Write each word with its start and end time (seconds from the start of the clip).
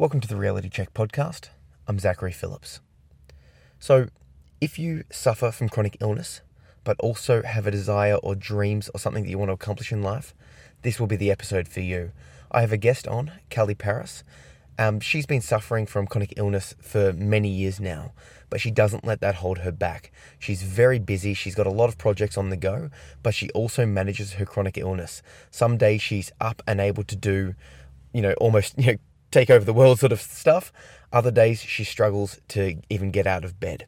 Welcome 0.00 0.20
to 0.20 0.28
the 0.28 0.36
Reality 0.36 0.68
Check 0.68 0.94
podcast. 0.94 1.48
I'm 1.88 1.98
Zachary 1.98 2.30
Phillips. 2.30 2.78
So, 3.80 4.06
if 4.60 4.78
you 4.78 5.02
suffer 5.10 5.50
from 5.50 5.68
chronic 5.68 5.96
illness, 6.00 6.40
but 6.84 6.94
also 7.00 7.42
have 7.42 7.66
a 7.66 7.72
desire 7.72 8.14
or 8.14 8.36
dreams 8.36 8.88
or 8.94 9.00
something 9.00 9.24
that 9.24 9.28
you 9.28 9.38
want 9.38 9.48
to 9.48 9.54
accomplish 9.54 9.90
in 9.90 10.00
life, 10.00 10.36
this 10.82 11.00
will 11.00 11.08
be 11.08 11.16
the 11.16 11.32
episode 11.32 11.66
for 11.66 11.80
you. 11.80 12.12
I 12.52 12.60
have 12.60 12.70
a 12.70 12.76
guest 12.76 13.08
on, 13.08 13.32
Kelly 13.50 13.74
Paris. 13.74 14.22
Um, 14.78 15.00
she's 15.00 15.26
been 15.26 15.40
suffering 15.40 15.84
from 15.84 16.06
chronic 16.06 16.34
illness 16.36 16.76
for 16.80 17.12
many 17.12 17.48
years 17.48 17.80
now, 17.80 18.12
but 18.50 18.60
she 18.60 18.70
doesn't 18.70 19.04
let 19.04 19.20
that 19.22 19.34
hold 19.34 19.58
her 19.58 19.72
back. 19.72 20.12
She's 20.38 20.62
very 20.62 21.00
busy, 21.00 21.34
she's 21.34 21.56
got 21.56 21.66
a 21.66 21.70
lot 21.70 21.88
of 21.88 21.98
projects 21.98 22.38
on 22.38 22.50
the 22.50 22.56
go, 22.56 22.90
but 23.24 23.34
she 23.34 23.50
also 23.50 23.84
manages 23.84 24.34
her 24.34 24.44
chronic 24.44 24.78
illness. 24.78 25.22
Some 25.50 25.76
days 25.76 26.02
she's 26.02 26.30
up 26.40 26.62
and 26.68 26.80
able 26.80 27.02
to 27.02 27.16
do, 27.16 27.56
you 28.12 28.22
know, 28.22 28.34
almost, 28.34 28.74
you 28.78 28.92
know, 28.92 28.98
take 29.30 29.50
over 29.50 29.64
the 29.64 29.72
world 29.72 30.00
sort 30.00 30.12
of 30.12 30.20
stuff. 30.20 30.72
Other 31.12 31.30
days 31.30 31.60
she 31.60 31.84
struggles 31.84 32.40
to 32.48 32.76
even 32.90 33.10
get 33.10 33.26
out 33.26 33.44
of 33.44 33.58
bed. 33.60 33.86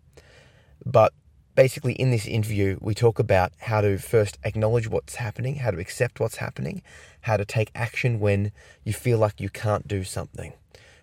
But 0.84 1.12
basically, 1.54 1.92
in 1.92 2.10
this 2.10 2.26
interview, 2.26 2.78
we 2.80 2.94
talk 2.94 3.18
about 3.18 3.52
how 3.58 3.80
to 3.80 3.98
first 3.98 4.38
acknowledge 4.44 4.88
what's 4.88 5.16
happening, 5.16 5.56
how 5.56 5.70
to 5.70 5.78
accept 5.78 6.20
what's 6.20 6.36
happening, 6.36 6.82
how 7.22 7.36
to 7.36 7.44
take 7.44 7.70
action 7.74 8.20
when 8.20 8.52
you 8.84 8.92
feel 8.92 9.18
like 9.18 9.40
you 9.40 9.50
can't 9.50 9.86
do 9.86 10.04
something, 10.04 10.54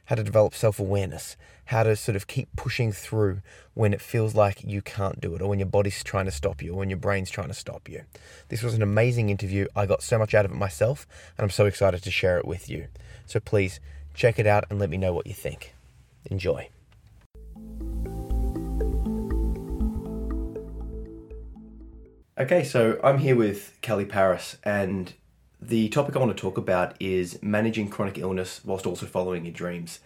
how 0.06 0.16
to 0.16 0.24
develop 0.24 0.56
self 0.56 0.80
awareness, 0.80 1.38
how 1.66 1.84
to 1.84 1.96
sort 1.96 2.16
of 2.16 2.28
keep 2.28 2.48
pushing 2.56 2.92
through 2.92 3.42
when 3.74 3.94
it 3.94 4.02
feels 4.02 4.34
like 4.34 4.64
you 4.64 4.82
can't 4.82 5.22
do 5.22 5.36
it, 5.36 5.42
or 5.42 5.50
when 5.50 5.60
your 5.60 5.68
body's 5.68 6.04
trying 6.04 6.26
to 6.26 6.32
stop 6.32 6.62
you, 6.62 6.74
or 6.74 6.78
when 6.78 6.90
your 6.90 6.98
brain's 6.98 7.30
trying 7.30 7.50
to 7.50 7.54
stop 7.54 7.88
you. 7.88 8.02
This 8.50 8.64
was 8.64 8.74
an 8.74 8.82
amazing 8.82 9.30
interview. 9.30 9.68
I 9.76 9.86
got 9.86 10.02
so 10.02 10.18
much 10.18 10.34
out 10.34 10.46
of 10.46 10.52
it 10.52 10.58
myself, 10.58 11.06
and 11.38 11.44
I'm 11.44 11.52
so 11.52 11.66
excited 11.66 12.02
to 12.02 12.12
share 12.12 12.40
it 12.40 12.46
with 12.48 12.68
you. 12.70 12.88
So 13.28 13.40
please 13.40 13.80
check 14.18 14.40
it 14.40 14.48
out 14.48 14.66
and 14.70 14.80
let 14.80 14.90
me 14.90 14.98
know 14.98 15.14
what 15.14 15.28
you 15.28 15.34
think. 15.34 15.74
Enjoy. 16.26 16.68
Okay, 22.40 22.64
so 22.64 23.00
I'm 23.04 23.20
here 23.20 23.36
with 23.36 23.78
Kelly 23.82 24.06
Paris, 24.06 24.58
and 24.64 25.14
the 25.62 25.90
topic 25.90 26.16
I 26.16 26.20
want 26.20 26.36
to 26.36 26.40
talk 26.40 26.58
about 26.58 26.96
is 27.00 27.42
managing 27.42 27.90
chronic 27.90 28.18
illness 28.18 28.62
whilst 28.64 28.86
also 28.86 29.06
following 29.06 29.46
your 29.46 29.54
dreams. 29.54 30.00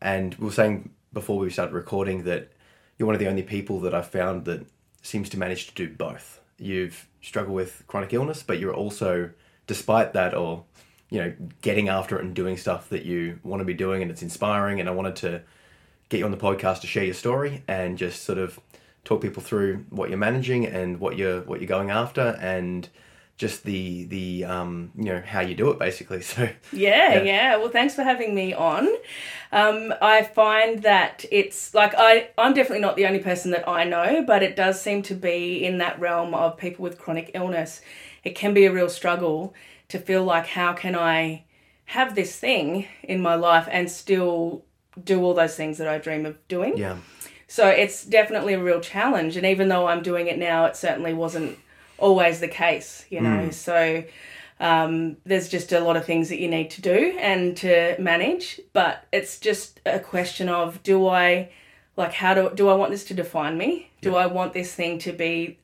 And 0.00 0.34
we 0.36 0.46
were 0.46 0.52
saying 0.52 0.90
before 1.12 1.38
we 1.38 1.50
started 1.50 1.74
recording 1.74 2.24
that 2.24 2.52
you're 2.98 3.06
one 3.06 3.14
of 3.14 3.18
the 3.18 3.28
only 3.28 3.42
people 3.42 3.80
that 3.80 3.94
I've 3.94 4.06
found 4.06 4.44
that 4.44 4.66
seems 5.02 5.28
to 5.30 5.38
manage 5.38 5.66
to 5.66 5.74
do 5.74 5.94
both. 5.94 6.40
You've 6.58 7.06
struggled 7.20 7.54
with 7.54 7.82
chronic 7.86 8.12
illness, 8.12 8.42
but 8.42 8.58
you're 8.58 8.74
also, 8.74 9.30
despite 9.66 10.12
that, 10.14 10.34
or 10.34 10.64
you 11.10 11.20
know, 11.20 11.32
getting 11.62 11.88
after 11.88 12.18
it 12.18 12.24
and 12.24 12.34
doing 12.34 12.56
stuff 12.56 12.88
that 12.88 13.04
you 13.04 13.38
want 13.42 13.60
to 13.60 13.64
be 13.64 13.74
doing, 13.74 14.02
and 14.02 14.10
it's 14.10 14.22
inspiring. 14.22 14.80
And 14.80 14.88
I 14.88 14.92
wanted 14.92 15.16
to 15.16 15.42
get 16.08 16.18
you 16.18 16.24
on 16.24 16.30
the 16.30 16.36
podcast 16.36 16.80
to 16.82 16.86
share 16.86 17.04
your 17.04 17.14
story 17.14 17.62
and 17.66 17.96
just 17.98 18.24
sort 18.24 18.38
of 18.38 18.60
talk 19.04 19.20
people 19.20 19.42
through 19.42 19.84
what 19.90 20.08
you're 20.08 20.18
managing 20.18 20.66
and 20.66 20.98
what 20.98 21.16
you're 21.16 21.42
what 21.42 21.60
you're 21.60 21.68
going 21.68 21.90
after 21.90 22.36
and 22.40 22.88
just 23.36 23.64
the 23.64 24.04
the 24.04 24.44
um, 24.44 24.92
you 24.96 25.04
know 25.04 25.22
how 25.24 25.40
you 25.40 25.54
do 25.54 25.70
it 25.70 25.78
basically. 25.78 26.22
So 26.22 26.48
yeah, 26.72 27.14
yeah, 27.14 27.22
yeah. 27.22 27.56
Well 27.56 27.68
thanks 27.68 27.94
for 27.94 28.02
having 28.02 28.34
me 28.34 28.54
on. 28.54 28.88
Um, 29.52 29.94
i 30.02 30.22
find 30.22 30.82
that 30.82 31.24
it's 31.30 31.74
like 31.74 31.94
i 31.96 32.28
i'm 32.36 32.54
definitely 32.54 32.80
not 32.80 32.96
the 32.96 33.06
only 33.06 33.20
person 33.20 33.52
that 33.52 33.68
i 33.68 33.84
know 33.84 34.24
but 34.26 34.42
it 34.42 34.56
does 34.56 34.80
seem 34.80 35.00
to 35.02 35.14
be 35.14 35.64
in 35.64 35.78
that 35.78 36.00
realm 36.00 36.34
of 36.34 36.56
people 36.56 36.82
with 36.82 36.98
chronic 36.98 37.30
illness. 37.34 37.80
It 38.24 38.34
can 38.34 38.52
be 38.52 38.64
a 38.64 38.72
real 38.72 38.88
struggle 38.88 39.54
to 39.88 39.98
feel 39.98 40.24
like 40.24 40.46
how 40.46 40.72
can 40.72 40.96
i 40.96 41.44
have 41.86 42.14
this 42.14 42.36
thing 42.36 42.86
in 43.02 43.20
my 43.20 43.34
life 43.34 43.68
and 43.70 43.90
still 43.90 44.64
do 45.02 45.22
all 45.22 45.34
those 45.34 45.56
things 45.56 45.78
that 45.78 45.88
i 45.88 45.98
dream 45.98 46.24
of 46.24 46.36
doing 46.48 46.76
yeah 46.76 46.96
so 47.54 47.68
it's 47.68 48.04
definitely 48.04 48.54
a 48.54 48.62
real 48.62 48.80
challenge. 48.80 49.36
And 49.36 49.46
even 49.46 49.68
though 49.68 49.86
I'm 49.86 50.02
doing 50.02 50.26
it 50.26 50.38
now, 50.38 50.64
it 50.64 50.76
certainly 50.76 51.14
wasn't 51.14 51.56
always 51.98 52.40
the 52.40 52.48
case, 52.48 53.06
you 53.10 53.20
know. 53.20 53.46
Mm. 53.46 53.54
So 53.54 54.02
um, 54.58 55.18
there's 55.24 55.48
just 55.48 55.70
a 55.70 55.78
lot 55.78 55.96
of 55.96 56.04
things 56.04 56.30
that 56.30 56.40
you 56.40 56.48
need 56.48 56.70
to 56.70 56.82
do 56.82 57.16
and 57.16 57.56
to 57.58 57.94
manage. 58.00 58.60
But 58.72 59.06
it's 59.12 59.38
just 59.38 59.80
a 59.86 60.00
question 60.00 60.48
of 60.48 60.82
do 60.82 61.06
I, 61.06 61.52
like, 61.96 62.12
how 62.12 62.34
do, 62.34 62.50
do 62.52 62.68
I 62.68 62.74
want 62.74 62.90
this 62.90 63.04
to 63.04 63.14
define 63.14 63.56
me? 63.56 63.88
Do 64.00 64.10
yeah. 64.10 64.16
I 64.16 64.26
want 64.26 64.52
this 64.52 64.74
thing 64.74 64.98
to 65.00 65.12
be 65.12 65.60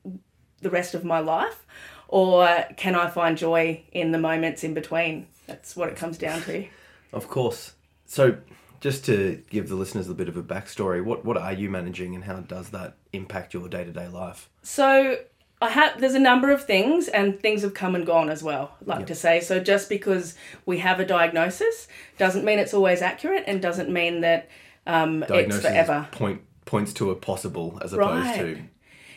the 0.61 0.71
rest 0.71 0.95
of 0.95 1.05
my 1.05 1.19
life? 1.19 1.67
Or 2.11 2.67
can 2.77 2.97
I 2.97 3.09
find 3.09 3.39
joy 3.39 3.85
in 3.93 4.11
the 4.11 4.19
moments 4.19 4.65
in 4.65 4.75
between? 4.75 5.29
That's 5.47 5.77
what 5.77 5.89
it 5.89 5.97
comes 5.97 6.19
down 6.19 6.43
to. 6.43 6.67
Of 7.13 7.29
course. 7.29 7.75
So 8.07 8.39
just 8.81 9.05
to 9.05 9.41
give 9.49 9.69
the 9.69 9.77
listeners 9.77 10.09
a 10.09 10.15
bit 10.15 10.29
of 10.29 10.37
a 10.37 10.43
backstory, 10.43 11.05
what 11.05 11.25
what 11.25 11.37
are 11.37 11.53
you 11.53 11.71
managing 11.71 12.17
and 12.17 12.25
how 12.25 12.41
does 12.41 12.71
that 12.71 12.97
impact 13.13 13.55
your 13.55 13.69
day 13.69 13.85
to 13.85 13.93
day 13.93 14.09
life? 14.09 14.49
So 14.63 15.19
I 15.63 15.69
have 15.69 16.01
there's 16.01 16.15
a 16.15 16.21
number 16.21 16.51
of 16.51 16.65
things 16.65 17.07
and 17.07 17.39
things 17.39 17.63
have 17.63 17.75
come 17.75 17.95
and 17.95 18.05
gone 18.05 18.29
as 18.29 18.43
well, 18.43 18.75
I'd 18.81 18.89
like 18.89 18.99
yep. 19.01 19.09
to 19.09 19.15
say. 19.15 19.41
So 19.41 19.61
just 19.61 19.89
because 19.89 20.35
we 20.67 20.79
have 20.79 20.99
a 20.99 21.05
diagnosis 21.05 21.87
doesn't 22.19 22.45
mean 22.45 22.59
it's 22.59 22.75
always 22.75 23.03
accurate 23.03 23.45
and 23.47 23.63
doesn't 23.63 23.89
mean 23.89 24.23
that 24.23 24.49
um, 24.85 25.25
it's 25.29 25.61
forever. 25.61 26.09
Point 26.11 26.43
points 26.65 26.93
to 26.95 27.11
a 27.11 27.15
possible 27.15 27.79
as 27.83 27.93
opposed 27.93 28.27
right. 28.27 28.39
to 28.39 28.63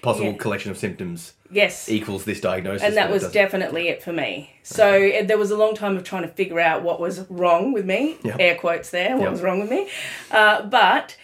possible 0.03 0.31
yeah. 0.31 0.37
collection 0.37 0.69
of 0.69 0.77
symptoms 0.77 1.33
yes 1.49 1.87
equals 1.87 2.25
this 2.25 2.41
diagnosis 2.41 2.83
and 2.83 2.97
that 2.97 3.09
was 3.09 3.31
definitely 3.31 3.87
it 3.87 4.03
for 4.03 4.11
me 4.11 4.53
so 4.61 4.91
okay. 4.91 5.25
there 5.25 5.37
was 5.37 5.49
a 5.49 5.57
long 5.57 5.73
time 5.73 5.95
of 5.95 6.03
trying 6.03 6.23
to 6.23 6.27
figure 6.27 6.59
out 6.59 6.83
what 6.83 6.99
was 6.99 7.21
wrong 7.29 7.71
with 7.71 7.85
me 7.85 8.17
yep. 8.21 8.35
air 8.37 8.53
quotes 8.53 8.89
there 8.89 9.15
what 9.15 9.23
yep. 9.23 9.31
was 9.31 9.41
wrong 9.41 9.61
with 9.61 9.69
me 9.69 9.89
uh, 10.31 10.61
but 10.63 11.17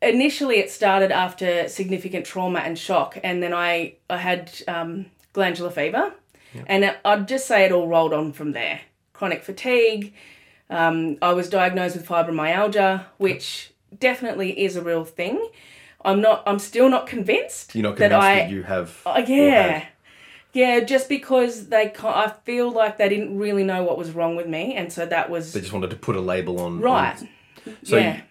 initially 0.00 0.56
it 0.56 0.70
started 0.70 1.12
after 1.12 1.68
significant 1.68 2.24
trauma 2.24 2.60
and 2.60 2.78
shock 2.78 3.18
and 3.22 3.42
then 3.42 3.52
i 3.52 3.94
i 4.08 4.16
had 4.16 4.50
um, 4.66 5.04
glandular 5.34 5.70
fever 5.70 6.12
yep. 6.54 6.64
and 6.68 6.96
i'd 7.04 7.28
just 7.28 7.46
say 7.46 7.66
it 7.66 7.72
all 7.72 7.86
rolled 7.86 8.14
on 8.14 8.32
from 8.32 8.52
there 8.52 8.80
chronic 9.12 9.44
fatigue 9.44 10.14
um, 10.70 11.18
i 11.20 11.34
was 11.34 11.50
diagnosed 11.50 11.94
with 11.94 12.08
fibromyalgia 12.08 13.04
which 13.18 13.72
definitely 13.98 14.58
is 14.58 14.74
a 14.74 14.82
real 14.82 15.04
thing 15.04 15.50
I'm 16.06 16.20
not. 16.20 16.42
I'm 16.46 16.58
still 16.58 16.88
not 16.88 17.06
convinced. 17.06 17.74
You're 17.74 17.82
not 17.82 17.96
convinced 17.96 18.10
that, 18.10 18.20
I, 18.20 18.34
that 18.36 18.50
you 18.50 18.62
have. 18.62 19.02
Uh, 19.04 19.22
yeah, 19.26 19.86
yeah. 20.52 20.80
Just 20.80 21.08
because 21.08 21.66
they, 21.66 21.92
I 22.02 22.32
feel 22.44 22.70
like 22.70 22.96
they 22.96 23.08
didn't 23.08 23.36
really 23.36 23.64
know 23.64 23.82
what 23.82 23.98
was 23.98 24.12
wrong 24.12 24.36
with 24.36 24.46
me, 24.46 24.74
and 24.74 24.92
so 24.92 25.04
that 25.04 25.28
was. 25.28 25.52
They 25.52 25.60
just 25.60 25.72
wanted 25.72 25.90
to 25.90 25.96
put 25.96 26.16
a 26.16 26.20
label 26.20 26.60
on. 26.60 26.80
Right. 26.80 27.20
On, 27.20 27.76
so 27.82 27.96
yeah. 27.98 28.22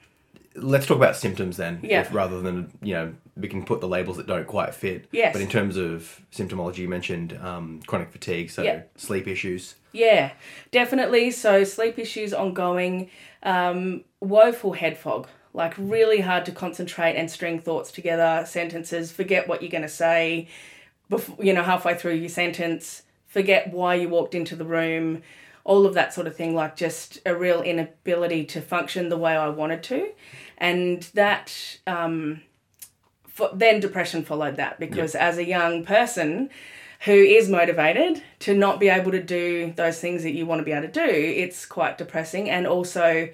You, 0.56 0.62
let's 0.62 0.86
talk 0.86 0.98
about 0.98 1.18
symptoms 1.18 1.58
then. 1.58 1.82
Yeah. 1.84 2.02
If, 2.02 2.14
rather 2.14 2.42
than 2.42 2.72
you 2.82 2.94
know 2.94 3.14
we 3.36 3.50
can 3.50 3.66
put 3.66 3.82
the 3.82 3.88
labels 3.88 4.18
that 4.18 4.28
don't 4.28 4.48
quite 4.48 4.74
fit. 4.74 5.08
Yes. 5.12 5.34
But 5.34 5.42
in 5.42 5.50
terms 5.50 5.76
of 5.76 6.22
symptomology, 6.32 6.78
you 6.78 6.88
mentioned 6.88 7.38
um, 7.42 7.82
chronic 7.86 8.10
fatigue, 8.10 8.50
so 8.50 8.64
yep. 8.64 8.90
sleep 8.98 9.28
issues. 9.28 9.76
Yeah, 9.92 10.32
definitely. 10.72 11.32
So 11.32 11.66
sleep 11.66 12.00
issues 12.00 12.34
ongoing, 12.34 13.10
um, 13.44 14.06
woeful 14.22 14.74
head 14.74 14.98
fog 14.98 15.28
like 15.56 15.74
really 15.78 16.22
hard 16.22 16.46
to 16.46 16.52
concentrate 16.52 17.16
and 17.16 17.32
string 17.32 17.60
thoughts 17.60 17.92
together, 17.92 18.44
sentences, 18.46 19.12
forget 19.12 19.48
what 19.48 19.62
you're 19.62 19.72
going 19.72 19.82
to 19.82 19.88
say, 19.88 20.48
before, 21.10 21.44
you 21.44 21.54
know, 21.54 21.64
halfway 21.64 21.96
through 21.96 22.16
your 22.16 22.30
sentence, 22.30 23.04
forget 23.28 23.72
why 23.72 23.96
you 23.96 24.10
walked 24.10 24.36
into 24.36 24.56
the 24.56 24.66
room, 24.66 25.22
all 25.64 25.86
of 25.86 25.94
that 25.94 26.14
sort 26.14 26.28
of 26.28 26.36
thing, 26.36 26.54
like 26.54 26.76
just 26.76 27.20
a 27.26 27.36
real 27.36 27.62
inability 27.62 28.44
to 28.46 28.62
function 28.62 29.10
the 29.10 29.18
way 29.18 29.36
I 29.36 29.50
wanted 29.50 29.82
to. 29.84 30.12
And 30.58 31.04
that, 31.14 31.80
um, 31.88 32.42
for, 33.28 33.50
then 33.54 33.80
depression 33.80 34.24
followed 34.24 34.58
that 34.58 34.80
because 34.80 35.14
yep. 35.14 35.24
as 35.24 35.38
a 35.38 35.46
young 35.46 35.86
person, 35.86 36.50
who 37.02 37.12
is 37.12 37.50
motivated 37.50 38.24
to 38.40 38.56
not 38.56 38.80
be 38.80 38.90
able 38.90 39.12
to 39.12 39.22
do 39.22 39.74
those 39.76 40.00
things 40.00 40.24
that 40.24 40.32
you 40.32 40.46
want 40.46 40.60
to 40.60 40.66
be 40.66 40.72
able 40.72 40.88
to 40.88 40.92
do, 40.92 41.06
it's 41.06 41.66
quite 41.66 41.98
depressing. 41.98 42.50
And 42.50 42.66
also, 42.66 43.30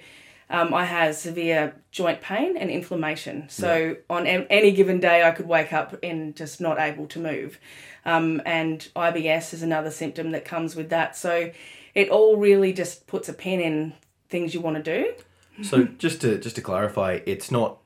um, 0.52 0.74
I 0.74 0.84
had 0.84 1.14
severe 1.14 1.74
joint 1.90 2.20
pain 2.20 2.58
and 2.58 2.70
inflammation. 2.70 3.48
So 3.48 3.74
yeah. 3.74 3.94
on 4.10 4.26
any 4.26 4.70
given 4.72 5.00
day, 5.00 5.24
I 5.24 5.30
could 5.30 5.48
wake 5.48 5.72
up 5.72 5.96
and 6.02 6.36
just 6.36 6.60
not 6.60 6.78
able 6.78 7.06
to 7.08 7.18
move. 7.18 7.58
Um, 8.04 8.42
and 8.44 8.86
IBS 8.94 9.54
is 9.54 9.62
another 9.62 9.90
symptom 9.90 10.30
that 10.32 10.44
comes 10.44 10.76
with 10.76 10.90
that. 10.90 11.16
So 11.16 11.50
it 11.94 12.10
all 12.10 12.36
really 12.36 12.74
just 12.74 13.06
puts 13.06 13.30
a 13.30 13.32
pin 13.32 13.60
in 13.60 13.94
things 14.28 14.52
you 14.52 14.60
want 14.60 14.76
to 14.76 14.82
do. 14.82 15.14
So 15.62 15.84
just 15.84 16.20
to 16.20 16.38
just 16.38 16.56
to 16.56 16.62
clarify, 16.62 17.20
it's 17.24 17.50
not 17.50 17.78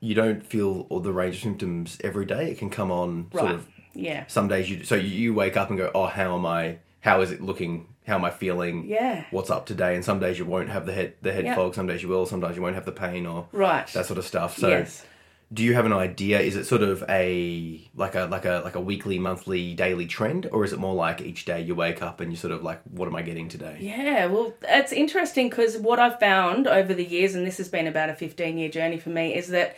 you 0.00 0.14
don't 0.14 0.44
feel 0.44 0.86
all 0.88 1.00
the 1.00 1.12
range 1.12 1.36
of 1.36 1.42
symptoms 1.42 1.98
every 2.02 2.24
day. 2.24 2.50
It 2.50 2.58
can 2.58 2.70
come 2.70 2.90
on 2.90 3.30
sort 3.32 3.52
of 3.52 3.68
yeah. 3.94 4.26
Some 4.26 4.48
days 4.48 4.68
you 4.68 4.84
so 4.84 4.96
you 4.96 5.34
wake 5.34 5.56
up 5.56 5.68
and 5.68 5.78
go, 5.78 5.90
oh, 5.94 6.06
how 6.06 6.36
am 6.36 6.46
I? 6.46 6.78
How 7.00 7.20
is 7.20 7.30
it 7.30 7.40
looking 7.40 7.86
how 8.08 8.16
am 8.16 8.24
I 8.24 8.30
feeling? 8.30 8.86
Yeah. 8.86 9.24
What's 9.30 9.50
up 9.50 9.66
today? 9.66 9.94
And 9.94 10.04
some 10.04 10.18
days 10.18 10.38
you 10.38 10.46
won't 10.46 10.70
have 10.70 10.86
the 10.86 10.92
head 10.92 11.14
the 11.22 11.32
head 11.32 11.44
yep. 11.44 11.56
fog. 11.56 11.74
Some 11.74 11.86
days 11.86 12.02
you 12.02 12.08
will. 12.08 12.26
Sometimes 12.26 12.56
you 12.56 12.62
won't 12.62 12.74
have 12.74 12.86
the 12.86 12.92
pain 12.92 13.26
or 13.26 13.48
right 13.52 13.86
that 13.88 14.06
sort 14.06 14.18
of 14.18 14.24
stuff. 14.24 14.56
So 14.56 14.68
yes. 14.70 15.04
do 15.52 15.62
you 15.62 15.74
have 15.74 15.86
an 15.86 15.92
idea? 15.92 16.40
Is 16.40 16.56
it 16.56 16.64
sort 16.64 16.82
of 16.82 17.04
a 17.08 17.88
like 17.94 18.14
a 18.14 18.24
like 18.24 18.46
a 18.46 18.62
like 18.64 18.74
a 18.74 18.80
weekly, 18.80 19.18
monthly, 19.18 19.74
daily 19.74 20.06
trend, 20.06 20.48
or 20.50 20.64
is 20.64 20.72
it 20.72 20.78
more 20.78 20.94
like 20.94 21.20
each 21.20 21.44
day 21.44 21.60
you 21.60 21.74
wake 21.74 22.02
up 22.02 22.20
and 22.20 22.32
you 22.32 22.36
sort 22.36 22.52
of 22.52 22.62
like, 22.62 22.80
what 22.90 23.06
am 23.06 23.14
I 23.14 23.22
getting 23.22 23.48
today? 23.48 23.76
Yeah, 23.78 24.26
well, 24.26 24.54
it's 24.62 24.92
interesting 24.92 25.50
because 25.50 25.76
what 25.76 25.98
I've 25.98 26.18
found 26.18 26.66
over 26.66 26.94
the 26.94 27.04
years, 27.04 27.34
and 27.34 27.46
this 27.46 27.58
has 27.58 27.68
been 27.68 27.86
about 27.86 28.08
a 28.08 28.14
fifteen 28.14 28.58
year 28.58 28.70
journey 28.70 28.98
for 28.98 29.10
me, 29.10 29.34
is 29.34 29.48
that 29.48 29.76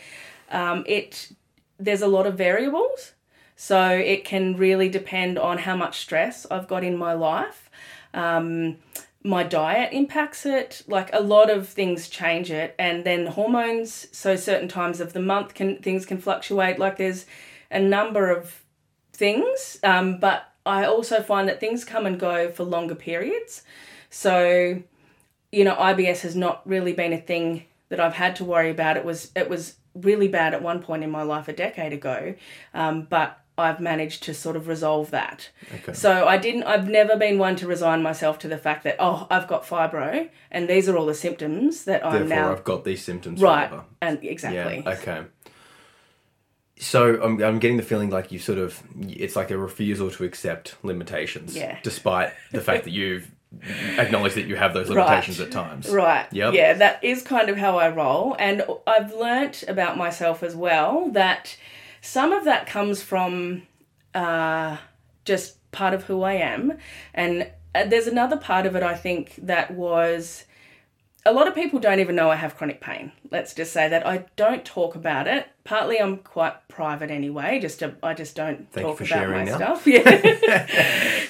um, 0.49 0.83
it 0.87 1.33
there's 1.77 2.01
a 2.01 2.07
lot 2.07 2.25
of 2.25 2.37
variables. 2.37 3.11
So 3.57 3.89
it 3.89 4.25
can 4.25 4.57
really 4.57 4.89
depend 4.89 5.37
on 5.37 5.59
how 5.59 5.75
much 5.75 5.99
stress 5.99 6.47
I've 6.49 6.67
got 6.67 6.83
in 6.83 6.97
my 6.97 7.13
life. 7.13 7.69
Um, 8.13 8.77
my 9.23 9.43
diet 9.43 9.93
impacts 9.93 10.45
it. 10.45 10.83
Like 10.87 11.09
a 11.13 11.21
lot 11.21 11.49
of 11.49 11.69
things 11.69 12.09
change 12.09 12.49
it. 12.51 12.75
And 12.79 13.03
then 13.03 13.27
hormones 13.27 14.07
so 14.11 14.35
certain 14.35 14.67
times 14.67 14.99
of 14.99 15.13
the 15.13 15.21
month 15.21 15.53
can 15.53 15.77
things 15.77 16.05
can 16.05 16.17
fluctuate. 16.17 16.79
Like 16.79 16.97
there's 16.97 17.25
a 17.69 17.79
number 17.79 18.29
of 18.29 18.61
things 19.13 19.77
um, 19.83 20.19
but 20.19 20.51
i 20.65 20.83
also 20.83 21.21
find 21.21 21.47
that 21.47 21.59
things 21.59 21.85
come 21.85 22.05
and 22.05 22.19
go 22.19 22.49
for 22.49 22.63
longer 22.63 22.95
periods. 22.95 23.63
So 24.09 24.81
you 25.51 25.63
know 25.63 25.75
ibs 25.75 26.21
has 26.21 26.35
not 26.35 26.67
really 26.67 26.93
been 26.93 27.13
a 27.13 27.19
thing 27.19 27.65
that 27.89 27.99
i've 27.99 28.13
had 28.13 28.35
to 28.37 28.45
worry 28.45 28.71
about. 28.71 28.97
It 28.97 29.05
was 29.05 29.31
it 29.35 29.49
was 29.49 29.75
really 29.93 30.27
bad 30.27 30.53
at 30.53 30.61
one 30.63 30.81
point 30.81 31.03
in 31.03 31.11
my 31.11 31.23
life 31.23 31.47
a 31.47 31.53
decade 31.53 31.93
ago. 31.93 32.33
Um, 32.73 33.07
but 33.09 33.40
I've 33.57 33.79
managed 33.79 34.23
to 34.23 34.33
sort 34.33 34.55
of 34.55 34.67
resolve 34.67 35.11
that. 35.11 35.49
Okay. 35.73 35.93
So 35.93 36.27
I 36.27 36.37
didn't. 36.37 36.63
I've 36.63 36.87
never 36.87 37.15
been 37.15 37.37
one 37.37 37.55
to 37.57 37.67
resign 37.67 38.01
myself 38.01 38.39
to 38.39 38.47
the 38.47 38.57
fact 38.57 38.83
that 38.83 38.95
oh, 38.99 39.27
I've 39.29 39.47
got 39.47 39.63
fibro, 39.65 40.29
and 40.49 40.69
these 40.69 40.87
are 40.89 40.97
all 40.97 41.05
the 41.05 41.13
symptoms 41.13 41.83
that 41.85 42.05
I'm 42.05 42.27
now 42.27 42.51
I've 42.51 42.63
got 42.63 42.83
these 42.83 43.03
symptoms. 43.03 43.41
right. 43.41 43.69
Forever. 43.69 43.85
And 44.01 44.23
exactly. 44.23 44.83
Yeah. 44.85 44.93
Okay. 44.93 45.23
So 46.77 47.21
I'm, 47.21 47.41
I'm 47.43 47.59
getting 47.59 47.77
the 47.77 47.83
feeling 47.83 48.09
like 48.09 48.31
you 48.31 48.39
sort 48.39 48.57
of 48.57 48.81
it's 48.99 49.35
like 49.35 49.51
a 49.51 49.57
refusal 49.57 50.09
to 50.11 50.23
accept 50.23 50.75
limitations. 50.83 51.55
Yeah. 51.55 51.77
Despite 51.83 52.33
the 52.51 52.61
fact 52.67 52.85
that 52.85 52.91
you've 52.91 53.29
acknowledged 53.97 54.35
that 54.35 54.47
you 54.47 54.55
have 54.55 54.73
those 54.73 54.89
limitations 54.89 55.39
at 55.39 55.51
times. 55.51 55.89
Right. 55.89 56.25
Yep. 56.31 56.53
Yeah, 56.53 56.73
that 56.73 57.03
is 57.03 57.21
kind 57.21 57.49
of 57.49 57.57
how 57.57 57.77
I 57.77 57.89
roll, 57.89 58.35
and 58.39 58.63
I've 58.87 59.13
learnt 59.13 59.63
about 59.67 59.97
myself 59.97 60.41
as 60.41 60.55
well 60.55 61.09
that 61.09 61.57
some 62.01 62.33
of 62.33 62.45
that 62.45 62.67
comes 62.67 63.01
from 63.01 63.63
uh, 64.13 64.77
just 65.23 65.71
part 65.71 65.93
of 65.93 66.03
who 66.03 66.23
I 66.23 66.33
am, 66.33 66.77
and 67.13 67.49
uh, 67.73 67.85
there's 67.85 68.07
another 68.07 68.37
part 68.37 68.65
of 68.65 68.75
it 68.75 68.83
I 68.83 68.95
think 68.95 69.35
that 69.43 69.71
was 69.71 70.45
a 71.25 71.31
lot 71.31 71.47
of 71.47 71.53
people 71.53 71.79
don't 71.79 71.99
even 71.99 72.15
know 72.15 72.31
I 72.31 72.35
have 72.35 72.57
chronic 72.57 72.81
pain. 72.81 73.11
Let's 73.29 73.53
just 73.53 73.71
say 73.71 73.87
that 73.87 74.05
I 74.05 74.25
don't 74.35 74.65
talk 74.65 74.95
about 74.95 75.27
it. 75.27 75.47
Partly 75.63 75.99
I'm 75.99 76.17
quite 76.17 76.67
private 76.67 77.11
anyway. 77.11 77.59
Just 77.59 77.79
to, 77.79 77.95
I 78.01 78.13
just 78.13 78.35
don't 78.35 78.71
Thank 78.71 78.87
talk 78.87 79.01
about 79.01 79.29
my 79.29 79.43
now. 79.43 79.55
stuff. 79.55 79.85
Yeah, 79.87 80.67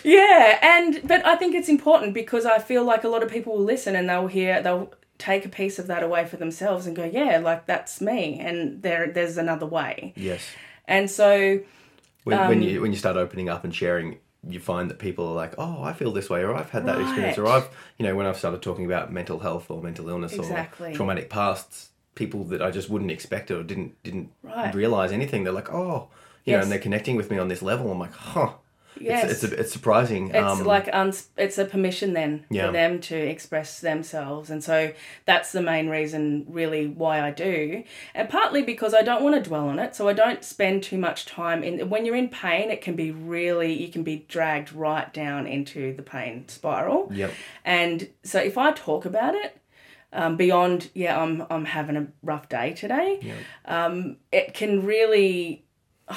yeah. 0.03 0.59
And 0.62 1.01
but 1.06 1.25
I 1.25 1.35
think 1.35 1.56
it's 1.56 1.67
important 1.69 2.13
because 2.13 2.45
I 2.45 2.59
feel 2.59 2.85
like 2.85 3.03
a 3.03 3.09
lot 3.09 3.24
of 3.24 3.29
people 3.29 3.53
will 3.53 3.65
listen 3.65 3.95
and 3.95 4.09
they'll 4.09 4.27
hear 4.27 4.62
they'll 4.62 4.94
take 5.21 5.45
a 5.45 5.50
piece 5.50 5.77
of 5.79 5.88
that 5.88 6.03
away 6.03 6.25
for 6.25 6.38
themselves 6.38 6.85
and 6.88 6.95
go, 6.95 7.06
yeah, 7.06 7.38
like 7.38 7.65
that's 7.65 8.01
me, 8.01 8.39
and 8.39 8.81
there 8.81 9.12
there's 9.12 9.38
another 9.38 9.65
way. 9.65 10.13
Yes. 10.15 10.44
And 10.88 11.09
so 11.09 11.59
When, 12.23 12.38
Um, 12.38 12.47
when 12.50 12.62
you 12.62 12.81
when 12.81 12.91
you 12.91 12.97
start 12.97 13.18
opening 13.18 13.50
up 13.50 13.63
and 13.63 13.73
sharing, 13.73 14.18
you 14.47 14.59
find 14.59 14.89
that 14.91 15.00
people 15.00 15.25
are 15.27 15.35
like, 15.44 15.53
"Oh, 15.57 15.81
I 15.89 15.94
feel 15.94 16.12
this 16.12 16.29
way," 16.29 16.41
or 16.44 16.53
"I've 16.56 16.69
had 16.71 16.85
that 16.85 17.00
experience," 17.01 17.38
or 17.38 17.47
"I've," 17.47 17.68
you 17.97 18.06
know, 18.06 18.15
when 18.15 18.25
I've 18.27 18.38
started 18.38 18.62
talking 18.62 18.85
about 18.85 19.12
mental 19.12 19.39
health 19.39 19.71
or 19.71 19.81
mental 19.81 20.07
illness 20.09 20.33
Exactly. 20.33 20.91
or 20.91 20.95
traumatic 20.95 21.29
pasts, 21.29 21.89
people 22.15 22.44
that 22.51 22.62
I 22.62 22.69
just 22.71 22.89
wouldn't 22.91 23.09
expect 23.17 23.50
or 23.51 23.63
didn't 23.63 23.91
didn't 24.03 24.29
Right. 24.44 24.74
realize 24.75 25.12
anything, 25.12 25.44
they're 25.44 25.59
like, 25.62 25.71
"Oh," 25.74 26.09
you 26.45 26.53
know, 26.53 26.62
and 26.62 26.71
they're 26.71 26.79
connecting 26.88 27.15
with 27.15 27.29
me 27.31 27.38
on 27.39 27.47
this 27.47 27.62
level. 27.62 27.91
I'm 27.91 28.00
like, 28.00 28.13
"Huh." 28.13 28.53
Yes, 28.99 29.23
It's, 29.31 29.43
it's, 29.43 29.53
a, 29.53 29.59
it's 29.59 29.71
surprising. 29.71 30.29
it's 30.29 30.38
um, 30.38 30.63
like 30.65 30.89
uns- 30.93 31.29
it's 31.38 31.57
a 31.57 31.65
permission 31.65 32.13
then 32.13 32.45
Yeah. 32.49 32.67
for 32.67 32.73
them 32.73 32.99
to 33.01 33.15
express 33.15 33.79
themselves 33.79 34.49
and 34.49 34.63
so 34.63 34.91
that's 35.25 35.51
the 35.51 35.61
main 35.61 35.89
reason 35.89 36.45
really 36.49 36.88
why 36.88 37.21
i 37.21 37.31
do 37.31 37.83
and 38.13 38.29
partly 38.29 38.61
because 38.61 38.93
i 38.93 39.01
don't 39.01 39.23
want 39.23 39.35
to 39.41 39.41
dwell 39.49 39.67
on 39.69 39.79
it 39.79 39.95
so 39.95 40.07
i 40.07 40.13
don't 40.13 40.43
spend 40.43 40.83
too 40.83 40.97
much 40.97 41.25
time 41.25 41.63
in 41.63 41.89
when 41.89 42.05
you're 42.05 42.15
in 42.15 42.29
pain 42.29 42.69
it 42.69 42.81
can 42.81 42.95
be 42.95 43.11
really 43.11 43.73
you 43.73 43.89
can 43.91 44.03
be 44.03 44.25
dragged 44.27 44.73
right 44.73 45.13
down 45.13 45.47
into 45.47 45.93
the 45.95 46.03
pain 46.03 46.47
spiral 46.47 47.09
Yep. 47.13 47.31
and 47.65 48.09
so 48.23 48.39
if 48.39 48.57
i 48.57 48.71
talk 48.71 49.05
about 49.05 49.35
it 49.35 49.57
um, 50.13 50.35
beyond 50.35 50.89
yeah 50.93 51.17
i'm 51.21 51.45
i'm 51.49 51.65
having 51.65 51.95
a 51.95 52.05
rough 52.21 52.49
day 52.49 52.73
today 52.73 53.33
um, 53.65 54.17
it 54.31 54.53
can 54.53 54.85
really 54.85 55.63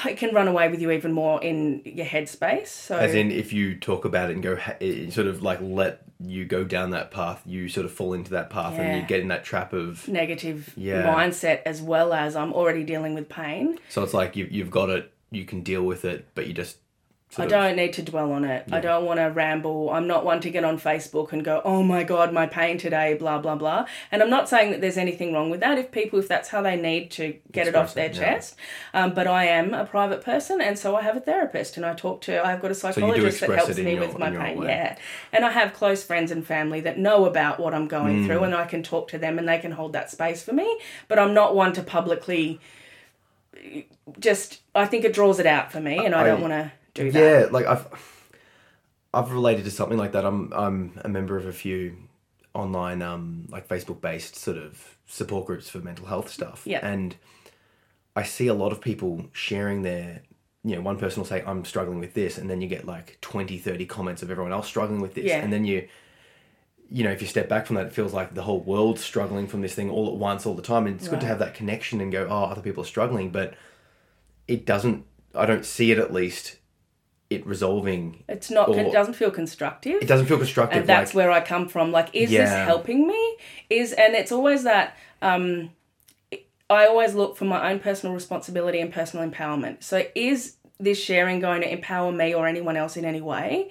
it 0.06 0.16
can 0.16 0.34
run 0.34 0.48
away 0.48 0.69
with 0.69 0.81
you 0.81 0.90
even 0.90 1.12
more 1.12 1.42
in 1.42 1.82
your 1.84 2.06
headspace 2.06 2.66
so 2.69 2.96
As 2.96 3.14
in, 3.14 3.31
if 3.31 3.52
you 3.52 3.76
talk 3.76 4.04
about 4.04 4.31
it 4.31 4.34
and 4.34 4.42
go, 4.42 4.58
it 4.81 5.12
sort 5.12 5.26
of 5.26 5.42
like 5.42 5.60
let 5.60 6.02
you 6.20 6.44
go 6.44 6.64
down 6.64 6.90
that 6.90 7.10
path, 7.10 7.42
you 7.44 7.69
sort 7.69 7.84
of 7.86 7.92
fall 7.92 8.12
into 8.14 8.31
that 8.31 8.48
path 8.50 8.78
and 8.78 8.96
you 8.96 9.02
get 9.02 9.20
in 9.20 9.28
that 9.28 9.44
trap 9.44 9.72
of. 9.72 10.06
negative 10.08 10.72
Yeah. 10.76 11.02
mindset 11.04 11.60
as 11.66 11.82
well 11.82 12.12
as 12.12 12.34
I'm 12.36 12.52
already 12.52 12.84
dealing 12.84 13.14
with 13.14 13.28
pain. 13.28 13.78
So 13.88 14.02
it's 14.02 14.14
like 14.14 14.36
you, 14.36 14.48
you've 14.50 14.70
got 14.70 14.90
it, 14.90 15.12
you 15.31 15.44
can 15.44 15.62
deal 15.62 15.82
with 15.82 16.04
it, 16.04 16.26
but 16.34 16.46
you 16.46 16.52
just. 16.54 16.78
I 17.38 17.46
don't 17.46 17.76
need 17.76 17.92
to 17.94 18.02
dwell 18.02 18.32
on 18.32 18.44
it. 18.44 18.64
I 18.70 18.81
don't 18.81 19.04
want 19.04 19.19
to 19.19 19.25
ramble. 19.25 19.90
I'm 19.90 20.06
not 20.06 20.25
one 20.25 20.40
to 20.42 20.50
get 20.50 20.64
on 20.64 20.78
Facebook 20.78 21.32
and 21.32 21.44
go, 21.44 21.60
"Oh 21.64 21.82
my 21.82 22.04
god, 22.04 22.32
my 22.32 22.46
pain 22.46 22.78
today," 22.78 23.14
blah 23.14 23.38
blah 23.38 23.56
blah. 23.56 23.86
And 24.12 24.22
I'm 24.22 24.31
not 24.31 24.48
saying 24.48 24.70
that 24.72 24.81
there's 24.81 24.96
anything 24.98 25.32
wrong 25.32 25.50
with 25.50 25.60
that 25.60 25.78
if 25.78 25.90
people 25.90 26.19
if 26.19 26.28
that's 26.28 26.48
how 26.50 26.62
they 26.62 26.76
need 26.76 27.10
to 27.12 27.34
get 27.52 27.66
it 27.66 27.75
off 27.75 27.94
their 27.94 28.06
it, 28.06 28.14
yeah. 28.16 28.20
chest. 28.34 28.56
Um, 28.92 29.14
but 29.14 29.26
I 29.26 29.46
am 29.46 29.75
a 29.75 29.84
private 29.84 30.22
person 30.22 30.60
and 30.60 30.78
so 30.78 30.94
I 30.96 31.02
have 31.02 31.16
a 31.16 31.20
therapist 31.20 31.76
and 31.76 31.84
I 31.84 31.94
talk 31.94 32.20
to 32.22 32.44
I've 32.44 32.62
got 32.62 32.70
a 32.70 32.75
psychologist 32.75 33.40
that 33.40 33.50
helps 33.50 33.78
me 33.78 33.92
your- 33.94 34.06
with 34.06 34.19
my 34.19 34.31
pain. 34.31 34.58
way. 34.60 34.66
Yeah. 34.69 34.96
And 35.32 35.44
I 35.44 35.50
have 35.50 35.72
close 35.72 36.04
friends 36.04 36.31
and 36.31 36.46
family 36.46 36.81
that 36.82 36.98
know 36.98 37.25
about 37.26 37.58
what 37.58 37.75
I'm 37.75 37.88
going 37.88 38.22
Mm. 38.22 38.26
through 38.26 38.44
and 38.44 38.54
I 38.54 38.64
can 38.66 38.82
talk 38.82 39.08
to 39.08 39.19
them 39.19 39.38
and 39.38 39.48
they 39.48 39.58
can 39.58 39.72
hold 39.72 39.92
that 39.94 40.10
space 40.10 40.42
for 40.42 40.52
me, 40.52 40.78
but 41.08 41.19
I'm 41.19 41.34
not 41.34 41.54
one 41.56 41.72
to 41.72 41.82
publicly 41.82 42.60
just 44.19 44.60
I 44.75 44.86
think 44.86 45.04
it 45.04 45.12
draws 45.12 45.38
it 45.38 45.46
out 45.46 45.72
for 45.72 45.81
me, 45.81 46.04
and 46.04 46.14
I, 46.14 46.20
I- 46.22 46.25
don't 46.25 46.40
want 46.40 46.52
to 46.52 46.72
do 46.94 47.11
that. 47.11 47.19
Yeah, 47.20 47.46
like 47.50 47.67
I've 47.67 47.87
I've 49.12 49.32
related 49.32 49.64
to 49.64 49.70
something 49.70 49.99
like 49.99 50.12
that. 50.12 50.25
I'm 50.25 50.52
I'm 50.52 51.00
a 51.05 51.08
member 51.08 51.37
of 51.37 51.46
a 51.46 51.52
few 51.52 51.96
online 52.55 53.02
um 53.02 53.46
like 53.50 53.69
Facebook 53.69 54.00
based 54.00 54.37
sort 54.37 54.56
of 54.56 54.96
support 55.06 55.46
groups 55.46 55.69
for 55.69 55.79
mental 55.79 56.06
health 56.06 56.29
stuff. 56.31 56.62
Yeah. 56.64 56.87
And 56.87 57.17
I 58.17 58.23
see 58.23 58.46
a 58.46 58.55
lot 58.55 58.73
of 58.73 58.81
people 58.81 59.26
sharing 59.32 59.82
their 59.82 60.23
you 60.67 60.75
know, 60.76 60.81
one 60.81 60.96
person 60.96 61.20
will 61.20 61.26
say 61.26 61.43
I'm 61.46 61.64
struggling 61.64 61.99
with 61.99 62.14
this 62.14 62.38
and 62.38 62.49
then 62.49 62.61
you 62.62 62.69
get 62.69 62.87
like 62.87 63.19
20 63.20 63.58
30 63.58 63.87
comments 63.87 64.23
of 64.23 64.31
everyone 64.31 64.52
else 64.52 64.67
struggling 64.67 65.00
with 65.00 65.14
this 65.14 65.26
Yeah. 65.26 65.38
and 65.43 65.52
then 65.52 65.64
you 65.64 65.88
you 66.91 67.02
know, 67.02 67.11
if 67.11 67.20
you 67.23 67.26
step 67.26 67.48
back 67.48 67.67
from 67.67 67.77
that, 67.77 67.86
it 67.86 67.93
feels 67.93 68.13
like 68.13 68.34
the 68.34 68.43
whole 68.43 68.60
world's 68.60 69.03
struggling 69.03 69.46
from 69.46 69.63
this 69.63 69.74
thing 69.74 69.91
all 69.91 70.06
at 70.08 70.15
once, 70.15 70.44
all 70.46 70.55
the 70.55 70.63
time. 70.63 70.86
And 70.86 70.96
it's 70.96 71.08
good 71.08 71.20
to 71.20 71.27
have 71.27 71.39
that 71.39 71.55
connection 71.55 72.01
and 72.01 72.13
go, 72.13 72.27
oh, 72.31 72.44
other 72.44 72.60
people 72.60 72.82
are 72.84 72.86
struggling, 72.86 73.31
but 73.31 73.55
it 74.46 74.67
doesn't. 74.67 75.05
I 75.34 75.46
don't 75.46 75.65
see 75.65 75.91
it 75.93 75.98
at 75.98 76.13
least. 76.13 76.56
It 77.34 77.46
resolving. 77.46 78.22
It's 78.29 78.50
not. 78.50 78.69
Or- 78.69 78.79
it 78.79 78.93
doesn't 78.93 79.14
feel 79.14 79.31
constructive. 79.31 80.03
It 80.03 80.08
doesn't 80.08 80.26
feel 80.26 80.38
constructive. 80.38 80.81
and 80.81 80.88
that's 80.88 81.14
like, 81.14 81.17
where 81.17 81.31
I 81.31 81.41
come 81.41 81.69
from. 81.69 81.93
Like, 81.93 82.14
is 82.14 82.31
this 82.31 82.50
helping 82.50 83.06
me? 83.06 83.36
Is 83.70 83.93
and 83.93 84.14
it's 84.14 84.32
always 84.32 84.64
that. 84.64 84.96
Um, 85.22 85.70
I 86.70 86.86
always 86.86 87.14
look 87.14 87.36
for 87.36 87.44
my 87.44 87.70
own 87.70 87.79
personal 87.79 88.14
responsibility 88.14 88.81
and 88.81 88.93
personal 88.93 89.29
empowerment. 89.29 89.82
So, 89.82 90.05
is 90.14 90.56
this 90.81 90.98
sharing 91.03 91.41
going 91.41 91.60
to 91.60 91.70
empower 91.70 92.10
me 92.10 92.34
or 92.34 92.46
anyone 92.46 92.76
else 92.76 92.96
in 92.96 93.05
any 93.05 93.20
way? 93.20 93.70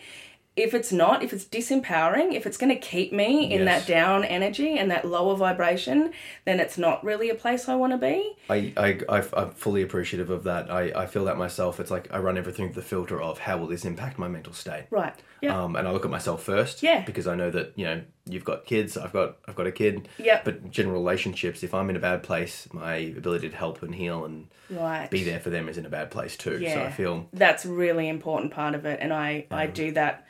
If 0.55 0.73
it's 0.75 0.91
not, 0.91 1.23
if 1.23 1.33
it's 1.33 1.45
disempowering, 1.45 2.33
if 2.33 2.45
it's 2.45 2.57
going 2.57 2.69
to 2.69 2.79
keep 2.79 3.11
me 3.11 3.51
in 3.51 3.63
Yes. 3.63 3.87
that 3.87 3.91
down 3.91 4.23
energy 4.23 4.77
and 4.77 4.91
that 4.91 5.03
lower 5.03 5.35
vibration, 5.35 6.11
then 6.45 6.59
it's 6.59 6.77
not 6.77 7.03
really 7.03 7.31
a 7.31 7.35
place 7.35 7.67
I 7.67 7.75
want 7.75 7.91
to 7.93 7.97
be. 7.97 8.35
I, 8.49 8.73
I, 8.77 8.99
I, 9.09 9.23
I'm 9.35 9.51
fully 9.51 9.81
appreciative 9.81 10.29
of 10.29 10.43
that. 10.43 10.69
I, 10.69 10.91
I 10.95 11.05
feel 11.07 11.25
that 11.25 11.37
myself. 11.37 11.79
It's 11.79 11.89
like 11.89 12.07
I 12.13 12.19
run 12.19 12.37
everything 12.37 12.67
through 12.67 12.81
the 12.81 12.87
filter 12.87 13.19
of 13.19 13.39
how 13.39 13.57
will 13.57 13.67
this 13.67 13.83
impact 13.83 14.19
my 14.19 14.27
mental 14.27 14.53
state. 14.53 14.85
Right. 14.91 15.15
Yeah. 15.41 15.61
Um, 15.61 15.75
and 15.75 15.87
I 15.87 15.91
look 15.91 16.05
at 16.05 16.11
myself 16.11 16.43
first. 16.43 16.83
Yeah. 16.83 17.03
Because 17.03 17.27
I 17.27 17.35
know 17.35 17.49
that 17.51 17.73
you 17.75 17.85
know 17.85 18.01
you've 18.25 18.45
got 18.45 18.65
kids. 18.65 18.95
I've 18.95 19.11
got 19.11 19.37
I've 19.47 19.55
got 19.55 19.67
a 19.67 19.71
kid. 19.71 20.07
Yeah. 20.17 20.41
But 20.45 20.69
general 20.71 21.01
relationships. 21.01 21.63
If 21.63 21.73
I'm 21.73 21.89
in 21.89 21.95
a 21.95 21.99
bad 21.99 22.23
place, 22.23 22.67
my 22.71 22.95
ability 22.95 23.49
to 23.49 23.55
help 23.55 23.81
and 23.81 23.93
heal 23.93 24.23
and 24.23 24.47
right. 24.69 25.09
be 25.09 25.23
there 25.23 25.39
for 25.39 25.49
them 25.49 25.67
is 25.67 25.77
in 25.77 25.85
a 25.85 25.89
bad 25.89 26.11
place 26.11 26.37
too. 26.37 26.63
So 26.65 26.83
I 26.83 26.91
feel 26.91 27.27
that's 27.33 27.65
really 27.65 28.07
important 28.07 28.51
part 28.53 28.75
of 28.75 28.85
it 28.85 28.99
and 29.01 29.13
i 29.13 29.45
i 29.51 29.67
do 29.67 29.91
that 29.91 30.25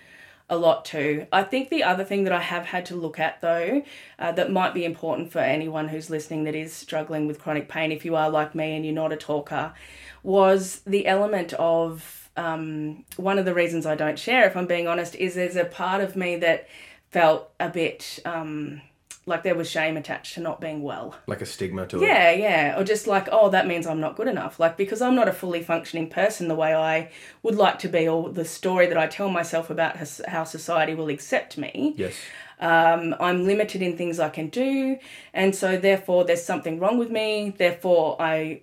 a 0.53 0.55
lot 0.55 0.85
too. 0.85 1.27
I 1.31 1.43
think 1.43 1.69
the 1.69 1.83
other 1.83 2.03
thing 2.03 2.23
that 2.23 2.33
i 2.33 2.39
have 2.39 2.65
had 2.65 2.85
to 2.85 2.95
look 2.95 3.19
at 3.19 3.41
though 3.41 3.83
uh, 4.19 4.31
that 4.31 4.51
might 4.51 4.73
be 4.73 4.85
important 4.85 5.31
for 5.31 5.39
anyone 5.39 5.87
who's 5.87 6.09
listening 6.09 6.43
that 6.45 6.55
is 6.55 6.73
struggling 6.73 7.27
with 7.27 7.39
chronic 7.39 7.67
pain 7.67 7.91
if 7.91 8.05
you 8.05 8.15
are 8.15 8.29
like 8.29 8.55
me 8.55 8.75
and 8.75 8.85
you're 8.85 8.93
not 8.93 9.11
a 9.11 9.17
talker 9.17 9.73
was 10.21 10.81
the 10.85 11.07
element 11.07 11.53
of 11.53 12.29
um, 12.37 13.05
one 13.17 13.37
of 13.37 13.45
the 13.45 13.53
reasons 13.53 13.85
i 13.85 13.95
don't 13.95 14.19
share 14.19 14.45
if 14.47 14.55
i'm 14.55 14.67
being 14.67 14.87
honest 14.87 15.15
is 15.15 15.35
there's 15.35 15.55
a 15.55 15.65
part 15.65 16.01
of 16.01 16.15
me 16.15 16.35
that 16.37 16.67
felt 17.11 17.51
a 17.59 17.69
bit 17.69 18.19
um, 18.25 18.81
like 19.25 19.43
there 19.43 19.55
was 19.55 19.69
shame 19.69 19.95
attached 19.95 20.33
to 20.33 20.41
not 20.41 20.59
being 20.59 20.81
well. 20.81 21.15
Like 21.27 21.41
a 21.41 21.45
stigma 21.45 21.87
to 21.87 21.97
it. 21.97 22.07
Yeah, 22.07 22.31
yeah. 22.31 22.79
Or 22.79 22.83
just 22.83 23.07
like, 23.07 23.29
oh, 23.31 23.49
that 23.49 23.67
means 23.67 23.87
I'm 23.87 23.99
not 24.01 24.15
good 24.15 24.27
enough. 24.27 24.59
Like, 24.59 24.75
because 24.75 25.01
I'm 25.01 25.15
not 25.15 25.27
a 25.27 25.33
fully 25.33 25.63
functioning 25.63 26.09
person 26.09 26.47
the 26.47 26.55
way 26.55 26.73
I 26.75 27.09
would 27.41 27.55
like 27.55 27.79
to 27.79 27.87
be, 27.87 28.07
or 28.07 28.29
the 28.29 28.45
story 28.45 28.87
that 28.87 28.97
I 28.97 29.07
tell 29.07 29.29
myself 29.29 29.69
about 29.69 29.95
how 30.27 30.43
society 30.43 30.93
will 30.93 31.09
accept 31.09 31.57
me. 31.57 31.93
Yes. 31.97 32.13
Um, 32.59 33.15
I'm 33.19 33.45
limited 33.45 33.81
in 33.81 33.97
things 33.97 34.19
I 34.19 34.29
can 34.29 34.49
do. 34.49 34.97
And 35.33 35.55
so, 35.55 35.77
therefore, 35.77 36.25
there's 36.25 36.43
something 36.43 36.79
wrong 36.79 36.97
with 36.97 37.09
me. 37.09 37.53
Therefore, 37.57 38.21
I 38.21 38.61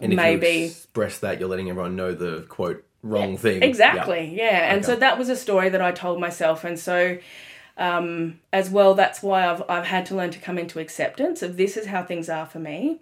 And 0.00 0.12
if 0.12 0.16
maybe. 0.16 0.48
you 0.48 0.66
express 0.66 1.18
that, 1.20 1.38
you're 1.38 1.48
letting 1.48 1.68
everyone 1.70 1.96
know 1.96 2.12
the 2.12 2.42
quote 2.48 2.84
wrong 3.02 3.36
thing. 3.36 3.62
Exactly, 3.62 4.32
yeah. 4.36 4.72
And 4.72 4.84
so 4.84 4.94
that 4.96 5.18
was 5.18 5.28
a 5.28 5.36
story 5.36 5.68
that 5.70 5.82
I 5.82 5.92
told 5.92 6.20
myself. 6.20 6.64
And 6.64 6.78
so, 6.78 7.18
um, 7.76 8.40
as 8.52 8.70
well, 8.70 8.94
that's 8.94 9.22
why 9.22 9.46
I've, 9.46 9.62
I've 9.68 9.86
had 9.86 10.06
to 10.06 10.14
learn 10.14 10.30
to 10.30 10.38
come 10.38 10.58
into 10.58 10.78
acceptance 10.78 11.42
of 11.42 11.56
this 11.56 11.76
is 11.76 11.86
how 11.86 12.02
things 12.04 12.28
are 12.28 12.46
for 12.46 12.58
me, 12.58 13.00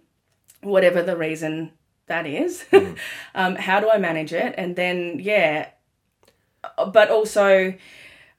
whatever 0.62 1.02
the 1.02 1.16
reason 1.16 1.72
that 2.06 2.26
is. 2.26 2.64
um, 3.34 3.56
how 3.56 3.80
do 3.80 3.90
I 3.90 3.98
manage 3.98 4.32
it? 4.32 4.54
And 4.56 4.76
then, 4.76 5.18
yeah, 5.20 5.70
but 6.92 7.10
also. 7.10 7.74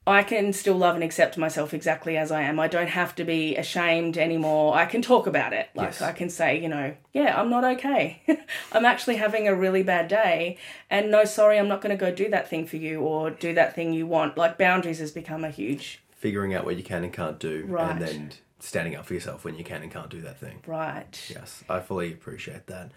I 0.08 0.24
can 0.24 0.52
still 0.52 0.78
love 0.78 0.96
and 0.96 1.04
accept 1.04 1.38
myself 1.38 1.76
exactly 1.76 2.18
as 2.18 2.32
I 2.32 2.42
am. 2.42 2.60
I 2.60 2.68
don't 2.68 2.90
have 2.90 3.14
to 3.16 3.24
be 3.24 3.56
ashamed 3.56 4.18
anymore. 4.18 4.76
I 4.76 4.86
can 4.86 5.04
talk 5.04 5.28
about 5.28 5.54
it. 5.54 5.70
Like 5.76 5.90
Yes. 5.90 6.02
I 6.02 6.12
can 6.12 6.28
say, 6.32 6.60
you 6.60 6.68
know, 6.68 6.96
yeah, 7.14 7.40
I'm 7.40 7.52
not 7.52 7.64
okay. 7.64 8.24
I'm 8.72 8.84
actually 8.84 9.18
having 9.18 9.48
a 9.48 9.54
really 9.54 9.84
bad 9.84 10.08
day 10.08 10.58
and 10.90 11.12
no 11.12 11.24
sorry, 11.24 11.60
I'm 11.60 11.68
not 11.68 11.82
going 11.82 11.96
to 11.96 12.04
go 12.04 12.12
do 12.12 12.30
that 12.32 12.50
thing 12.50 12.66
for 12.66 12.78
you 12.78 13.02
or 13.02 13.30
do 13.30 13.54
that 13.54 13.76
thing 13.76 13.94
you 13.94 14.08
want. 14.08 14.38
Like 14.38 14.58
boundaries 14.58 14.98
has 14.98 15.12
become 15.12 15.44
a 15.44 15.52
huge 15.52 16.01
Figuring 16.22 16.54
out 16.54 16.66
what 16.66 16.78
you 16.78 16.84
can 16.84 17.04
and 17.04 17.12
can't 17.12 17.40
do, 17.40 17.66
Right. 17.68 17.92
and 17.92 18.02
then 18.02 18.32
standing 18.60 18.96
up 18.96 19.06
for 19.08 19.16
yourself 19.16 19.44
when 19.44 19.56
you 19.58 19.64
can 19.64 19.82
and 19.82 19.92
can't 19.92 20.10
do 20.10 20.22
that 20.22 20.40
thing. 20.40 20.62
right. 20.68 21.20
Yes, 21.30 21.64
I 21.68 21.80
fully 21.80 22.14
appreciate 22.14 22.68
that. 22.68 22.92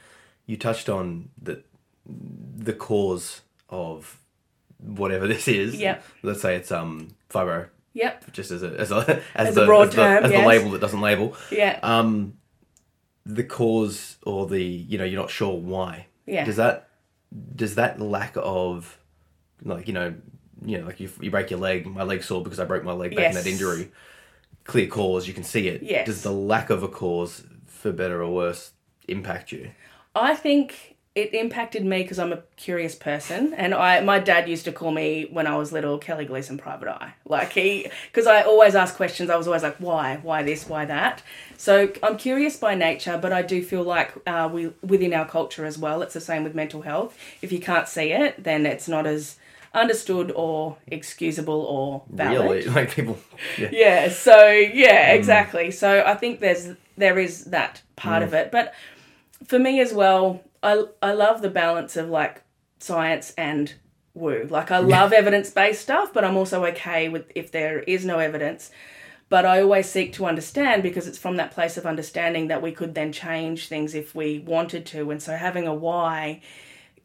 You 0.47 0.57
touched 0.59 0.88
on 0.90 1.31
the 1.40 1.62
the 2.07 2.75
cause 2.75 3.40
of 3.71 4.19
whatever 4.78 5.26
this 5.35 5.49
is. 5.49 5.75
Yep. 5.76 6.04
Let's 6.23 6.43
say 6.43 6.54
it's 6.57 6.71
um 6.71 7.14
fibro, 7.31 7.69
Yep. 7.95 8.33
just 8.33 8.50
as 8.50 8.62
a 8.62 8.69
as 8.78 8.90
a 8.93 8.97
as, 9.35 9.49
As 9.49 9.54
the 9.54 9.62
a 9.62 9.66
broad 9.66 9.88
as, 9.88 9.95
term, 9.95 10.23
the, 10.23 10.26
as 10.26 10.33
yes. 10.33 10.40
the 10.43 10.47
label 10.47 10.71
that 10.73 10.81
doesn't 10.83 11.00
label. 11.00 11.35
Yeah. 11.50 11.78
Um, 11.83 12.35
the 13.25 13.43
cause 13.45 14.19
or 14.25 14.47
the 14.47 14.62
you 14.62 14.99
know 14.99 15.04
you're 15.04 15.21
not 15.21 15.31
sure 15.31 15.57
why. 15.59 16.09
Yeah. 16.26 16.45
Does 16.45 16.57
that 16.57 16.90
does 17.57 17.76
that 17.76 17.99
lack 18.00 18.35
of 18.37 18.99
like 19.62 19.88
you 19.88 19.95
know 19.95 20.14
you 20.64 20.78
know 20.78 20.87
like 20.87 21.00
you, 21.00 21.11
you 21.21 21.30
break 21.30 21.50
your 21.50 21.61
leg, 21.61 21.87
my 21.87 22.02
leg's 22.02 22.26
sore 22.26 22.42
because 22.42 22.61
I 22.61 22.64
broke 22.64 22.85
my 22.85 22.92
leg 22.92 23.14
back 23.14 23.30
in 23.30 23.35
that 23.35 23.47
injury. 23.47 23.90
Clear 24.64 24.87
cause, 24.87 25.28
you 25.28 25.35
can 25.35 25.44
see 25.44 25.68
it. 25.68 25.83
Yes. 25.83 26.06
Does 26.06 26.23
the 26.23 26.33
lack 26.33 26.71
of 26.71 26.83
a 26.83 26.88
cause, 26.88 27.44
for 27.66 27.92
better 27.92 28.23
or 28.23 28.33
worse, 28.33 28.73
impact 29.09 29.52
you? 29.52 29.71
I 30.14 30.35
think 30.35 30.97
it 31.14 31.33
impacted 31.33 31.85
me 31.85 32.02
because 32.02 32.18
I'm 32.18 32.33
a 32.33 32.42
curious 32.56 32.97
person, 32.97 33.54
and 33.54 33.73
I 33.73 34.00
my 34.00 34.18
dad 34.18 34.49
used 34.49 34.64
to 34.64 34.73
call 34.73 34.90
me 34.90 35.28
when 35.30 35.47
I 35.47 35.56
was 35.56 35.71
little 35.71 35.99
Kelly 35.99 36.25
Gleason 36.25 36.59
Private 36.59 36.88
Eye. 36.88 37.14
Like 37.25 37.52
he, 37.52 37.88
because 38.11 38.26
I 38.26 38.42
always 38.42 38.75
ask 38.75 38.97
questions. 38.97 39.30
I 39.30 39.37
was 39.37 39.47
always 39.47 39.62
like, 39.62 39.76
why, 39.76 40.18
why 40.23 40.42
this, 40.42 40.68
why 40.68 40.87
that. 40.87 41.23
So 41.56 41.92
I'm 42.02 42.16
curious 42.16 42.56
by 42.56 42.75
nature, 42.75 43.16
but 43.21 43.33
I 43.33 43.42
do 43.42 43.62
feel 43.62 43.85
like 43.85 44.12
uh, 44.26 44.49
we 44.52 44.73
within 44.83 45.14
our 45.14 45.26
culture 45.26 45.64
as 45.64 45.78
well. 45.78 46.02
It's 46.02 46.14
the 46.14 46.21
same 46.21 46.42
with 46.42 46.54
mental 46.54 46.83
health. 46.83 47.16
If 47.42 47.52
you 47.52 47.61
can't 47.61 47.87
see 47.87 48.11
it, 48.11 48.42
then 48.42 48.66
it's 48.66 48.88
not 48.88 49.06
as 49.06 49.37
understood 49.75 50.33
or 50.35 50.78
excusable 50.87 51.62
or 51.62 52.04
valid. 52.11 52.64
Really, 52.64 52.69
like 52.75 52.93
people. 52.93 53.19
Yeah. 53.59 53.69
Yeah, 53.73 54.09
so 54.09 54.49
yeah, 54.49 55.11
um, 55.11 55.19
exactly. 55.19 55.71
So 55.71 56.02
I 56.07 56.14
think 56.14 56.40
there's 56.40 56.71
there 56.97 57.19
is 57.19 57.47
that 57.47 57.83
part 57.97 58.23
of 58.23 58.31
mm. 58.31 58.35
it. 58.35 58.52
But 58.52 58.75
for 59.47 59.59
me 59.59 59.81
as 59.81 59.93
well, 59.93 60.43
I 60.62 60.85
I 61.02 61.12
love 61.12 61.43
the 61.43 61.50
balance 61.50 61.97
of 61.97 62.09
like 62.09 62.43
science 62.78 63.35
and 63.37 63.75
woo. 64.14 64.47
Like 64.49 64.71
I 64.71 64.78
love 64.78 65.12
evidence 65.12 65.50
based 65.50 65.83
stuff, 65.83 66.12
but 66.12 66.25
I'm 66.25 66.37
also 66.37 66.64
okay 66.66 67.09
with 67.09 67.31
if 67.35 67.50
there 67.50 67.81
is 67.81 68.04
no 68.04 68.19
evidence. 68.19 68.71
But 69.31 69.47
I 69.47 69.62
always 69.62 69.88
seek 69.88 70.12
to 70.14 70.26
understand 70.26 70.83
because 70.83 71.09
it's 71.09 71.19
from 71.19 71.37
that 71.37 71.50
place 71.50 71.76
of 71.76 71.87
understanding 71.87 72.49
that 72.49 72.62
we 72.62 72.73
could 72.73 72.95
then 72.95 73.11
change 73.11 73.69
things 73.69 73.95
if 73.95 74.14
we 74.14 74.38
wanted 74.38 74.87
to. 74.87 75.11
And 75.11 75.21
so 75.21 75.35
having 75.35 75.66
a 75.66 75.75
why 75.75 76.43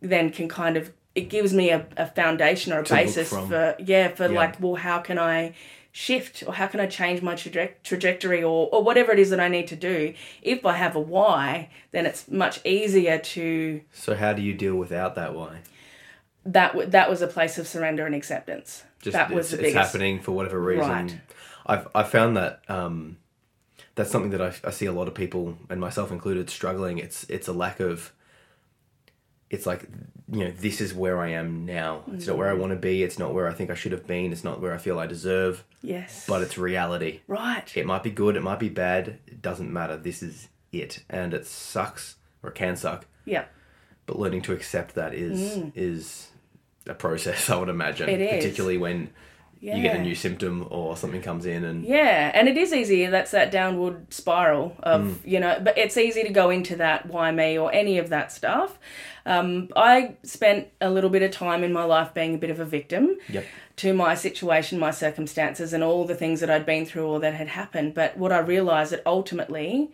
then 0.01 0.29
can 0.29 0.47
kind 0.47 0.77
of 0.77 0.91
it 1.19 1.29
gives 1.29 1.51
me 1.53 1.69
a, 1.77 1.79
a 1.97 2.07
foundation 2.19 2.73
or 2.73 2.79
a 2.79 2.83
basis 2.83 3.29
for 3.29 3.75
yeah 3.79 4.07
for 4.17 4.27
Yeah. 4.31 4.39
like 4.41 4.53
well 4.61 4.75
how 4.75 4.99
can 5.07 5.17
I 5.19 5.53
shift 5.91 6.43
or 6.47 6.53
how 6.53 6.67
can 6.67 6.79
I 6.79 6.87
change 6.87 7.21
my 7.29 7.33
traje- 7.33 7.73
trajectory 7.83 8.41
or, 8.43 8.69
or 8.73 8.83
whatever 8.83 9.11
it 9.11 9.19
is 9.19 9.29
that 9.31 9.39
I 9.39 9.47
need 9.47 9.67
to 9.69 9.75
do. 9.75 10.13
If 10.43 10.63
I 10.65 10.73
have 10.83 10.95
a 10.95 10.99
why, 10.99 11.69
then 11.91 12.05
it's 12.05 12.27
much 12.29 12.55
easier 12.63 13.17
to 13.33 13.81
So 13.91 14.15
how 14.15 14.31
do 14.33 14.41
you 14.41 14.53
deal 14.53 14.75
without 14.75 15.15
that? 15.15 15.33
Why? 15.33 15.53
that 16.45 16.69
w- 16.73 16.89
that 16.89 17.09
was 17.09 17.21
a 17.21 17.27
place 17.27 17.57
of 17.57 17.67
surrender 17.67 18.05
and 18.05 18.15
acceptance. 18.15 18.83
Just 19.01 19.13
that 19.13 19.29
was 19.31 19.47
it's, 19.47 19.49
the 19.51 19.57
it's 19.57 19.73
biggest. 19.73 19.85
happening 19.91 20.19
for 20.19 20.31
whatever 20.31 20.59
reason. 20.59 20.89
Right. 20.89 21.19
I've 21.65 21.87
I've 21.93 22.09
found 22.09 22.37
that 22.37 22.61
um, 22.69 23.17
that's 23.95 24.09
something 24.11 24.31
that 24.31 24.41
I, 24.41 24.51
I 24.63 24.71
see 24.71 24.85
a 24.85 24.91
lot 24.93 25.07
of 25.07 25.13
people 25.13 25.57
and 25.69 25.79
myself 25.81 26.11
included 26.11 26.49
struggling. 26.49 26.97
It's 26.97 27.25
it's 27.29 27.47
a 27.47 27.53
lack 27.53 27.79
of. 27.79 28.13
It's 29.49 29.65
like 29.65 29.87
you 30.31 30.45
know 30.45 30.51
this 30.51 30.79
is 30.79 30.93
where 30.93 31.19
I 31.19 31.29
am 31.29 31.65
now. 31.65 32.03
It's 32.13 32.27
not 32.27 32.35
Mm. 32.35 32.39
where 32.39 32.49
I 32.49 32.53
want 32.53 32.71
to 32.71 32.75
be. 32.77 33.01
It's 33.03 33.17
not 33.17 33.33
where 33.33 33.47
I 33.47 33.53
think 33.53 33.69
I 33.71 33.73
should 33.73 33.91
have 33.91 34.05
been. 34.05 34.31
It's 34.31 34.43
not 34.43 34.61
where 34.61 34.73
I 34.73 34.77
feel 34.77 34.99
I 34.99 35.07
deserve. 35.07 35.63
Yes. 35.81 36.25
But 36.27 36.43
it's 36.43 36.57
reality. 36.57 37.21
right. 37.27 37.71
It 37.75 37.85
might 37.87 38.03
be 38.03 38.11
good. 38.11 38.35
It 38.35 38.43
might 38.43 38.59
be 38.59 38.69
bad. 38.69 39.17
It 39.25 39.41
doesn't 39.41 39.71
matter. 39.73 39.97
This 39.97 40.21
is 40.21 40.49
it, 40.71 41.03
and 41.09 41.33
it 41.33 41.47
sucks 41.47 42.17
or 42.43 42.49
it 42.51 42.55
can 42.55 42.75
suck. 42.75 43.05
Yeah. 43.25 43.45
But 44.05 44.19
learning 44.19 44.41
to 44.43 44.53
accept 44.53 44.93
that 44.95 45.13
is 45.15 45.57
is 45.75 46.27
a 46.85 46.93
process. 46.93 47.49
I 47.53 47.55
would 47.57 47.69
imagine, 47.69 48.07
Mm. 48.07 48.13
It 48.13 48.21
is. 48.21 48.43
particularly 48.43 48.77
when 48.77 49.09
you 49.61 49.81
get 49.81 49.95
a 49.95 50.01
new 50.01 50.15
symptom 50.15 50.65
or 50.69 50.95
something 50.95 51.21
comes 51.21 51.45
in 51.45 51.63
and 51.63 51.83
Yeah, 51.85 52.31
and 52.33 52.47
it 52.47 52.57
is 52.57 52.73
easy. 52.73 53.05
That's 53.07 53.31
that 53.31 53.51
downward 53.51 54.13
spiral 54.13 54.75
of, 54.83 55.25
you 55.25 55.39
know, 55.39 55.59
but 55.63 55.77
it's 55.77 55.97
easy 55.97 56.23
to 56.23 56.29
go 56.29 56.49
into 56.49 56.75
that 56.77 57.07
why 57.07 57.31
me 57.31 57.57
or 57.57 57.73
any 57.73 57.97
of 57.97 58.09
that 58.09 58.31
stuff. 58.31 58.79
Um, 59.25 59.69
I 59.75 60.15
spent 60.23 60.69
a 60.81 60.89
little 60.89 61.09
bit 61.09 61.21
of 61.21 61.31
time 61.31 61.63
in 61.63 61.73
my 61.73 61.83
life 61.83 62.13
being 62.13 62.35
a 62.35 62.37
bit 62.37 62.49
of 62.49 62.59
a 62.59 62.65
victim 62.65 63.17
Yep. 63.27 63.45
to 63.77 63.93
my 63.93 64.15
situation, 64.15 64.79
my 64.79 64.91
circumstances, 64.91 65.73
and 65.73 65.83
all 65.83 66.05
the 66.05 66.15
things 66.15 66.39
that 66.39 66.49
I'd 66.49 66.65
been 66.65 66.85
through 66.85 67.07
or 67.07 67.19
that 67.19 67.33
had 67.33 67.49
happened. 67.49 67.93
But 67.93 68.17
what 68.17 68.31
I 68.31 68.39
realized 68.39 68.91
that 68.93 69.01
ultimately, 69.05 69.91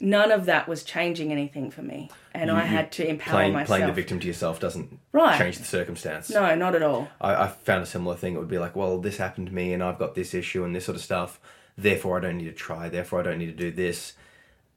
none 0.00 0.30
of 0.30 0.46
that 0.46 0.68
was 0.68 0.82
changing 0.84 1.32
anything 1.32 1.70
for 1.70 1.82
me. 1.82 2.10
And 2.32 2.50
I 2.50 2.60
had 2.60 2.92
to 2.92 3.08
empower 3.08 3.32
playing 3.34 3.52
myself. 3.52 3.66
playing 3.68 3.86
the 3.86 3.92
victim 3.92 4.20
to 4.20 4.26
yourself 4.26 4.60
doesn't 4.60 4.98
Right. 5.12 5.36
change 5.38 5.58
the 5.58 5.64
circumstance. 5.64 6.30
No, 6.30 6.54
not 6.54 6.74
at 6.76 6.82
all. 6.82 7.08
I, 7.20 7.34
I 7.44 7.48
found 7.48 7.82
a 7.82 7.86
similar 7.86 8.14
thing. 8.16 8.34
It 8.34 8.38
would 8.38 8.48
be 8.48 8.58
like, 8.58 8.76
well, 8.76 8.98
this 9.00 9.16
happened 9.16 9.48
to 9.48 9.54
me, 9.54 9.72
and 9.72 9.82
I've 9.82 9.98
got 9.98 10.14
this 10.14 10.34
issue 10.34 10.62
and 10.64 10.74
this 10.76 10.84
sort 10.84 10.96
of 10.96 11.02
stuff. 11.02 11.40
Therefore, 11.76 12.16
I 12.18 12.20
don't 12.20 12.38
need 12.38 12.44
to 12.46 12.52
try. 12.52 12.88
Therefore, 12.88 13.20
I 13.20 13.22
don't 13.24 13.38
need 13.38 13.46
to 13.46 13.52
do 13.52 13.70
this. 13.72 14.12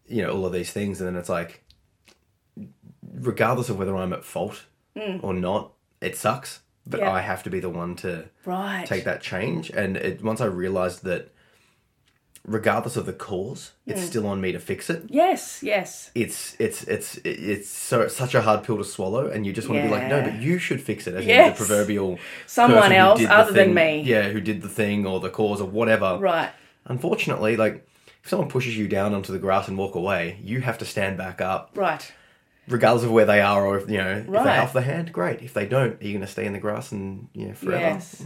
You 0.08 0.24
know, 0.24 0.32
all 0.32 0.46
of 0.46 0.54
these 0.54 0.72
things, 0.72 1.00
and 1.00 1.08
then 1.08 1.16
it's 1.16 1.30
like, 1.30 1.64
regardless 3.14 3.70
of 3.70 3.78
whether 3.78 3.96
I'm 3.96 4.14
at 4.14 4.24
fault 4.24 4.64
or 5.22 5.34
not, 5.34 5.72
it 6.02 6.16
sucks. 6.18 6.60
But 6.86 7.00
Mm. 7.00 7.04
Yeah. 7.04 7.12
I 7.12 7.22
have 7.22 7.44
to 7.44 7.50
be 7.52 7.60
the 7.60 7.70
one 7.70 7.96
to 7.98 8.26
Right. 8.44 8.86
take 8.88 9.04
that 9.04 9.22
change. 9.22 9.70
And 9.70 9.96
it, 9.98 10.24
once 10.24 10.42
I 10.42 10.46
realized 10.46 11.04
that, 11.04 11.32
regardless 12.46 12.96
of 12.98 13.06
the 13.06 13.14
cause, 13.14 13.72
Mm. 13.88 13.92
it's 13.94 14.02
still 14.04 14.26
on 14.28 14.42
me 14.42 14.52
to 14.52 14.60
fix 14.60 14.90
it. 14.90 15.04
Yes, 15.10 15.62
yes. 15.62 16.10
It's 16.16 16.56
it's 16.60 16.84
it's 16.84 17.18
it's 17.24 17.70
so 17.70 18.02
it's 18.02 18.16
such 18.16 18.34
a 18.36 18.42
hard 18.42 18.64
pill 18.64 18.78
to 18.78 18.84
swallow, 18.84 19.28
and 19.28 19.46
you 19.46 19.54
just 19.54 19.70
want 19.70 19.82
to 19.82 19.88
be 19.88 19.94
like, 19.94 20.08
no, 20.08 20.22
but 20.22 20.36
you 20.42 20.58
should 20.58 20.82
fix 20.82 21.08
it. 21.08 21.14
As 21.16 21.26
Yes. 21.26 21.58
the 21.58 21.66
proverbial 21.66 22.18
Someone 22.48 22.92
else 22.92 23.24
other 23.26 23.52
than 23.52 23.74
me. 23.74 24.02
yeah, 24.02 24.30
who 24.30 24.42
did 24.42 24.62
the 24.62 24.70
thing 24.70 25.06
or 25.06 25.20
the 25.20 25.30
cause 25.30 25.62
or 25.62 25.68
whatever. 25.68 26.18
Right. 26.20 26.50
Unfortunately, 26.86 27.58
like 27.58 27.88
if 28.24 28.30
someone 28.30 28.50
pushes 28.50 28.78
you 28.78 28.88
down 28.88 29.14
onto 29.14 29.32
the 29.32 29.40
grass 29.40 29.68
and 29.68 29.78
walk 29.78 29.96
away, 29.96 30.40
you 30.44 30.62
have 30.62 30.78
to 30.80 30.86
stand 30.86 31.18
back 31.18 31.42
up, 31.42 31.72
Right. 31.76 32.12
regardless 32.68 33.04
of 33.04 33.12
where 33.12 33.26
they 33.26 33.42
are 33.42 33.66
or 33.66 33.78
if 33.80 33.90
you 33.90 33.98
know 33.98 34.12
if 34.18 34.26
they 34.26 34.32
Right. 34.32 34.56
help 34.56 34.74
the 34.74 34.82
hand, 34.82 35.12
great. 35.14 35.42
If 35.42 35.54
they 35.54 35.66
don't, 35.66 36.02
are 36.02 36.06
you 36.06 36.14
going 36.14 36.26
to 36.26 36.32
stay 36.32 36.46
in 36.46 36.54
the 36.54 36.60
grass 36.60 36.92
and 36.92 37.28
you 37.34 37.48
know 37.48 37.54
forever? 37.54 37.80
Yes. 37.82 38.24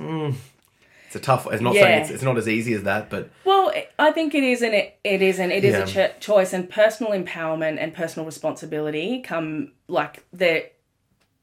It's 1.15 1.23
a 1.23 1.25
tough. 1.25 1.47
It's 1.51 1.61
not 1.61 1.73
saying 1.75 2.01
it's, 2.01 2.09
it's 2.09 2.23
not 2.23 2.37
as 2.37 2.47
easy 2.47 2.73
as 2.73 2.83
that, 2.83 3.09
but 3.09 3.29
Well, 3.45 3.71
I 3.97 4.11
think 4.11 4.35
it 4.35 4.43
is, 4.43 4.61
and 4.61 4.73
it, 4.73 4.99
it 5.03 5.21
isn't. 5.21 5.49
It 5.51 5.63
is 5.63 5.73
Yeah. 5.73 5.83
a 5.83 6.09
cho- 6.09 6.13
choice, 6.19 6.51
and 6.51 6.69
personal 6.69 7.13
empowerment 7.13 7.77
and 7.79 7.93
personal 7.93 8.25
responsibility 8.25 9.21
come 9.21 9.71
like 9.87 10.25
they're 10.33 10.69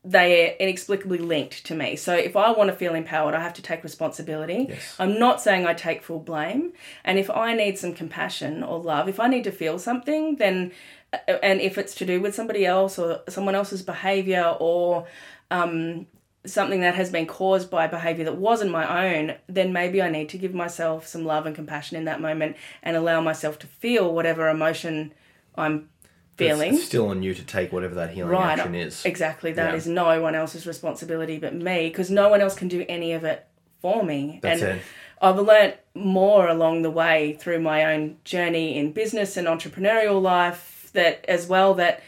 they 0.04 0.50
are 0.50 0.56
inexplicably 0.58 1.18
linked 1.18 1.64
to 1.64 1.76
me. 1.76 1.94
So 1.94 2.12
if 2.14 2.34
I 2.36 2.50
want 2.50 2.68
to 2.70 2.76
feel 2.76 2.94
empowered, 2.94 3.34
I 3.36 3.40
have 3.40 3.54
to 3.54 3.62
take 3.62 3.84
responsibility. 3.84 4.66
Yes. 4.68 4.96
I'm 4.98 5.16
not 5.18 5.40
saying 5.40 5.64
I 5.64 5.74
take 5.74 6.02
full 6.02 6.18
blame, 6.18 6.72
and 7.04 7.18
if 7.18 7.30
I 7.30 7.54
need 7.54 7.78
some 7.78 7.94
compassion 7.94 8.62
or 8.62 8.78
love, 8.78 9.08
if 9.08 9.18
I 9.20 9.28
need 9.28 9.44
to 9.44 9.52
feel 9.52 9.78
something, 9.78 10.36
then 10.36 10.72
uh, 11.14 11.32
and 11.42 11.60
if 11.62 11.78
it's 11.78 11.94
to 11.96 12.04
do 12.04 12.20
with 12.20 12.34
somebody 12.34 12.66
else 12.66 12.98
or 12.98 13.22
someone 13.28 13.54
else's 13.54 13.82
behavior 13.82 14.54
or 14.60 15.06
um, 15.50 16.06
something 16.44 16.80
that 16.80 16.94
has 16.96 17.10
been 17.10 17.26
caused 17.26 17.70
by 17.70 17.86
behavior 17.86 18.24
that 18.24 18.36
wasn't 18.36 18.70
my 18.70 19.14
own, 19.14 19.34
then 19.48 19.72
maybe 19.72 20.02
I 20.02 20.10
need 20.10 20.28
to 20.30 20.38
give 20.38 20.52
myself 20.52 21.06
some 21.06 21.24
love 21.24 21.46
and 21.46 21.54
compassion 21.54 21.96
in 21.96 22.04
that 22.06 22.20
moment 22.20 22.56
and 22.82 22.96
allow 22.96 23.20
myself 23.20 23.58
to 23.60 23.66
feel 23.66 24.12
whatever 24.12 24.48
emotion 24.48 25.12
I'm 25.56 25.88
feeling. 26.36 26.74
It's 26.74 26.84
still 26.84 27.08
on 27.08 27.22
you 27.22 27.34
to 27.34 27.44
take 27.44 27.72
whatever 27.72 27.94
that 27.96 28.10
healing 28.10 28.32
right. 28.32 28.58
action 28.58 28.74
is. 28.74 29.04
Exactly. 29.04 29.52
That 29.52 29.70
Yeah. 29.72 29.76
is 29.76 29.86
no 29.86 30.20
one 30.20 30.34
else's 30.34 30.66
responsibility 30.66 31.38
but 31.38 31.54
me 31.54 31.88
because 31.88 32.10
no 32.10 32.28
one 32.28 32.40
else 32.40 32.54
can 32.54 32.68
do 32.68 32.84
any 32.88 33.12
of 33.12 33.22
it 33.24 33.46
for 33.80 34.02
me. 34.02 34.40
That's 34.42 34.62
and 34.62 34.78
it. 34.78 34.82
I've 35.20 35.38
learnt 35.38 35.76
more 35.94 36.48
along 36.48 36.82
the 36.82 36.90
way 36.90 37.36
through 37.38 37.60
my 37.60 37.84
own 37.94 38.16
journey 38.24 38.76
in 38.76 38.90
business 38.92 39.36
and 39.36 39.46
entrepreneurial 39.46 40.20
life 40.20 40.90
that 40.94 41.24
as 41.28 41.46
well 41.46 41.74
that 41.74 42.02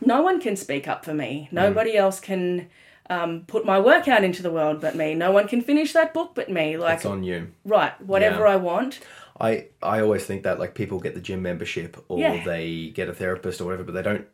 no 0.00 0.22
one 0.22 0.40
can 0.40 0.56
speak 0.56 0.88
up 0.88 1.04
for 1.04 1.12
Mm. 1.12 1.16
me. 1.16 1.48
Nobody 1.52 1.96
else 1.96 2.20
can 2.20 2.68
um, 3.10 3.44
put 3.46 3.64
my 3.64 3.78
work 3.80 4.08
out 4.08 4.22
into 4.24 4.42
the 4.42 4.50
world 4.50 4.80
but 4.80 4.94
me. 4.94 5.14
No 5.14 5.30
one 5.32 5.48
can 5.48 5.60
finish 5.62 5.92
that 5.92 6.12
book 6.14 6.32
but 6.34 6.50
me. 6.50 6.76
Like 6.76 6.96
It's 6.96 7.04
on 7.06 7.22
you. 7.22 7.48
right, 7.64 7.98
whatever 8.02 8.44
Yeah. 8.44 8.52
I 8.52 8.56
want. 8.56 9.00
I 9.40 9.66
I 9.82 10.00
always 10.00 10.24
think 10.26 10.42
that 10.42 10.58
like 10.58 10.74
people 10.74 10.98
get 11.00 11.14
the 11.14 11.20
gym 11.20 11.42
membership 11.42 11.96
or 12.08 12.18
Yeah. 12.18 12.44
they 12.44 12.88
get 12.94 13.08
a 13.08 13.14
therapist 13.14 13.60
or 13.60 13.64
whatever, 13.64 13.84
but 13.84 13.94
they 13.94 14.02
don't 14.02 14.26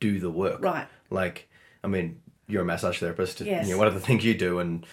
do 0.00 0.18
the 0.18 0.30
work. 0.30 0.60
Right. 0.62 0.86
Like, 1.10 1.48
I 1.84 1.86
mean, 1.86 2.20
you're 2.48 2.62
a 2.62 2.64
massage 2.64 2.98
therapist. 2.98 3.40
Yes. 3.40 3.66
You 3.66 3.72
know, 3.74 3.78
one 3.78 3.86
of 3.86 3.94
the 3.94 4.00
things 4.00 4.24
you 4.24 4.34
do, 4.34 4.58
and 4.58 4.84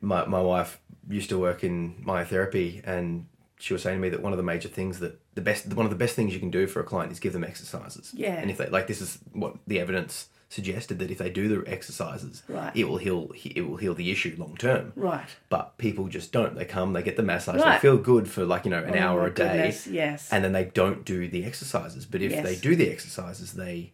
my 0.00 0.24
my 0.26 0.40
wife 0.40 0.80
used 1.08 1.28
to 1.28 1.38
work 1.38 1.62
in 1.62 1.94
myotherapy, 2.04 2.80
and 2.84 3.26
she 3.58 3.72
was 3.74 3.82
saying 3.82 3.98
to 3.98 4.02
me 4.02 4.08
that 4.08 4.22
one 4.22 4.32
of 4.32 4.38
the 4.38 4.42
major 4.42 4.68
things 4.68 4.98
that 5.00 5.20
the 5.34 5.40
best 5.40 5.66
one 5.74 5.86
of 5.86 5.90
the 5.90 5.96
best 6.04 6.14
things 6.16 6.32
you 6.34 6.40
can 6.40 6.50
do 6.50 6.66
for 6.66 6.80
a 6.80 6.84
client 6.84 7.12
is 7.12 7.20
give 7.20 7.32
them 7.32 7.44
exercises. 7.44 8.12
Yeah. 8.14 8.34
And 8.40 8.50
if 8.50 8.56
they 8.56 8.68
like, 8.68 8.86
this 8.86 9.00
is 9.00 9.18
what 9.32 9.56
the 9.66 9.78
evidence 9.78 10.28
suggested 10.48 10.98
that 11.00 11.10
if 11.10 11.18
they 11.18 11.28
do 11.30 11.48
the 11.48 11.68
exercises, 11.70 12.42
Right. 12.48 12.70
it 12.76 12.88
will 12.88 12.98
heal 12.98 13.30
it 13.44 13.68
will 13.68 13.76
heal 13.76 13.94
the 13.94 14.10
issue 14.10 14.34
long 14.38 14.56
term. 14.56 14.92
Right. 14.94 15.26
But 15.48 15.76
people 15.78 16.06
just 16.08 16.30
don't. 16.32 16.54
They 16.54 16.64
come, 16.64 16.92
they 16.92 17.02
get 17.02 17.16
the 17.16 17.22
massage, 17.22 17.62
they 17.62 17.78
feel 17.78 17.98
good 17.98 18.28
for 18.28 18.44
like 18.44 18.64
you 18.64 18.70
know 18.70 18.82
an 18.82 18.94
Oh 18.96 19.00
hour 19.00 19.26
a 19.26 19.30
day, 19.34 19.44
goodness, 19.56 19.86
yes. 19.86 20.28
and 20.32 20.44
then 20.44 20.52
they 20.52 20.64
don't 20.64 21.04
do 21.04 21.28
the 21.28 21.44
exercises. 21.44 22.06
But 22.06 22.22
if 22.22 22.30
Yes. 22.32 22.44
they 22.44 22.54
do 22.56 22.76
the 22.76 22.90
exercises, 22.90 23.54
they 23.54 23.90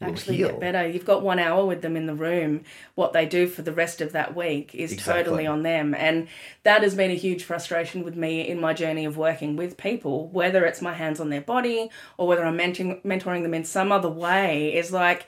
will 0.00 0.08
actually 0.10 0.36
heal. 0.36 0.48
get 0.50 0.60
better. 0.60 0.86
You've 0.86 1.06
got 1.06 1.22
one 1.22 1.38
hour 1.38 1.64
with 1.64 1.80
them 1.82 1.96
in 1.96 2.06
the 2.06 2.14
room. 2.14 2.60
What 2.96 3.12
they 3.14 3.24
do 3.26 3.46
for 3.48 3.62
the 3.62 3.72
rest 3.72 4.00
of 4.02 4.12
that 4.12 4.36
week 4.36 4.74
is 4.74 4.92
Exactly. 4.92 5.24
totally 5.24 5.46
on 5.46 5.62
them. 5.62 5.94
And 5.94 6.28
that 6.64 6.82
has 6.82 6.94
been 6.94 7.10
a 7.10 7.14
huge 7.14 7.42
frustration 7.44 8.04
with 8.04 8.14
me 8.14 8.46
in 8.46 8.60
my 8.60 8.74
journey 8.74 9.06
of 9.06 9.16
working 9.16 9.56
with 9.56 9.76
people, 9.78 10.28
whether 10.28 10.66
it's 10.66 10.82
my 10.82 10.92
hands 10.92 11.18
on 11.18 11.30
their 11.30 11.40
body 11.40 11.88
or 12.18 12.28
whether 12.28 12.44
I'm 12.44 12.58
mentoring, 12.58 13.00
mentoring 13.02 13.42
them 13.42 13.54
in 13.54 13.64
some 13.64 13.90
other 13.90 14.10
way, 14.10 14.74
is 14.76 14.92
like, 14.92 15.24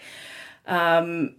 um, 0.68 1.34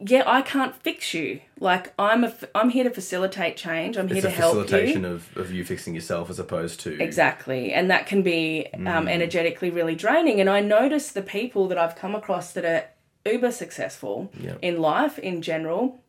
yeah, 0.00 0.22
I 0.26 0.42
can't 0.42 0.76
fix 0.76 1.12
you. 1.12 1.40
Like 1.58 1.92
I'm 1.98 2.22
a, 2.22 2.32
I'm 2.54 2.70
here 2.70 2.84
to 2.84 2.90
facilitate 2.90 3.56
change. 3.56 3.96
I'm 3.96 4.06
here 4.06 4.18
It's 4.18 4.26
to 4.26 4.30
help 4.30 4.54
you. 4.54 4.62
facilitation 4.62 5.04
of, 5.04 5.36
of 5.36 5.50
you 5.52 5.64
fixing 5.64 5.94
yourself 5.94 6.30
as 6.30 6.38
opposed 6.38 6.78
to 6.80 7.02
Exactly. 7.02 7.72
And 7.72 7.90
that 7.90 8.06
can 8.06 8.22
be 8.22 8.68
Mm. 8.74 8.88
um, 8.88 9.08
energetically 9.08 9.70
really 9.70 9.96
draining. 9.96 10.40
And 10.40 10.48
I 10.48 10.60
notice 10.60 11.10
the 11.10 11.22
people 11.22 11.66
that 11.68 11.78
I've 11.78 11.96
come 11.96 12.14
across 12.14 12.52
that 12.52 12.64
are 12.64 12.84
uber 13.28 13.50
successful 13.50 14.30
Yeah. 14.40 14.54
in 14.62 14.80
life 14.80 15.18
in 15.18 15.42
general. 15.42 16.00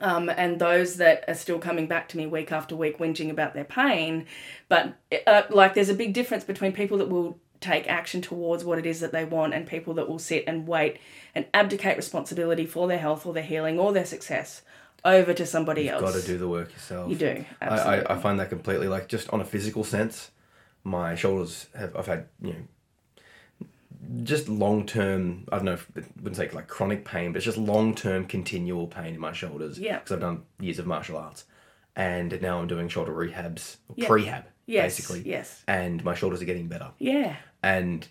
Um, 0.00 0.28
and 0.30 0.58
those 0.58 0.96
that 0.96 1.24
are 1.28 1.34
still 1.34 1.58
coming 1.58 1.86
back 1.86 2.08
to 2.10 2.16
me 2.16 2.26
week 2.26 2.50
after 2.52 2.76
week 2.76 2.98
whinging 2.98 3.30
about 3.30 3.52
their 3.54 3.64
pain. 3.64 4.26
But 4.68 4.94
uh, 5.26 5.42
like, 5.50 5.74
there's 5.74 5.88
a 5.88 5.94
big 5.94 6.12
difference 6.14 6.44
between 6.44 6.72
people 6.72 6.96
that 6.98 7.08
will 7.08 7.38
take 7.60 7.88
action 7.88 8.22
towards 8.22 8.64
what 8.64 8.78
it 8.78 8.86
is 8.86 9.00
that 9.00 9.12
they 9.12 9.24
want 9.24 9.52
and 9.54 9.66
people 9.66 9.94
that 9.94 10.08
will 10.08 10.18
sit 10.18 10.44
and 10.46 10.66
wait 10.68 10.98
and 11.34 11.44
abdicate 11.52 11.96
responsibility 11.96 12.66
for 12.66 12.86
their 12.88 12.98
health 12.98 13.26
or 13.26 13.32
their 13.32 13.42
healing 13.42 13.78
or 13.78 13.92
their 13.92 14.04
success 14.06 14.62
over 15.04 15.32
to 15.34 15.46
somebody 15.46 15.88
else. 15.88 16.02
You've 16.02 16.12
got 16.14 16.20
to 16.20 16.26
do 16.26 16.38
the 16.38 16.48
work 16.48 16.72
yourself. 16.72 17.08
You 17.10 17.16
do, 17.16 17.44
I, 17.60 17.64
absolutely. 17.64 18.06
I, 18.06 18.14
I 18.14 18.18
find 18.18 18.40
that 18.40 18.48
completely 18.48 18.88
like 18.88 19.08
just 19.08 19.28
on 19.30 19.40
a 19.40 19.44
physical 19.44 19.84
sense, 19.84 20.30
my 20.84 21.14
shoulders 21.14 21.66
have 21.76 21.94
I've 21.96 22.06
had 22.06 22.26
you 22.42 22.52
know 22.52 23.66
just 24.24 24.48
long 24.48 24.86
term. 24.86 25.44
I 25.52 25.56
don't 25.56 25.64
know 25.64 25.72
if 25.74 25.88
it 25.96 26.04
wouldn't 26.16 26.36
say 26.36 26.48
like 26.50 26.68
chronic 26.68 27.04
pain, 27.04 27.32
but 27.32 27.38
it's 27.38 27.44
just 27.44 27.58
long 27.58 27.94
term 27.94 28.24
continual 28.26 28.86
pain 28.86 29.14
in 29.14 29.20
my 29.20 29.32
shoulders. 29.32 29.78
Yeah. 29.78 29.98
because 29.98 30.12
I've 30.12 30.20
done 30.20 30.42
years 30.60 30.78
of 30.78 30.86
martial 30.86 31.16
arts, 31.16 31.44
and 31.96 32.40
now 32.40 32.60
I'm 32.60 32.66
doing 32.68 32.88
shoulder 32.88 33.12
rehabs, 33.12 33.76
Yeah. 33.96 34.08
prehab, 34.08 34.44
Yes, 34.66 34.96
basically. 34.96 35.28
yes. 35.28 35.62
and 35.66 36.02
my 36.04 36.14
shoulders 36.14 36.40
are 36.42 36.46
getting 36.46 36.68
better. 36.68 36.88
Yeah. 36.98 37.36
And 37.62 38.06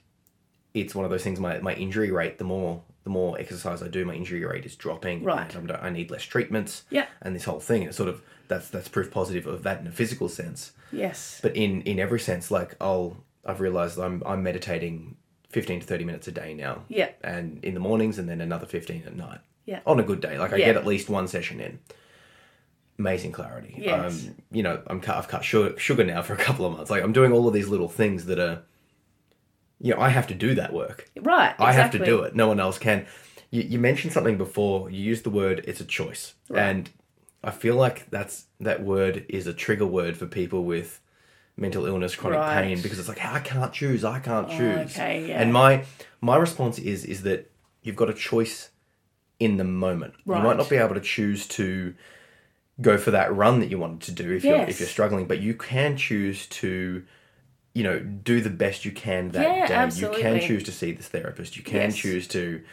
it's 0.74 0.93
one 0.95 1.06
of 1.06 1.12
those 1.12 1.24
things. 1.24 1.39
My, 1.39 1.60
my 1.60 1.74
injury 1.74 2.12
rate, 2.12 2.38
the 2.38 2.43
more 2.43 2.82
the 3.04 3.10
more 3.10 3.39
exercise 3.39 3.82
I 3.82 3.88
do, 3.88 4.04
my 4.06 4.13
injury 4.13 4.43
rate 4.43 4.65
is 4.65 4.76
dropping. 4.76 5.24
Right. 5.24 5.56
I 5.82 5.89
need 5.89 6.12
less 6.12 6.24
treatments. 6.24 6.84
Yeah. 6.89 7.06
and 7.22 7.34
this 7.36 7.45
whole 7.45 7.60
thing, 7.62 7.84
it's 7.84 7.95
sort 7.98 8.10
of 8.10 8.22
that's 8.50 8.69
that's 8.69 8.88
proof 8.89 9.12
positive 9.12 9.48
of 9.48 9.63
that 9.63 9.80
in 9.82 9.88
a 9.88 9.91
physical 9.91 10.28
sense. 10.30 10.72
Yes. 10.91 11.39
But 11.41 11.56
in 11.56 11.82
in 11.84 12.00
every 12.00 12.19
sense, 12.19 12.52
like 12.52 12.76
I'll 12.82 13.17
I've 13.45 13.62
realized 13.62 13.98
I'm 13.98 14.22
I'm 14.26 14.43
meditating 14.43 15.15
fifteen 15.50 15.80
to 15.80 15.86
thirty 15.88 16.04
minutes 16.04 16.28
a 16.28 16.32
day 16.32 16.54
now. 16.54 16.84
Yeah. 16.89 17.10
and 17.24 17.63
in 17.63 17.74
the 17.74 17.80
mornings, 17.80 18.19
and 18.19 18.28
then 18.28 18.41
another 18.41 18.65
fifteen 18.65 19.04
at 19.06 19.15
night. 19.15 19.39
Yeah. 19.65 19.82
on 19.86 20.00
a 20.00 20.04
good 20.04 20.22
day, 20.22 20.38
like 20.38 20.54
I 20.54 20.58
Yeah. 20.58 20.67
get 20.67 20.78
at 20.78 20.86
least 20.86 21.10
one 21.10 21.28
session 21.28 21.60
in. 21.60 21.80
Amazing 23.00 23.32
clarity. 23.32 23.76
Yes. 23.78 24.26
Um, 24.28 24.36
you 24.52 24.63
know, 24.63 24.82
I'm 24.88 25.00
cut, 25.02 25.17
I've 25.17 25.28
cut 25.28 25.45
sugar, 25.45 25.78
sugar 25.78 26.04
now 26.04 26.22
for 26.24 26.34
a 26.34 26.38
couple 26.38 26.65
of 26.65 26.74
months. 26.74 26.89
Like 26.89 27.04
I'm 27.04 27.13
doing 27.13 27.32
all 27.32 27.48
of 27.48 27.54
these 27.54 27.67
little 27.67 27.89
things 27.89 28.26
that 28.26 28.39
are, 28.39 28.63
you 29.80 29.94
know, 29.94 30.02
I 30.02 30.10
have 30.10 30.28
to 30.28 30.34
do 30.34 30.56
that 30.56 30.74
work. 30.74 31.10
Right. 31.20 31.52
Exactly. 31.52 31.66
I 31.66 31.72
have 31.74 31.92
to 31.92 32.06
do 32.06 32.24
it. 32.24 32.36
No 32.36 32.48
one 32.48 32.60
else 32.60 32.78
can. 32.78 33.06
You, 33.52 33.62
you 33.63 33.80
mentioned 33.80 34.13
something 34.13 34.38
before. 34.38 34.90
You 34.90 35.02
used 35.02 35.24
the 35.24 35.30
word 35.30 35.63
"it's 35.68 35.80
a 35.80 35.86
choice," 35.86 36.34
and 36.54 36.90
I 37.44 37.52
feel 37.52 37.76
like 37.76 38.10
that's 38.10 38.46
that 38.60 38.84
word 38.84 39.26
is 39.30 39.48
a 39.48 39.54
trigger 39.54 39.86
word 39.86 40.18
for 40.18 40.26
people 40.26 40.63
with 40.63 41.00
mental 41.56 41.86
illness, 41.86 42.16
chronic 42.16 42.40
Right. 42.40 42.63
pain, 42.63 42.82
because 42.82 43.00
it's 43.00 43.08
like 43.08 43.24
I 43.24 43.40
can't 43.40 43.74
choose. 43.74 44.04
I 44.04 44.20
can't 44.20 44.48
oh, 44.50 44.58
choose. 44.58 44.92
okay, 44.92 45.28
yeah. 45.30 45.42
And 45.42 45.54
my 45.54 45.86
my 46.22 46.36
response 46.36 46.80
is 46.80 47.06
is 47.06 47.24
that 47.24 47.50
you've 47.84 47.96
got 47.96 48.10
a 48.10 48.13
choice 48.13 48.70
in 49.40 49.58
the 49.58 49.63
moment. 49.63 50.13
Right. 50.26 50.38
You 50.38 50.44
might 50.44 50.58
not 50.58 50.70
be 50.70 50.78
able 50.78 50.96
to 50.96 51.02
choose 51.02 51.48
to 51.50 51.94
go 52.82 52.98
for 52.98 53.12
that 53.12 53.34
run 53.36 53.60
that 53.60 53.70
you 53.70 53.80
wanted 53.80 54.02
to 54.02 54.12
do 54.12 54.32
if 54.34 54.44
you're 54.44 54.58
if 54.58 54.80
you're 54.80 54.90
struggling, 54.90 55.26
but 55.26 55.40
you 55.40 55.54
can 55.54 55.98
choose 55.98 56.48
to 56.48 57.04
you 57.78 57.84
know 57.84 58.00
do 58.00 58.42
the 58.42 58.50
best 58.50 58.86
you 58.86 58.92
can 58.92 59.30
that 59.30 59.44
Yeah, 59.44 59.86
day. 59.86 60.02
You 60.02 60.10
can 60.10 60.40
choose 60.40 60.63
to 60.63 60.72
see 60.72 60.92
this 60.94 61.08
therapist. 61.08 61.56
You 61.58 61.63
can 61.63 61.90
Yes. 61.90 61.96
choose 61.96 62.28
to 62.30 62.63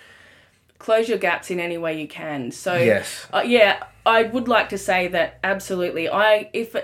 Close 0.79 1.09
your 1.09 1.19
gaps 1.19 1.51
in 1.51 1.61
any 1.61 1.79
way 1.79 2.01
you 2.01 2.09
can. 2.09 2.51
So 2.51 2.75
Yes. 2.75 3.27
uh, 3.33 3.43
yeah, 3.45 3.85
I 4.07 4.23
would 4.23 4.49
like 4.49 4.71
to 4.71 4.79
say 4.79 5.09
that 5.09 5.39
absolutely. 5.45 6.09
I 6.09 6.49
if 6.53 6.75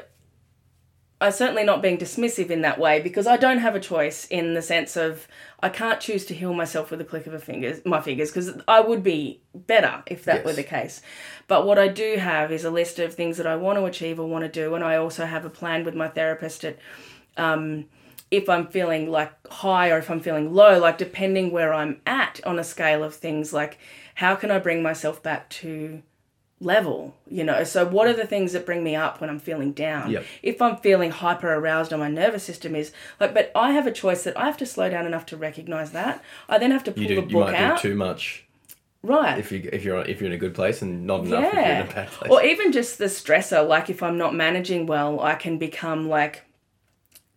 I'm 1.22 1.32
certainly 1.32 1.64
not 1.64 1.82
being 1.82 1.98
dismissive 1.98 2.48
in 2.48 2.62
that 2.62 2.78
way 2.78 3.00
because 3.00 3.26
I 3.26 3.36
don't 3.36 3.58
have 3.58 3.74
a 3.74 3.80
choice 3.80 4.26
in 4.26 4.54
the 4.54 4.62
sense 4.62 4.96
of 4.96 5.28
I 5.62 5.68
can't 5.68 6.00
choose 6.00 6.24
to 6.26 6.34
heal 6.34 6.54
myself 6.54 6.90
with 6.90 7.00
a 7.02 7.04
click 7.04 7.26
of 7.26 7.34
a 7.34 7.38
fingers, 7.38 7.82
my 7.84 8.00
fingers, 8.00 8.30
because 8.30 8.50
I 8.66 8.80
would 8.80 9.02
be 9.02 9.42
better 9.54 10.02
if 10.06 10.24
that 10.24 10.44
were 10.46 10.54
the 10.54 10.62
case. 10.62 11.02
But 11.46 11.66
what 11.66 11.78
I 11.78 11.88
do 11.88 12.16
have 12.16 12.50
is 12.52 12.64
a 12.64 12.70
list 12.70 12.98
of 12.98 13.12
things 13.12 13.36
that 13.36 13.46
I 13.46 13.56
want 13.56 13.78
to 13.78 13.84
achieve 13.84 14.18
or 14.18 14.26
want 14.26 14.44
to 14.44 14.50
do, 14.50 14.74
and 14.74 14.82
I 14.82 14.96
also 14.96 15.26
have 15.26 15.44
a 15.44 15.50
plan 15.50 15.84
with 15.84 15.94
my 15.94 16.08
therapist 16.08 16.64
at 16.64 16.78
um, 17.36 17.84
if 18.30 18.48
I'm 18.48 18.66
feeling 18.68 19.10
like 19.10 19.32
high 19.48 19.90
or 19.90 19.98
if 19.98 20.10
I'm 20.10 20.20
feeling 20.20 20.54
low, 20.54 20.78
like 20.78 20.98
depending 20.98 21.50
where 21.50 21.74
I'm 21.74 22.00
at 22.06 22.40
on 22.44 22.58
a 22.58 22.64
scale 22.64 23.02
of 23.02 23.14
things, 23.14 23.52
like 23.52 23.78
how 24.16 24.34
can 24.34 24.50
I 24.50 24.58
bring 24.58 24.82
myself 24.82 25.22
back 25.22 25.48
to 25.50 26.02
level, 26.60 27.16
you 27.28 27.42
know? 27.42 27.64
So, 27.64 27.86
what 27.86 28.06
are 28.06 28.12
the 28.12 28.26
things 28.26 28.52
that 28.52 28.66
bring 28.66 28.84
me 28.84 28.94
up 28.94 29.20
when 29.20 29.30
I'm 29.30 29.40
feeling 29.40 29.72
down? 29.72 30.10
Yep. 30.10 30.24
If 30.42 30.62
I'm 30.62 30.76
feeling 30.76 31.10
hyper 31.10 31.52
aroused 31.52 31.92
on 31.92 31.98
my 31.98 32.08
nervous 32.08 32.44
system, 32.44 32.76
is 32.76 32.92
like, 33.18 33.34
but 33.34 33.50
I 33.54 33.72
have 33.72 33.86
a 33.86 33.92
choice 33.92 34.24
that 34.24 34.38
I 34.38 34.46
have 34.46 34.58
to 34.58 34.66
slow 34.66 34.88
down 34.90 35.06
enough 35.06 35.26
to 35.26 35.36
recognize 35.36 35.92
that. 35.92 36.22
I 36.48 36.58
then 36.58 36.70
have 36.70 36.84
to 36.84 36.92
pull 36.92 37.06
do 37.06 37.20
the 37.20 37.26
you 37.26 37.38
might 37.38 37.54
out. 37.54 37.82
do 37.82 37.90
too 37.90 37.94
much 37.96 38.46
right. 39.02 39.38
if 39.38 39.50
you 39.50 39.68
if 39.72 39.84
you're 39.84 40.02
if 40.02 40.20
you're 40.20 40.28
in 40.28 40.34
a 40.34 40.38
good 40.38 40.54
place 40.54 40.82
and 40.82 41.06
not 41.06 41.24
enough 41.24 41.44
if 41.44 41.54
you're 41.54 41.62
in 41.62 41.80
a 41.80 41.92
bad 41.92 42.08
place. 42.08 42.30
Or 42.30 42.42
even 42.44 42.72
just 42.72 42.98
the 42.98 43.06
stressor, 43.06 43.66
like 43.66 43.90
if 43.90 44.02
I'm 44.02 44.18
not 44.18 44.34
managing 44.34 44.86
well, 44.86 45.20
I 45.20 45.34
can 45.34 45.58
become 45.58 46.08
like 46.08 46.44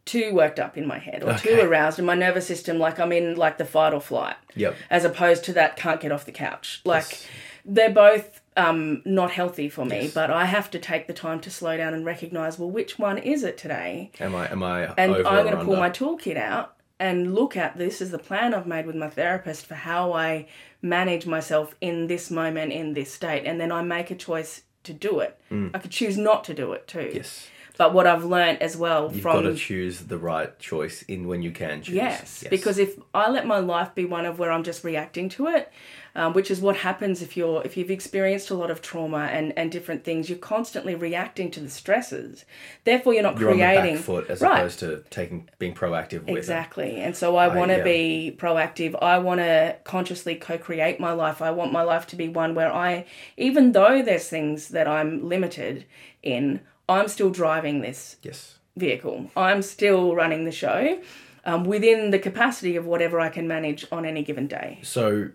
too 0.05 0.33
worked 0.33 0.59
up 0.59 0.77
in 0.77 0.85
my 0.85 0.97
head 0.99 1.23
or 1.23 1.33
too 1.35 1.59
aroused 1.61 1.97
in 1.99 2.05
my 2.05 2.15
nervous 2.15 2.45
system, 2.45 2.77
like 2.79 2.99
I'm 2.99 3.11
in 3.11 3.35
like 3.35 3.57
the 3.57 3.65
fight 3.65 3.93
or 3.93 4.01
flight. 4.01 4.35
Yep. 4.55 4.75
As 4.89 5.05
opposed 5.05 5.43
to 5.45 5.53
that 5.53 5.75
can't 5.77 6.01
get 6.01 6.11
off 6.11 6.25
the 6.25 6.31
couch. 6.31 6.81
Like 6.85 7.09
Yes. 7.09 7.27
they're 7.65 7.89
both 7.89 8.41
um, 8.57 9.01
not 9.05 9.31
healthy 9.31 9.69
for 9.69 9.85
me, 9.85 10.03
Yes. 10.03 10.13
but 10.13 10.29
I 10.29 10.45
have 10.45 10.69
to 10.71 10.79
take 10.79 11.07
the 11.07 11.13
time 11.13 11.39
to 11.41 11.49
slow 11.49 11.77
down 11.77 11.93
and 11.93 12.05
recognize, 12.05 12.59
well, 12.59 12.69
which 12.69 12.99
one 12.99 13.17
is 13.17 13.43
it 13.43 13.57
today? 13.57 14.11
Am 14.19 14.35
I 14.35 14.51
am 14.51 14.61
I 14.61 14.93
And 14.97 15.15
I'm 15.15 15.45
going 15.45 15.57
to 15.57 15.63
pull 15.65 15.77
my 15.77 15.89
toolkit 15.89 16.37
out 16.37 16.75
and 16.99 17.33
look 17.33 17.57
at 17.57 17.77
this 17.77 18.01
as 18.01 18.11
the 18.11 18.19
plan 18.19 18.53
I've 18.53 18.67
made 18.67 18.85
with 18.85 18.95
my 18.95 19.09
therapist 19.09 19.65
for 19.65 19.75
how 19.75 20.13
I 20.13 20.47
manage 20.81 21.25
myself 21.25 21.75
in 21.81 22.07
this 22.07 22.29
moment, 22.29 22.71
in 22.71 22.93
this 22.93 23.11
state. 23.11 23.43
And 23.45 23.59
then 23.59 23.71
I 23.71 23.81
make 23.81 24.11
a 24.11 24.15
choice 24.15 24.61
to 24.83 24.93
do 24.93 25.19
it. 25.19 25.39
I 25.73 25.79
could 25.79 25.91
choose 25.91 26.17
not 26.17 26.43
to 26.45 26.53
do 26.53 26.73
it 26.73 26.87
too. 26.87 26.99
Mm. 26.99 27.15
Yes. 27.15 27.47
But 27.77 27.93
what 27.93 28.05
I've 28.05 28.23
learned 28.23 28.61
as 28.61 28.77
well 28.77 29.09
You've 29.11 29.23
from 29.23 29.43
got 29.43 29.49
to 29.49 29.55
choose 29.55 30.01
the 30.01 30.17
right 30.19 30.57
choice 30.59 31.01
in 31.03 31.27
when 31.27 31.41
you 31.41 31.51
can 31.51 31.81
choose. 31.81 31.95
Yes, 31.95 32.43
because 32.49 32.77
if 32.77 32.99
I 33.15 33.29
let 33.31 33.47
my 33.47 33.57
life 33.57 33.95
be 33.95 34.05
one 34.05 34.25
of 34.25 34.37
where 34.37 34.51
I'm 34.51 34.63
just 34.63 34.83
reacting 34.83 35.27
to 35.29 35.47
it, 35.47 35.71
um, 36.15 36.33
which 36.33 36.51
is 36.51 36.61
what 36.61 36.77
happens 36.77 37.23
if 37.23 37.35
you're 37.35 37.63
if 37.63 37.75
you've 37.75 37.89
experienced 37.89 38.51
a 38.51 38.53
lot 38.53 38.69
of 38.69 38.83
trauma 38.83 39.29
and 39.31 39.57
and 39.57 39.71
different 39.71 40.03
things, 40.03 40.29
you're 40.29 40.37
constantly 40.37 40.93
reacting 40.93 41.49
to 41.51 41.59
the 41.59 41.69
stresses. 41.69 42.45
Therefore, 42.83 43.13
you're 43.13 43.23
not 43.23 43.39
you're 43.39 43.51
creating 43.51 43.97
foot 43.97 44.29
as 44.29 44.41
right. 44.41 44.59
opposed 44.59 44.77
to 44.79 45.03
taking 45.09 45.49
being 45.57 45.73
proactive 45.73 46.21
with 46.21 46.29
it. 46.29 46.37
Exactly. 46.37 46.97
And 46.97 47.15
so 47.15 47.37
I 47.37 47.47
want 47.47 47.71
to 47.71 47.77
yeah. 47.77 47.83
be 47.83 48.35
proactive. 48.37 49.01
I 49.01 49.17
want 49.17 49.39
to 49.39 49.77
consciously 49.83 50.35
co 50.35 50.59
create 50.59 50.99
my 50.99 51.13
life. 51.13 51.41
I 51.41 51.49
want 51.49 51.71
my 51.71 51.81
life 51.81 52.05
to 52.07 52.15
be 52.15 52.29
one 52.29 52.53
where 52.53 52.71
I, 52.71 53.07
even 53.35 53.71
though 53.71 54.03
there's 54.03 54.27
things 54.27 54.67
that 54.69 54.87
I'm 54.87 55.27
limited 55.27 55.85
in, 56.21 56.61
I'm 56.89 57.07
still 57.07 57.29
driving 57.29 57.81
this 57.81 58.17
Yes. 58.21 58.57
vehicle. 58.75 59.31
I'm 59.37 59.61
still 59.61 60.15
running 60.15 60.45
the 60.45 60.51
show 60.51 60.99
um, 61.45 61.63
within 61.63 62.11
the 62.11 62.19
capacity 62.19 62.75
of 62.75 62.85
whatever 62.85 63.19
I 63.19 63.29
can 63.29 63.47
manage 63.47 63.85
on 63.91 64.05
any 64.05 64.23
given 64.23 64.47
day. 64.47 64.79
So 64.83 65.29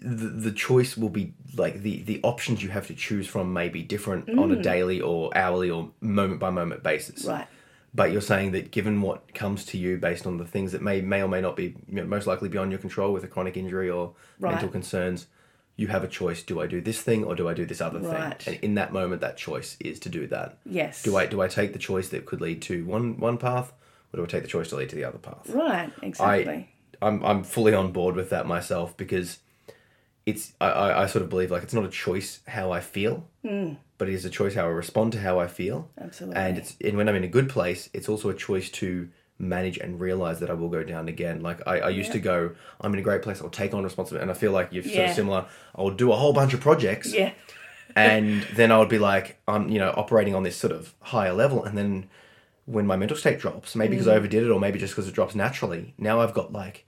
the, 0.00 0.28
the 0.28 0.52
choice 0.52 0.96
will 0.96 1.08
be 1.08 1.34
like 1.56 1.82
the 1.82 2.02
the 2.02 2.20
options 2.22 2.62
you 2.62 2.68
have 2.68 2.86
to 2.88 2.94
choose 2.94 3.26
from 3.26 3.52
may 3.52 3.68
be 3.68 3.82
different 3.82 4.28
on 4.38 4.52
a 4.52 4.62
daily 4.62 5.00
or 5.00 5.36
hourly 5.36 5.70
or 5.70 5.90
moment 6.00 6.38
by 6.38 6.50
moment 6.50 6.82
basis. 6.82 7.24
Mm. 7.24 7.28
Right. 7.28 7.46
But 7.94 8.12
you're 8.12 8.20
saying 8.20 8.52
that 8.52 8.70
given 8.72 9.00
what 9.00 9.32
comes 9.34 9.64
to 9.66 9.78
you 9.78 9.96
based 9.96 10.26
on 10.26 10.36
the 10.36 10.44
things 10.44 10.72
that 10.72 10.82
may 10.82 11.00
may 11.00 11.22
or 11.22 11.28
may 11.28 11.40
not 11.40 11.56
be 11.56 11.74
you 11.88 11.94
know, 11.96 12.04
most 12.04 12.26
likely 12.26 12.48
beyond 12.48 12.70
your 12.70 12.78
control 12.78 13.12
with 13.12 13.24
a 13.24 13.28
chronic 13.28 13.56
injury 13.56 13.88
or 13.90 14.12
Right. 14.38 14.52
mental 14.52 14.68
concerns, 14.68 15.26
you 15.76 15.88
have 15.88 16.02
a 16.02 16.08
choice. 16.08 16.42
Do 16.42 16.60
I 16.60 16.66
do 16.66 16.80
this 16.80 17.00
thing 17.00 17.24
or 17.24 17.34
do 17.34 17.48
I 17.48 17.54
do 17.54 17.66
this 17.66 17.80
other 17.80 18.00
Right. 18.00 18.42
thing? 18.42 18.54
And 18.54 18.64
in 18.64 18.74
that 18.76 18.92
moment, 18.92 19.20
that 19.20 19.36
choice 19.36 19.76
is 19.78 20.00
to 20.00 20.08
do 20.08 20.26
that. 20.28 20.58
Yes. 20.64 21.02
Do 21.02 21.16
I 21.16 21.26
do 21.26 21.40
I 21.42 21.48
take 21.48 21.72
the 21.72 21.78
choice 21.78 22.08
that 22.08 22.24
could 22.26 22.40
lead 22.40 22.62
to 22.62 22.84
one 22.84 23.18
one 23.18 23.38
path, 23.38 23.72
or 24.12 24.18
do 24.18 24.22
I 24.24 24.26
take 24.26 24.42
the 24.42 24.48
choice 24.48 24.70
to 24.70 24.76
lead 24.76 24.88
to 24.90 24.96
the 24.96 25.04
other 25.04 25.18
path? 25.18 25.48
Right. 25.50 25.92
Exactly. 26.02 26.68
I, 27.02 27.06
I'm 27.06 27.24
I'm 27.24 27.44
fully 27.44 27.74
on 27.74 27.92
board 27.92 28.16
with 28.16 28.30
that 28.30 28.46
myself 28.46 28.96
because 28.96 29.38
it's 30.24 30.54
I, 30.60 30.68
I, 30.70 31.02
I 31.02 31.06
sort 31.06 31.22
of 31.22 31.28
believe 31.28 31.50
like 31.50 31.62
it's 31.62 31.74
not 31.74 31.84
a 31.84 31.90
choice 31.90 32.40
how 32.48 32.72
I 32.72 32.80
feel, 32.80 33.28
hmm. 33.42 33.74
but 33.98 34.08
it 34.08 34.14
is 34.14 34.24
a 34.24 34.30
choice 34.30 34.54
how 34.54 34.64
I 34.64 34.70
respond 34.70 35.12
to 35.12 35.20
how 35.20 35.38
I 35.38 35.46
feel. 35.46 35.90
Absolutely. 36.00 36.40
And 36.40 36.58
it's 36.58 36.76
and 36.82 36.96
when 36.96 37.08
I'm 37.08 37.16
in 37.16 37.24
a 37.24 37.28
good 37.28 37.48
place, 37.48 37.90
it's 37.92 38.08
also 38.08 38.30
a 38.30 38.34
choice 38.34 38.70
to 38.70 39.08
manage 39.38 39.76
and 39.78 40.00
realize 40.00 40.40
that 40.40 40.48
I 40.50 40.54
will 40.54 40.68
go 40.70 40.82
down 40.82 41.08
again. 41.08 41.40
Like 41.42 41.60
I, 41.66 41.80
I 41.80 41.88
used 41.90 42.12
to 42.12 42.18
go, 42.18 42.52
I'm 42.80 42.92
in 42.94 42.98
a 42.98 43.02
great 43.02 43.22
place, 43.22 43.42
I'll 43.42 43.50
take 43.50 43.74
on 43.74 43.84
responsibility 43.84 44.22
and 44.22 44.30
I 44.30 44.34
feel 44.34 44.52
like 44.52 44.68
you're 44.72 44.82
sort 44.82 45.08
of 45.10 45.14
similar. 45.14 45.46
I'll 45.74 45.90
do 45.90 46.12
a 46.12 46.16
whole 46.16 46.32
bunch 46.32 46.54
of 46.54 46.60
projects 46.60 47.12
yeah. 47.12 47.32
and 47.96 48.42
then 48.54 48.72
I 48.72 48.78
would 48.78 48.88
be 48.88 48.98
like, 48.98 49.38
I'm, 49.46 49.68
you 49.68 49.78
know, 49.78 49.92
operating 49.96 50.34
on 50.34 50.42
this 50.42 50.56
sort 50.56 50.72
of 50.72 50.94
higher 51.00 51.32
level, 51.32 51.64
and 51.64 51.76
then 51.76 52.08
when 52.64 52.86
my 52.86 52.96
mental 52.96 53.16
state 53.16 53.38
drops, 53.38 53.76
maybe 53.76 53.94
Mm. 53.94 53.98
because 53.98 54.08
I 54.08 54.16
overdid 54.16 54.42
it, 54.42 54.50
or 54.50 54.58
maybe 54.58 54.78
just 54.78 54.92
because 54.94 55.06
it 55.08 55.14
drops 55.14 55.34
naturally, 55.34 55.94
now 55.98 56.20
I've 56.20 56.34
got 56.34 56.52
like 56.52 56.84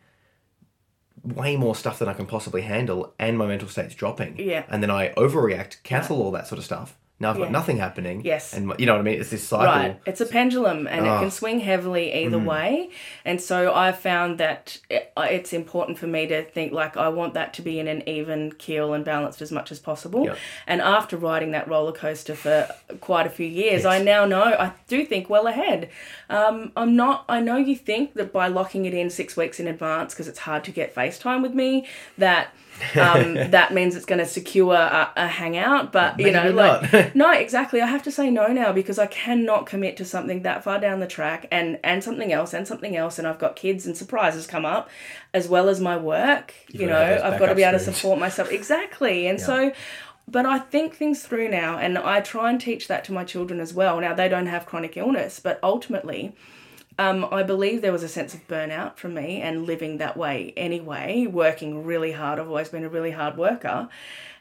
way 1.22 1.56
more 1.56 1.74
stuff 1.74 1.98
than 1.98 2.08
I 2.08 2.14
can 2.14 2.26
possibly 2.26 2.62
handle, 2.62 3.14
and 3.18 3.36
my 3.36 3.46
mental 3.46 3.68
state's 3.68 3.94
dropping. 3.94 4.38
Yeah. 4.38 4.64
and 4.68 4.82
then 4.82 4.90
I 4.90 5.10
overreact, 5.10 5.82
cancel 5.82 6.20
all 6.22 6.30
that 6.32 6.46
sort 6.46 6.58
of 6.58 6.64
stuff. 6.64 6.96
Now 7.20 7.30
I've 7.30 7.36
got 7.36 7.44
Yeah. 7.46 7.50
nothing 7.50 7.78
happening. 7.78 8.22
Yes. 8.24 8.52
and 8.54 8.72
you 8.78 8.86
know 8.86 8.92
what 8.92 9.00
I 9.00 9.02
mean. 9.02 9.20
It's 9.20 9.30
this 9.30 9.42
cycle. 9.42 9.66
Right. 9.66 10.00
It's 10.06 10.20
a 10.20 10.26
pendulum 10.26 10.86
and 10.86 11.04
it 11.04 11.08
Ah. 11.08 11.18
can 11.20 11.30
swing 11.32 11.58
heavily 11.60 12.14
either 12.14 12.38
way. 12.38 12.90
And 13.24 13.40
so 13.40 13.72
I've 13.74 13.98
found 13.98 14.38
that 14.38 14.78
it, 14.88 15.12
it's 15.16 15.52
important 15.52 15.98
for 15.98 16.06
me 16.06 16.28
to 16.28 16.44
think 16.44 16.72
like 16.72 16.96
I 16.96 17.08
want 17.08 17.34
that 17.34 17.52
to 17.54 17.62
be 17.62 17.80
in 17.80 17.88
an 17.88 18.08
even 18.08 18.52
keel 18.52 18.92
and 18.94 19.04
balanced 19.04 19.42
as 19.42 19.50
much 19.50 19.72
as 19.72 19.80
possible. 19.80 20.26
Yeah. 20.26 20.34
And 20.66 20.80
after 20.80 21.16
riding 21.16 21.50
that 21.52 21.66
roller 21.66 21.92
coaster 21.92 22.36
for 22.36 22.68
quite 23.00 23.26
a 23.26 23.30
few 23.30 23.46
years, 23.48 23.82
Yes. 23.82 23.86
I 23.86 23.98
now 24.00 24.24
know 24.24 24.42
I 24.44 24.72
do 24.86 25.04
think 25.04 25.28
well 25.28 25.48
ahead. 25.48 25.88
Um, 26.30 26.70
I'm 26.76 26.94
not, 26.94 27.24
I 27.28 27.40
know 27.40 27.56
you 27.56 27.74
think 27.74 28.14
that 28.14 28.32
by 28.32 28.46
locking 28.46 28.84
it 28.86 28.94
in 28.94 29.10
six 29.10 29.36
weeks 29.36 29.58
in 29.58 29.66
advance, 29.66 30.14
because 30.14 30.28
it's 30.28 30.40
hard 30.40 30.62
to 30.64 30.70
get 30.70 30.94
FaceTime 30.94 31.42
with 31.42 31.54
me, 31.54 31.84
that. 32.16 32.48
Um, 32.96 33.34
that 33.50 33.72
means 33.72 33.94
it's 33.94 34.04
going 34.04 34.18
to 34.18 34.26
secure 34.26 34.74
a, 34.74 35.12
a 35.16 35.26
hangout, 35.26 35.92
but 35.92 36.18
you 36.18 36.30
know, 36.30 36.44
Maybe 36.44 36.54
like 36.54 37.14
no, 37.14 37.32
exactly. 37.32 37.80
I 37.80 37.86
have 37.86 38.02
to 38.04 38.12
say 38.12 38.30
no 38.30 38.48
now 38.48 38.72
because 38.72 38.98
I 38.98 39.06
cannot 39.06 39.66
commit 39.66 39.96
to 39.98 40.04
something 40.04 40.42
that 40.42 40.64
far 40.64 40.78
down 40.80 41.00
the 41.00 41.06
track 41.06 41.46
and 41.50 41.78
and 41.82 42.02
something 42.02 42.32
else 42.32 42.52
and 42.52 42.66
something 42.66 42.96
else 42.96 43.18
and 43.18 43.26
I've 43.26 43.38
got 43.38 43.56
kids 43.56 43.86
and 43.86 43.96
surprises 43.96 44.46
come 44.46 44.64
up 44.64 44.88
as 45.34 45.48
well 45.48 45.68
as 45.68 45.80
my 45.80 45.96
work. 45.96 46.54
you 46.68 46.86
gotta 46.86 46.90
know, 46.90 47.22
I've 47.24 47.38
got 47.38 47.46
to 47.46 47.54
be 47.54 47.62
able 47.62 47.78
to 47.78 47.84
support 47.92 48.18
myself 48.18 48.50
exactly. 48.50 49.26
And 49.26 49.40
so 49.40 49.72
but 50.30 50.44
I 50.44 50.58
think 50.58 50.94
things 50.94 51.22
through 51.22 51.48
now 51.48 51.78
and 51.78 51.96
I 51.96 52.20
try 52.20 52.50
and 52.50 52.60
teach 52.60 52.86
that 52.88 53.04
to 53.04 53.12
my 53.12 53.24
children 53.24 53.60
as 53.60 53.72
well. 53.72 54.00
Now 54.00 54.14
they 54.14 54.28
don't 54.28 54.46
have 54.46 54.66
chronic 54.66 54.96
illness, 54.96 55.40
but 55.40 55.58
ultimately 55.62 56.34
um, 56.98 57.26
I 57.30 57.42
believe 57.42 57.80
there 57.82 57.92
was 57.92 58.02
a 58.02 58.08
sense 58.08 58.34
of 58.34 58.46
burnout 58.48 58.96
from 58.96 59.14
me 59.14 59.40
and 59.40 59.66
living 59.66 59.98
that 59.98 60.16
way 60.16 60.52
anyway, 60.56 61.26
working 61.26 61.84
really 61.84 62.12
hard. 62.12 62.38
I've 62.38 62.48
always 62.48 62.68
been 62.68 62.84
a 62.84 62.88
really 62.88 63.12
hard 63.12 63.36
worker. 63.36 63.88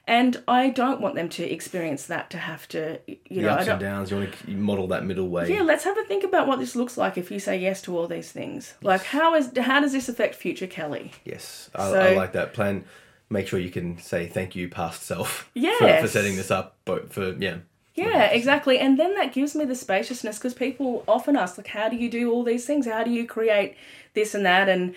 And 0.10 0.42
I 0.48 0.70
don't 0.70 1.02
want 1.02 1.16
them 1.16 1.28
to 1.28 1.44
experience 1.44 2.06
that 2.06 2.30
to 2.30 2.38
have 2.38 2.66
to, 2.70 3.00
you 3.08 3.18
The 3.30 3.42
know, 3.42 3.50
ups 3.50 3.68
and 3.68 3.80
downs. 3.80 4.10
You 4.10 4.18
want 4.18 4.34
to 4.34 4.52
model 4.52 4.88
that 4.88 5.04
middle 5.06 5.28
way. 5.28 5.54
yeah, 5.54 5.64
let's 5.64 5.84
have 5.84 5.98
a 5.98 6.04
think 6.06 6.24
about 6.24 6.48
what 6.48 6.60
this 6.60 6.78
looks 6.78 6.96
like 6.98 7.18
if 7.18 7.30
you 7.30 7.40
say 7.40 7.58
yes 7.60 7.82
to 7.84 7.98
all 7.98 8.08
these 8.08 8.32
things. 8.32 8.74
Like, 8.82 9.04
how 9.04 9.36
is 9.36 9.52
how 9.58 9.82
does 9.82 9.92
this 9.92 10.08
affect 10.08 10.36
future 10.36 10.66
Kelly? 10.66 11.12
Yes, 11.26 11.70
I, 11.76 11.92
So- 11.92 12.00
I 12.00 12.16
like 12.16 12.32
that 12.34 12.54
plan. 12.54 12.86
Make 13.30 13.48
sure 13.50 13.60
you 13.60 13.70
can 13.70 13.98
say 13.98 14.28
thank 14.28 14.56
you, 14.56 14.70
past 14.70 15.04
self, 15.04 15.52
for, 15.78 15.98
for 16.00 16.08
setting 16.08 16.38
this 16.38 16.52
up. 16.52 16.78
But 16.86 17.12
for 17.12 17.34
yeah, 17.34 17.58
Yeah, 17.98 18.26
exactly. 18.26 18.78
And 18.80 18.98
then 19.00 19.16
that 19.16 19.34
gives 19.34 19.56
me 19.56 19.66
the 19.66 19.76
spaciousness 19.76 20.38
because 20.38 20.54
people 20.54 21.04
often 21.08 21.36
ask, 21.36 21.58
like, 21.58 21.68
how 21.68 21.90
do 21.90 21.96
you 21.96 22.10
do 22.10 22.32
all 22.32 22.44
these 22.44 22.66
things? 22.66 22.86
How 22.86 23.04
do 23.04 23.12
you 23.12 23.26
create 23.26 23.76
this 24.14 24.34
and 24.36 24.46
that? 24.46 24.70
And 24.70 24.94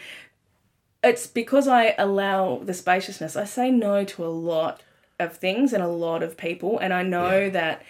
it's 1.02 1.26
because 1.26 1.66
I 1.66 1.94
allow 1.98 2.58
the 2.62 2.74
spaciousness. 2.74 3.36
I 3.36 3.44
say 3.44 3.70
no 3.70 4.04
to 4.04 4.24
a 4.24 4.28
lot 4.28 4.82
of 5.18 5.36
things 5.36 5.72
and 5.72 5.82
a 5.82 5.88
lot 5.88 6.22
of 6.22 6.36
people. 6.36 6.78
And 6.78 6.92
I 6.92 7.02
know 7.02 7.38
Yeah. 7.44 7.48
that 7.50 7.82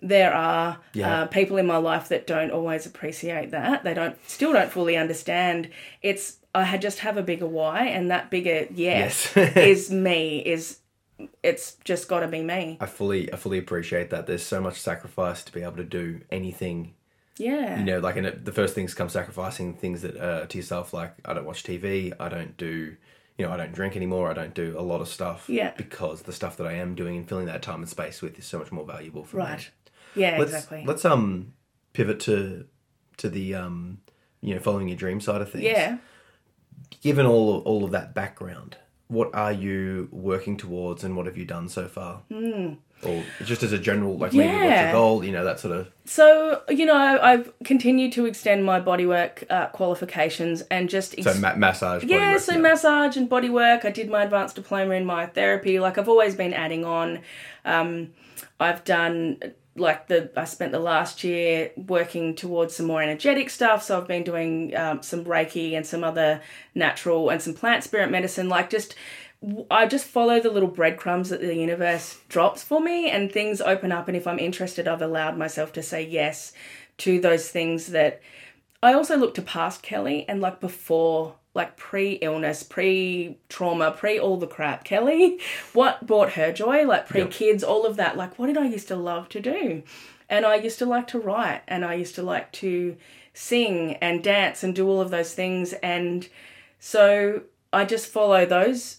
there 0.00 0.32
are 0.34 0.78
Yeah. 0.94 1.22
uh, 1.22 1.26
people 1.26 1.56
in 1.58 1.66
my 1.66 1.76
life 1.76 2.08
that 2.08 2.26
don't 2.26 2.50
always 2.50 2.86
appreciate 2.86 3.50
that. 3.50 3.84
They 3.84 3.94
don't, 3.94 4.16
still 4.28 4.52
don't 4.52 4.70
fully 4.70 4.96
understand. 4.96 5.68
It's, 6.02 6.38
I 6.54 6.64
had 6.64 6.80
just 6.82 7.00
have 7.00 7.16
a 7.16 7.22
bigger 7.22 7.46
why, 7.46 7.86
and 7.86 8.10
that 8.10 8.30
bigger 8.30 8.66
yes, 8.74 9.30
Yes. 9.34 9.56
is 9.56 9.90
me, 9.90 10.38
is, 10.38 10.78
it's 11.42 11.76
just 11.84 12.08
got 12.08 12.20
to 12.20 12.28
be 12.28 12.42
me. 12.42 12.78
I 12.80 12.86
fully 12.86 13.32
I 13.32 13.36
fully 13.36 13.58
appreciate 13.58 14.10
that. 14.10 14.26
There's 14.26 14.42
so 14.42 14.60
much 14.60 14.80
sacrifice 14.80 15.42
to 15.44 15.52
be 15.52 15.62
able 15.62 15.76
to 15.76 15.84
do 15.84 16.20
anything. 16.30 16.94
Yeah. 17.38 17.78
You 17.78 17.84
know, 17.84 17.98
like 17.98 18.16
and 18.16 18.26
it, 18.26 18.44
the 18.44 18.52
first 18.52 18.74
things 18.74 18.94
come 18.94 19.08
sacrificing 19.08 19.74
things 19.74 20.02
that 20.02 20.16
uh, 20.16 20.46
to 20.46 20.58
yourself. 20.58 20.92
Like 20.92 21.14
I 21.24 21.34
don't 21.34 21.44
watch 21.44 21.62
TV. 21.62 22.12
I 22.18 22.28
don't 22.28 22.56
do. 22.56 22.96
You 23.36 23.46
know, 23.46 23.52
I 23.52 23.56
don't 23.56 23.72
drink 23.72 23.96
anymore. 23.96 24.30
I 24.30 24.34
don't 24.34 24.54
do 24.54 24.76
a 24.78 24.82
lot 24.82 25.00
of 25.00 25.08
stuff. 25.08 25.48
Yeah. 25.48 25.72
Because 25.76 26.22
the 26.22 26.32
stuff 26.32 26.56
that 26.58 26.68
I 26.68 26.74
am 26.74 26.94
doing 26.94 27.16
and 27.16 27.28
filling 27.28 27.46
that 27.46 27.62
time 27.62 27.80
and 27.80 27.88
space 27.88 28.22
with 28.22 28.38
is 28.38 28.44
so 28.46 28.60
much 28.60 28.70
more 28.70 28.84
valuable 28.84 29.24
for 29.24 29.38
me. 29.38 29.42
Right. 29.44 29.70
Yeah, 30.14 30.36
Let's, 30.38 30.52
exactly. 30.52 30.84
Let's 30.86 31.04
um 31.04 31.52
pivot 31.92 32.20
to 32.20 32.66
to 33.16 33.28
the 33.28 33.54
um 33.54 33.98
you 34.40 34.54
know 34.54 34.60
following 34.60 34.88
your 34.88 34.96
dream 34.96 35.20
side 35.20 35.40
of 35.40 35.50
things. 35.50 35.64
yeah. 35.64 35.98
Given 37.00 37.26
all 37.26 37.58
of, 37.58 37.66
all 37.66 37.84
of 37.84 37.90
that 37.92 38.14
background, 38.14 38.76
what 39.08 39.34
are 39.34 39.52
you 39.52 40.08
working 40.10 40.56
towards 40.56 41.04
and 41.04 41.16
what 41.16 41.26
have 41.26 41.36
you 41.36 41.44
done 41.44 41.68
so 41.68 41.88
far? 41.88 42.22
Mm. 42.30 42.78
Or 43.02 43.22
just 43.44 43.62
as 43.62 43.72
a 43.72 43.78
general, 43.78 44.16
like 44.16 44.32
maybe 44.32 44.52
what's. 44.52 44.82
Your 44.82 44.92
goal? 44.92 45.24
You 45.24 45.32
know, 45.32 45.44
that 45.44 45.60
sort 45.60 45.76
of. 45.76 45.90
So, 46.06 46.62
you 46.70 46.86
know, 46.86 46.96
I've 46.96 47.52
continued 47.64 48.12
to 48.12 48.24
extend 48.24 48.64
my 48.64 48.80
bodywork 48.80 49.44
uh, 49.50 49.66
qualifications 49.68 50.62
and 50.62 50.88
just. 50.88 51.22
So 51.22 51.34
ma- 51.34 51.54
massage. 51.54 52.04
yeah, 52.04 52.34
bodywork, 52.34 52.40
so 52.40 52.58
massage 52.58 53.16
and 53.16 53.28
bodywork. 53.28 53.84
I 53.84 53.90
did 53.90 54.08
my 54.08 54.22
advanced 54.22 54.56
diploma 54.56 54.94
in 54.94 55.04
myotherapy. 55.04 55.80
Like, 55.80 55.98
I've 55.98 56.08
always 56.08 56.34
been 56.34 56.54
adding 56.54 56.84
on. 56.84 57.20
Um, 57.64 58.12
I've 58.58 58.84
done. 58.84 59.38
Like 59.76 60.06
the, 60.06 60.30
I 60.36 60.44
spent 60.44 60.72
the 60.72 60.78
last 60.78 61.24
year 61.24 61.72
working 61.76 62.34
towards 62.34 62.76
some 62.76 62.86
more 62.86 63.02
energetic 63.02 63.50
stuff. 63.50 63.82
So 63.82 63.98
I've 63.98 64.06
been 64.06 64.22
doing 64.22 64.76
um, 64.76 65.02
some 65.02 65.24
Reiki 65.24 65.72
and 65.72 65.84
some 65.86 66.04
other 66.04 66.40
natural 66.74 67.30
and 67.30 67.42
some 67.42 67.54
plant 67.54 67.82
spirit 67.82 68.10
medicine. 68.10 68.48
Like 68.48 68.70
just 68.70 68.94
I 69.70 69.86
just 69.86 70.06
follow 70.06 70.40
the 70.40 70.50
little 70.50 70.68
breadcrumbs 70.68 71.28
that 71.30 71.40
the 71.40 71.54
universe 71.54 72.18
drops 72.28 72.62
for 72.62 72.80
me 72.80 73.10
and 73.10 73.30
things 73.30 73.60
open 73.60 73.92
up. 73.92 74.08
And 74.08 74.16
if 74.16 74.26
I'm 74.26 74.38
interested, 74.38 74.88
I've 74.88 75.02
allowed 75.02 75.36
myself 75.36 75.72
to 75.74 75.82
say 75.82 76.06
yes 76.06 76.52
to 76.98 77.20
those 77.20 77.50
things 77.50 77.88
that 77.88 78.22
I 78.82 78.94
also 78.94 79.16
look 79.16 79.34
to 79.34 79.42
past 79.42 79.82
Kelly 79.82 80.24
and 80.28 80.40
like 80.40 80.60
before, 80.60 81.36
like 81.54 81.76
pre 81.76 82.12
illness, 82.14 82.62
pre 82.64 83.38
trauma, 83.48 83.92
pre 83.92 84.18
all 84.18 84.36
the 84.36 84.46
crap. 84.46 84.84
Kelly, 84.84 85.38
what 85.72 86.06
brought 86.06 86.32
her 86.32 86.52
joy? 86.52 86.84
Like 86.84 87.08
pre 87.08 87.26
kids, 87.26 87.62
all 87.64 87.86
of 87.86 87.96
that. 87.96 88.16
Like, 88.16 88.38
what 88.38 88.46
did 88.48 88.58
I 88.58 88.66
used 88.66 88.88
to 88.88 88.96
love 88.96 89.28
to 89.30 89.40
do? 89.40 89.82
And 90.28 90.44
I 90.44 90.56
used 90.56 90.78
to 90.80 90.86
like 90.86 91.06
to 91.08 91.18
write 91.18 91.62
and 91.68 91.84
I 91.84 91.94
used 91.94 92.14
to 92.16 92.22
like 92.22 92.50
to 92.52 92.96
sing 93.34 93.94
and 93.96 94.22
dance 94.24 94.62
and 94.64 94.74
do 94.74 94.88
all 94.88 95.00
of 95.00 95.10
those 95.10 95.34
things. 95.34 95.72
And 95.74 96.28
so 96.78 97.42
I 97.72 97.84
just 97.84 98.06
follow 98.08 98.46
those 98.46 98.98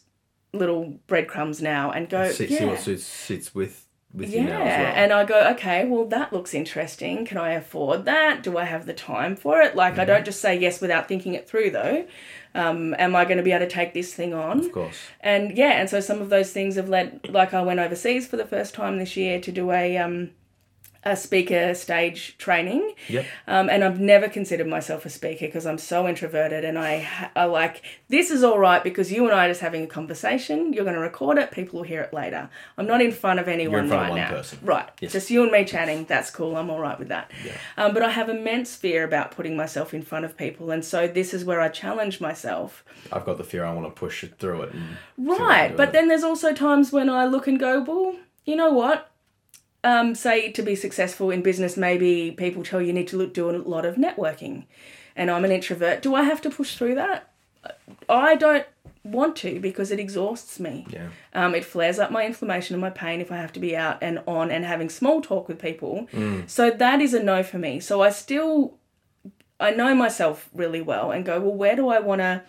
little 0.53 0.97
breadcrumbs 1.07 1.61
now 1.61 1.91
and 1.91 2.07
go, 2.09 2.31
See, 2.31 2.45
yeah. 2.47 2.59
see 2.59 2.65
what 2.65 2.79
suits 2.79 3.03
sits 3.03 3.53
with 3.55 3.81
with 4.13 4.29
yeah, 4.29 4.41
you 4.41 4.47
now 4.47 4.61
as 4.61 4.79
well. 4.79 4.93
and 4.95 5.11
I 5.11 5.25
go, 5.25 5.49
okay, 5.51 5.83
well, 5.85 6.05
that 6.05 6.31
looks 6.31 6.53
interesting. 6.53 7.25
Can 7.25 7.37
I 7.37 7.51
afford 7.51 8.05
that? 8.05 8.43
Do 8.43 8.57
I 8.57 8.63
have 8.63 8.85
the 8.85 8.93
time 8.93 9.35
for 9.35 9.61
it? 9.61 9.75
Like, 9.75 9.93
Mm-hmm. 9.93 10.01
I 10.01 10.05
don't 10.05 10.23
just 10.25 10.39
say 10.39 10.57
yes 10.57 10.79
without 10.79 11.09
thinking 11.09 11.33
it 11.33 11.49
through, 11.49 11.71
though. 11.71 12.07
Um, 12.55 12.95
am 12.97 13.15
I 13.15 13.25
going 13.25 13.37
to 13.37 13.43
be 13.43 13.51
able 13.51 13.65
to 13.65 13.71
take 13.71 13.93
this 13.93 14.13
thing 14.13 14.33
on? 14.33 14.61
of 14.61 14.71
course. 14.71 14.97
And 15.19 15.57
yeah, 15.57 15.73
and 15.79 15.89
so 15.89 15.99
some 15.99 16.21
of 16.21 16.29
those 16.29 16.51
things 16.51 16.75
have 16.75 16.89
led, 16.89 17.29
like, 17.29 17.53
I 17.53 17.61
went 17.61 17.79
overseas 17.79 18.25
for 18.27 18.37
the 18.37 18.45
first 18.45 18.73
time 18.73 18.97
this 18.97 19.17
year 19.17 19.39
to 19.41 19.51
do 19.51 19.71
a 19.71 19.97
um, 19.97 20.31
a 21.05 21.15
speaker 21.15 21.75
stage 21.75 22.35
training. 22.39 22.93
Yep. 23.09 23.25
Um, 23.47 23.69
and 23.69 23.83
I've 23.83 23.99
never 23.99 24.27
considered 24.27 24.67
myself 24.67 25.05
a 25.05 25.09
speaker 25.09 25.45
because 25.45 25.67
I'm 25.67 25.77
so 25.77 26.07
introverted 26.07 26.65
and 26.65 26.79
I, 26.79 27.29
I 27.35 27.45
like, 27.45 27.83
this 28.09 28.31
is 28.31 28.43
all 28.43 28.57
right 28.57 28.83
because 28.83 29.11
you 29.11 29.25
and 29.25 29.33
I 29.33 29.45
are 29.45 29.49
just 29.49 29.61
having 29.61 29.83
a 29.83 29.87
conversation. 29.87 30.73
You're 30.73 30.83
going 30.83 30.95
to 30.95 31.01
record 31.01 31.37
it, 31.37 31.51
people 31.51 31.79
will 31.79 31.85
hear 31.85 32.01
it 32.01 32.11
later. 32.11 32.49
I'm 32.77 32.87
not 32.87 33.01
in 33.01 33.11
front 33.11 33.39
of 33.39 33.47
anyone 33.47 33.83
in 33.83 33.87
front 33.89 34.01
of 34.01 34.07
right 34.07 34.09
one 34.09 34.19
now. 34.19 34.29
person. 34.29 34.59
Right. 34.63 34.89
Yes. 34.99 35.11
Just 35.11 35.29
you 35.29 35.43
and 35.43 35.51
me 35.51 35.63
chatting. 35.63 36.05
That's 36.05 36.31
cool. 36.31 36.55
I'm 36.57 36.71
all 36.71 36.79
right 36.79 36.97
with 36.97 37.09
that. 37.09 37.31
Um, 37.77 37.93
but 37.93 38.01
I 38.01 38.09
have 38.09 38.27
immense 38.27 38.75
fear 38.75 39.03
about 39.03 39.29
putting 39.31 39.55
myself 39.55 39.93
in 39.93 40.01
front 40.01 40.25
of 40.25 40.35
people. 40.35 40.71
And 40.71 40.83
so 40.83 41.07
this 41.07 41.35
is 41.35 41.45
where 41.45 41.61
I 41.61 41.69
challenge 41.69 42.19
myself. 42.19 42.83
I've 43.11 43.25
got 43.25 43.37
the 43.37 43.43
fear 43.43 43.63
I 43.63 43.73
want 43.73 43.85
to 43.85 43.99
push 43.99 44.25
through 44.39 44.63
it. 44.63 44.73
And 44.73 44.81
see 44.83 45.23
what 45.23 45.35
I 45.35 45.37
can 45.37 45.45
Right. 45.45 45.77
But 45.77 45.93
then 45.93 46.07
there's 46.07 46.23
also 46.23 46.51
times 46.53 46.91
when 46.91 47.09
I 47.09 47.25
look 47.25 47.47
and 47.47 47.59
go, 47.59 47.81
well, 47.81 48.15
you 48.45 48.55
know 48.55 48.71
what? 48.71 49.11
Um, 49.85 50.15
say 50.15 50.51
to 50.51 50.63
be 50.63 50.75
successful 50.75 51.29
in 51.29 51.43
business, 51.43 51.77
maybe 51.77 52.31
people 52.31 52.63
tell 52.63 52.81
you 52.81 52.91
need 52.91 53.07
to 53.09 53.17
look, 53.17 53.33
do 53.33 53.49
a 53.49 53.55
lot 53.57 53.85
of 53.85 53.95
networking. 53.95 54.65
And 55.15 55.29
I'm 55.29 55.45
an 55.45 55.51
introvert. 55.51 56.01
Do 56.01 56.15
I 56.15 56.23
have 56.23 56.41
to 56.41 56.49
push 56.49 56.75
through 56.75 56.95
that? 56.95 57.31
I 58.09 58.35
don't 58.35 58.65
want 59.03 59.35
to 59.37 59.59
because 59.59 59.91
it 59.91 59.99
exhausts 59.99 60.59
me. 60.59 60.87
Yeah. 60.89 61.09
Um, 61.33 61.53
it 61.53 61.63
flares 61.63 61.99
up 61.99 62.09
my 62.09 62.25
inflammation 62.25 62.73
and 62.73 62.81
my 62.81 62.89
pain 62.89 63.21
if 63.21 63.31
I 63.31 63.37
have 63.37 63.53
to 63.53 63.59
be 63.59 63.77
out 63.77 63.99
and 64.01 64.19
on 64.25 64.49
and 64.49 64.65
having 64.65 64.89
small 64.89 65.21
talk 65.21 65.47
with 65.47 65.59
people. 65.59 66.07
So 66.47 66.71
that 66.71 66.99
is 67.01 67.13
a 67.13 67.21
no 67.21 67.43
for 67.43 67.59
me. 67.59 67.79
So 67.79 68.01
I 68.01 68.09
still, 68.09 68.73
I 69.59 69.71
know 69.71 69.93
myself 69.93 70.49
really 70.53 70.81
well 70.81 71.11
and 71.11 71.23
go, 71.23 71.39
well, 71.39 71.53
where 71.53 71.75
do 71.75 71.87
I 71.89 71.99
want 71.99 72.21
to 72.21 72.41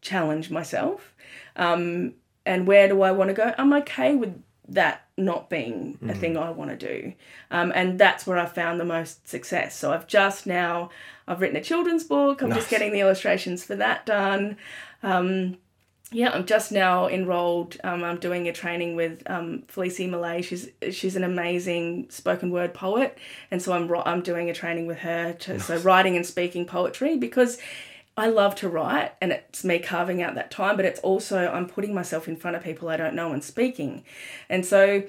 challenge 0.00 0.50
myself? 0.50 1.14
Um, 1.54 2.14
and 2.44 2.66
where 2.66 2.88
do 2.88 3.02
I 3.02 3.12
want 3.12 3.28
to 3.28 3.34
go? 3.34 3.54
I'm 3.56 3.72
okay 3.74 4.16
with 4.16 4.42
that 4.74 5.06
not 5.16 5.50
being 5.50 5.98
a 6.08 6.14
thing 6.14 6.36
I 6.36 6.50
want 6.50 6.70
to 6.70 6.76
do. 6.76 7.12
Um, 7.50 7.72
and 7.74 7.98
that's 7.98 8.26
where 8.26 8.38
I 8.38 8.46
found 8.46 8.80
the 8.80 8.84
most 8.84 9.28
success. 9.28 9.76
So 9.76 9.92
I've 9.92 10.06
just 10.06 10.46
now, 10.46 10.90
I've 11.28 11.40
written 11.40 11.56
a 11.56 11.62
children's 11.62 12.04
book. 12.04 12.42
I'm 12.42 12.48
Nice. 12.48 12.60
just 12.60 12.70
getting 12.70 12.92
the 12.92 13.00
illustrations 13.00 13.62
for 13.64 13.76
that 13.76 14.06
done. 14.06 14.56
Um, 15.02 15.58
yeah, 16.10 16.30
I'm 16.30 16.44
just 16.44 16.72
now 16.72 17.08
enrolled. 17.08 17.78
Um, 17.84 18.04
I'm 18.04 18.18
doing 18.18 18.46
a 18.48 18.52
training 18.52 18.96
with 18.96 19.22
um, 19.30 19.62
Felicie 19.68 20.06
Malay. 20.06 20.42
She's 20.42 20.68
she's 20.90 21.16
an 21.16 21.24
amazing 21.24 22.10
spoken 22.10 22.50
word 22.50 22.74
poet, 22.74 23.16
and 23.50 23.62
so 23.62 23.72
I'm 23.72 23.90
I'm 24.04 24.20
doing 24.20 24.50
a 24.50 24.54
training 24.54 24.86
with 24.86 24.98
her 24.98 25.32
to 25.32 25.58
so 25.58 25.78
writing 25.78 26.16
and 26.16 26.26
speaking 26.26 26.66
poetry 26.66 27.16
because 27.16 27.58
I 28.16 28.26
love 28.28 28.54
to 28.56 28.68
write, 28.68 29.12
and 29.20 29.32
it's 29.32 29.64
me 29.64 29.78
carving 29.78 30.22
out 30.22 30.34
that 30.34 30.50
time. 30.50 30.76
But 30.76 30.84
it's 30.84 31.00
also 31.00 31.48
I'm 31.50 31.66
putting 31.66 31.94
myself 31.94 32.28
in 32.28 32.36
front 32.36 32.56
of 32.56 32.62
people 32.62 32.88
I 32.88 32.96
don't 32.96 33.14
know 33.14 33.32
and 33.32 33.42
speaking, 33.42 34.04
and 34.50 34.64
so 34.66 35.04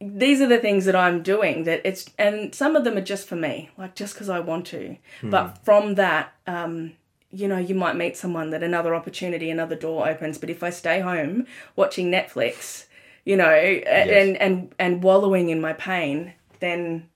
these 0.00 0.40
are 0.40 0.46
the 0.46 0.58
things 0.58 0.84
that 0.84 0.94
I'm 0.94 1.22
doing 1.24 1.64
that 1.64 1.80
it's 1.84 2.08
and 2.18 2.54
some 2.54 2.76
of 2.76 2.84
them 2.84 2.96
are 2.96 3.00
just 3.02 3.26
for 3.26 3.34
me, 3.36 3.70
like 3.76 3.96
just 3.96 4.14
because 4.14 4.28
I 4.28 4.38
want 4.40 4.66
to. 4.68 4.96
But 5.22 5.58
from 5.64 5.96
that, 5.96 6.32
um, 6.46 6.92
you 7.32 7.48
know, 7.48 7.58
you 7.58 7.74
might 7.74 7.96
meet 7.96 8.16
someone 8.16 8.50
that 8.50 8.62
another 8.62 8.94
opportunity, 8.94 9.50
another 9.50 9.74
door 9.76 10.08
opens. 10.08 10.38
But 10.38 10.50
if 10.50 10.62
I 10.62 10.70
stay 10.70 11.00
home 11.00 11.46
watching 11.74 12.10
Netflix, 12.12 12.86
you 13.24 13.36
know, 13.36 13.50
a- 13.50 13.82
and 14.20 14.36
and 14.36 14.74
and 14.78 15.02
wallowing 15.02 15.48
in 15.50 15.60
my 15.60 15.72
pain, 15.72 16.34
then 16.60 17.08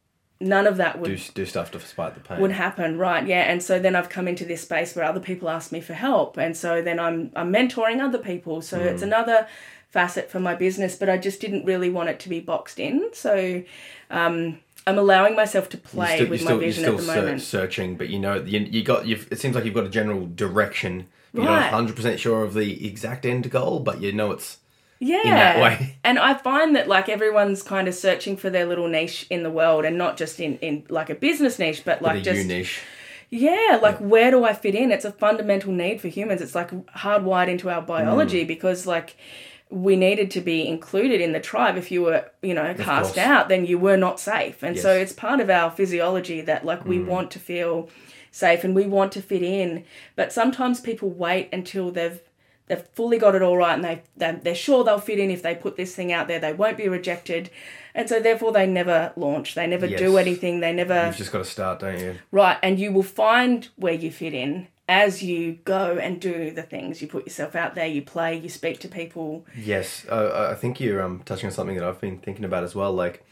none 0.43 0.67
of 0.67 0.77
that 0.77 0.99
would 1.01 1.09
Do, 1.09 1.17
do 1.35 1.47
stuff 1.47 1.71
to 1.73 1.81
spite 1.81 2.15
the 2.15 2.21
pain. 2.21 2.41
would 2.41 2.53
happen, 2.53 2.99
right? 2.99 3.27
Yeah, 3.27 3.43
and 3.51 3.63
so 3.63 3.79
then 3.79 3.95
I've 3.97 4.09
come 4.09 4.29
into 4.29 4.45
this 4.45 4.61
space 4.63 4.95
where 4.95 5.05
other 5.05 5.21
people 5.21 5.49
ask 5.49 5.73
me 5.73 5.81
for 5.81 5.95
help, 5.95 6.37
and 6.37 6.57
so 6.57 6.83
then 6.83 6.99
I'm 7.01 7.31
I'm 7.35 7.53
mentoring 7.53 8.01
other 8.01 8.19
people. 8.19 8.61
So 8.63 8.79
Mm. 8.79 8.87
it's 8.87 9.03
another 9.03 9.47
facet 9.89 10.31
for 10.31 10.41
my 10.41 10.55
business, 10.55 10.97
but 10.97 11.09
I 11.09 11.19
just 11.19 11.41
didn't 11.41 11.65
really 11.65 11.91
want 11.91 12.09
it 12.09 12.19
to 12.21 12.29
be 12.29 12.41
boxed 12.41 12.79
in. 12.81 13.11
So 13.13 13.63
um, 14.11 14.59
I'm 14.87 14.99
allowing 14.99 15.37
myself 15.37 15.69
to 15.71 15.77
play 15.79 16.17
still, 16.17 16.29
with 16.31 16.41
you're 16.41 16.51
my 16.51 16.57
still, 16.57 16.63
you're 16.63 16.73
vision 16.73 16.85
at 16.87 16.97
the 16.97 17.03
ser- 17.03 17.23
moment. 17.23 17.43
searching, 17.43 17.97
but 17.97 18.09
you 18.09 18.19
know, 18.19 18.35
you, 18.43 18.61
you 18.61 18.83
got. 18.83 19.07
You've, 19.07 19.31
it 19.31 19.39
seems 19.39 19.55
like 19.55 19.65
you've 19.65 19.75
got 19.75 19.85
a 19.87 19.91
general 19.91 20.27
direction. 20.35 21.07
You're 21.35 21.47
Right. 21.47 21.61
not 21.61 21.73
100 21.73 21.97
percent 21.97 22.21
sure 22.21 22.43
of 22.45 22.53
the 22.55 22.87
exact 22.87 23.25
end 23.25 23.51
goal, 23.51 23.81
but 23.81 24.01
you 24.03 24.13
know 24.13 24.33
it's 24.33 24.59
yeah. 25.09 25.23
that 25.25 25.61
way. 25.63 25.97
And 26.05 26.19
I 26.19 26.35
find 26.35 26.75
that 26.77 26.89
like 26.89 27.09
everyone's 27.09 27.63
kind 27.63 27.87
of 27.89 27.95
searching 27.95 28.37
for 28.37 28.51
their 28.51 28.67
little 28.67 28.89
niche 28.89 29.27
in 29.31 29.43
the 29.43 29.51
world, 29.51 29.85
and 29.85 29.97
not 29.97 30.17
just 30.17 30.41
in 30.41 30.59
in 30.59 30.85
like 30.89 31.11
a 31.11 31.15
business 31.15 31.59
niche, 31.59 31.83
but 31.85 32.03
like 32.03 32.23
just 32.23 32.47
niche. 32.47 32.81
Yeah, 33.31 33.79
like 33.83 33.97
where 33.99 34.31
do 34.31 34.45
I 34.45 34.53
fit 34.53 34.75
in? 34.75 34.93
It's 34.93 35.05
a 35.07 35.13
fundamental 35.13 35.73
need 35.73 36.01
for 36.03 36.09
humans. 36.09 36.41
It's 36.43 36.55
like 36.55 36.71
hardwired 36.89 37.49
into 37.49 37.71
our 37.71 37.83
Mm. 37.83 37.87
biology 37.87 38.45
because 38.45 38.87
like 38.87 39.17
we 39.71 39.97
needed 39.97 40.31
to 40.33 40.41
be 40.43 40.69
included 40.69 41.19
in 41.23 41.33
the 41.33 41.41
tribe. 41.41 41.79
If 41.79 41.91
you 41.91 42.03
were, 42.03 42.27
you 42.43 42.53
know, 42.53 42.75
cast 42.75 43.17
out, 43.17 43.49
then 43.49 43.65
you 43.65 43.79
were 43.79 43.97
not 43.97 44.21
safe. 44.21 44.63
And 44.63 44.79
so 44.79 44.91
Yes. 44.93 44.99
Mm. 44.99 45.03
it's 45.05 45.13
part 45.15 45.41
of 45.41 45.49
our 45.49 45.71
physiology 45.71 46.43
that 46.43 46.67
like 46.67 46.85
we 46.85 46.99
want 46.99 47.31
to 47.31 47.39
feel 47.39 47.89
safe 48.31 48.65
and 48.65 48.75
we 48.75 48.87
want 48.87 49.13
to 49.13 49.23
fit 49.23 49.43
in. 49.43 49.85
But 50.15 50.31
sometimes 50.33 50.81
people 50.81 51.09
wait 51.09 51.49
until 51.55 51.91
they've 51.91 52.21
they've 52.73 52.87
fully 52.95 53.19
got 53.19 53.35
it 53.35 53.43
all 53.43 53.57
right 53.57 53.75
and 53.75 53.85
they 53.85 54.03
they 54.17 54.33
they're 54.43 54.55
sure 54.55 54.83
they'll 54.83 54.99
fit 54.99 55.19
in 55.19 55.31
if 55.31 55.43
they 55.43 55.55
put 55.55 55.77
this 55.77 55.95
thing 55.95 56.13
out 56.13 56.29
there. 56.29 56.39
They 56.39 56.53
won't 56.53 56.77
be 56.79 56.89
rejected. 56.89 57.51
And 57.95 58.09
so 58.09 58.21
therefore 58.21 58.53
they 58.53 58.67
never 58.67 59.13
launch. 59.17 59.55
They 59.55 59.67
never 59.67 59.87
do 59.87 60.17
anything. 60.17 60.61
They 60.61 60.73
never 60.73 61.07
You've 61.07 61.17
just 61.17 61.33
got 61.33 61.39
to 61.39 61.45
start, 61.45 61.81
don't 61.81 61.99
you? 61.99 62.19
Right, 62.31 62.59
and 62.63 62.79
you 62.81 62.93
will 62.93 63.03
find 63.03 63.69
where 63.77 63.93
you 63.93 64.11
fit 64.11 64.33
in 64.33 64.69
as 64.89 65.23
you 65.23 65.59
go 65.65 65.99
and 65.99 66.21
do 66.21 66.51
the 66.51 66.63
things. 66.63 67.03
You 67.03 67.09
put 67.09 67.27
yourself 67.27 67.55
out 67.55 67.75
there, 67.75 67.87
you 67.87 68.03
play, 68.03 68.37
you 68.37 68.49
speak 68.49 68.81
to 68.81 68.89
people. 68.89 69.47
Yes, 69.55 70.07
uh, 70.09 70.49
I 70.51 70.55
think 70.55 70.81
you're 70.81 71.03
um, 71.03 71.23
touching 71.25 71.47
on 71.47 71.53
something 71.53 71.77
that 71.77 71.85
I've 71.85 72.01
been 72.01 72.19
thinking 72.19 72.45
about 72.45 72.65
as 72.65 72.75
well. 72.75 72.93
Like, 72.93 73.25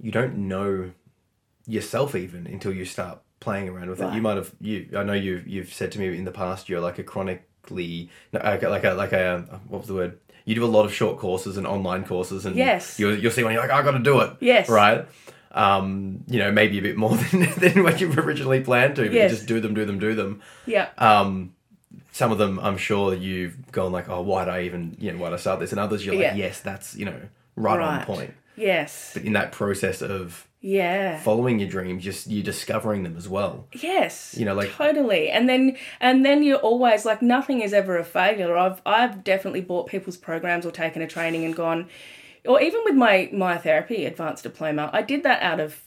you 0.00 0.10
don't 0.10 0.36
know 0.36 0.92
yourself 1.66 2.14
even 2.14 2.46
until 2.46 2.72
you 2.72 2.84
start 2.84 3.20
playing 3.40 3.68
around 3.68 3.90
with 3.90 4.00
it. 4.00 4.14
You 4.14 4.22
might 4.22 4.36
have 4.36 4.52
you. 4.60 4.88
I 4.96 5.02
know 5.02 5.12
you. 5.12 5.42
You've 5.46 5.72
said 5.72 5.92
to 5.92 5.98
me 5.98 6.16
in 6.16 6.24
the 6.24 6.32
past 6.32 6.68
you're 6.68 6.80
like 6.80 6.98
a 6.98 7.04
no, 7.70 8.40
like 8.42 8.62
a 8.62 8.68
like 8.68 8.84
a, 8.84 8.90
like 8.94 9.12
a 9.12 9.60
what 9.68 9.78
was 9.80 9.88
the 9.88 9.94
word? 9.94 10.18
You 10.44 10.54
do 10.56 10.64
a 10.64 10.66
lot 10.66 10.84
of 10.84 10.92
short 10.92 11.18
courses 11.18 11.56
and 11.56 11.66
online 11.66 12.04
courses, 12.04 12.44
and 12.46 12.56
Yes. 12.56 12.98
you'll 12.98 13.16
you'll 13.18 13.30
see 13.32 13.44
when 13.44 13.52
you're 13.52 13.62
like, 13.62 13.70
I 13.70 13.82
got 13.82 13.92
to 13.92 13.98
do 14.00 14.20
it. 14.20 14.32
Yes. 14.40 14.68
right. 14.68 15.06
Um, 15.52 16.24
you 16.28 16.38
know, 16.38 16.50
maybe 16.50 16.78
a 16.78 16.82
bit 16.82 16.96
more 16.96 17.14
than, 17.30 17.50
than 17.58 17.82
what 17.82 18.00
you've 18.00 18.16
originally 18.18 18.62
planned 18.62 18.96
to, 18.96 19.02
but 19.02 19.12
Yes. 19.12 19.30
you 19.30 19.36
just 19.36 19.46
do 19.48 19.60
them, 19.60 19.74
do 19.74 19.84
them, 19.84 19.98
do 19.98 20.14
them. 20.14 20.40
Yeah. 20.66 20.88
Um, 20.98 21.54
some 22.10 22.32
of 22.32 22.38
them, 22.38 22.58
I'm 22.60 22.78
sure 22.78 23.14
you've 23.14 23.70
gone 23.70 23.92
like, 23.92 24.08
oh, 24.08 24.22
why'd 24.22 24.48
I 24.48 24.62
even, 24.62 24.96
you 24.98 25.12
know, 25.12 25.18
why'd 25.18 25.32
I 25.32 25.36
start 25.36 25.60
this? 25.60 25.70
And 25.72 25.78
others, 25.80 26.04
you're 26.04 26.14
like, 26.14 26.22
Yeah. 26.24 26.34
yes, 26.34 26.60
that's, 26.60 26.96
you 26.96 27.04
know, 27.04 27.20
right, 27.56 27.78
on 27.80 28.04
point. 28.04 28.34
Yes. 28.56 29.10
But 29.14 29.24
in 29.24 29.34
that 29.34 29.52
process 29.52 30.00
of 30.02 30.46
Yeah. 30.64 31.18
following 31.18 31.58
your 31.58 31.68
dreams, 31.68 32.04
just 32.04 32.28
you're 32.28 32.44
discovering 32.44 33.02
them 33.02 33.16
as 33.16 33.28
well. 33.28 33.66
Yes. 33.72 34.34
You 34.38 34.44
know, 34.44 34.54
like- 34.54 34.70
totally. 34.72 35.28
And 35.28 35.48
then 35.48 35.76
and 36.00 36.24
then 36.24 36.42
you're 36.44 36.58
always 36.58 37.04
like 37.04 37.20
nothing 37.20 37.60
is 37.60 37.72
ever 37.74 37.98
a 37.98 38.04
failure. 38.04 38.56
I've 38.56 38.80
I've 38.86 39.24
definitely 39.24 39.60
bought 39.60 39.88
people's 39.88 40.16
programs 40.16 40.64
or 40.64 40.70
taken 40.70 41.02
a 41.02 41.08
training 41.08 41.44
and 41.44 41.54
gone 41.54 41.88
or 42.46 42.60
even 42.60 42.80
with 42.84 42.94
my 42.94 43.28
myotherapy 43.32 44.06
advanced 44.06 44.44
diploma, 44.44 44.88
I 44.92 45.02
did 45.02 45.22
that 45.24 45.42
out 45.42 45.60
of 45.60 45.80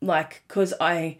like 0.00 0.42
cuz 0.48 0.72
I 0.80 1.18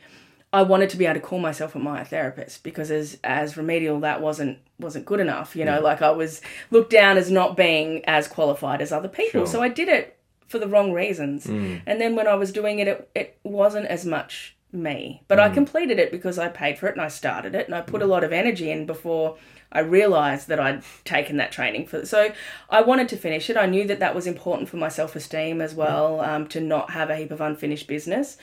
I 0.52 0.62
wanted 0.62 0.88
to 0.90 0.96
be 0.96 1.04
able 1.04 1.14
to 1.14 1.20
call 1.20 1.40
myself 1.40 1.74
a 1.74 1.78
myotherapist 1.78 2.62
because 2.62 2.90
as 2.90 3.18
as 3.24 3.56
remedial 3.56 4.00
that 4.00 4.20
wasn't 4.20 4.58
wasn't 4.78 5.04
good 5.04 5.20
enough. 5.20 5.56
You 5.56 5.64
know, 5.64 5.80
like 5.80 6.00
I 6.00 6.10
was 6.10 6.40
looked 6.70 6.90
down 6.90 7.16
as 7.16 7.30
not 7.30 7.56
being 7.56 8.04
as 8.04 8.28
qualified 8.28 8.80
as 8.80 8.92
other 8.92 9.08
people. 9.08 9.40
Sure. 9.40 9.46
So 9.46 9.62
I 9.62 9.68
did 9.68 9.88
it 9.88 10.17
for 10.48 10.58
the 10.58 10.68
wrong 10.68 10.92
reasons. 10.92 11.44
Hmm. 11.44 11.76
And 11.86 12.00
then 12.00 12.16
when 12.16 12.26
I 12.26 12.34
was 12.34 12.52
doing 12.52 12.78
it, 12.78 12.88
it, 12.88 13.10
it 13.14 13.38
wasn't 13.44 13.86
as 13.86 14.04
much 14.04 14.56
me. 14.72 15.22
But 15.28 15.38
I 15.38 15.48
hmm. 15.48 15.54
completed 15.54 15.98
it 15.98 16.10
because 16.10 16.38
I 16.38 16.48
paid 16.48 16.78
for 16.78 16.88
it 16.88 16.94
and 16.94 17.00
I 17.00 17.08
started 17.08 17.54
it 17.54 17.66
and 17.66 17.74
I 17.74 17.80
put 17.80 18.02
a 18.02 18.04
hmm. 18.04 18.10
lot 18.10 18.24
of 18.24 18.32
energy 18.32 18.70
in 18.70 18.86
before 18.86 19.36
I 19.70 19.80
realized 19.80 20.48
that 20.48 20.58
I'd 20.58 20.82
taken 21.04 21.36
that 21.36 21.52
training 21.52 21.86
for. 21.86 22.06
So 22.06 22.32
I 22.70 22.80
wanted 22.80 23.08
to 23.10 23.16
finish 23.16 23.50
it. 23.50 23.56
I 23.56 23.66
knew 23.66 23.86
that 23.86 24.00
that 24.00 24.14
was 24.14 24.26
important 24.26 24.68
for 24.68 24.78
my 24.78 24.88
self 24.88 25.14
esteem 25.14 25.60
as 25.60 25.74
well, 25.74 26.20
um, 26.20 26.48
to 26.48 26.60
not 26.60 26.90
have 26.90 27.10
a 27.10 27.16
heap 27.16 27.30
of 27.30 27.40
unfinished 27.40 27.86
business. 27.86 28.38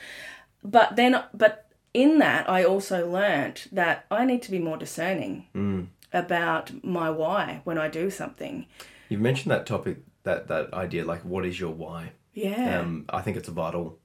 But 0.62 0.96
then, 0.96 1.22
but 1.34 1.68
in 1.92 2.18
that, 2.18 2.48
I 2.48 2.64
also 2.64 3.08
learnt 3.10 3.66
that 3.72 4.06
I 4.10 4.24
need 4.24 4.42
to 4.42 4.50
be 4.50 4.58
more 4.58 4.76
discerning 4.76 5.90
about 6.12 6.84
my 6.84 7.10
why 7.10 7.60
when 7.64 7.78
I 7.78 7.88
do 7.88 8.10
something. 8.10 8.66
You've 9.08 9.20
mentioned 9.20 9.52
that 9.52 9.66
topic, 9.66 9.98
that, 10.26 10.48
that 10.48 10.72
idea, 10.74 11.04
like, 11.04 11.22
what 11.24 11.46
is 11.46 11.58
your 11.58 11.72
why? 11.72 12.12
Yeah. 12.34 12.80
Um, 12.80 13.06
I 13.08 13.22
think 13.22 13.36
it's 13.38 13.48
a 13.48 13.52
vital, 13.52 13.98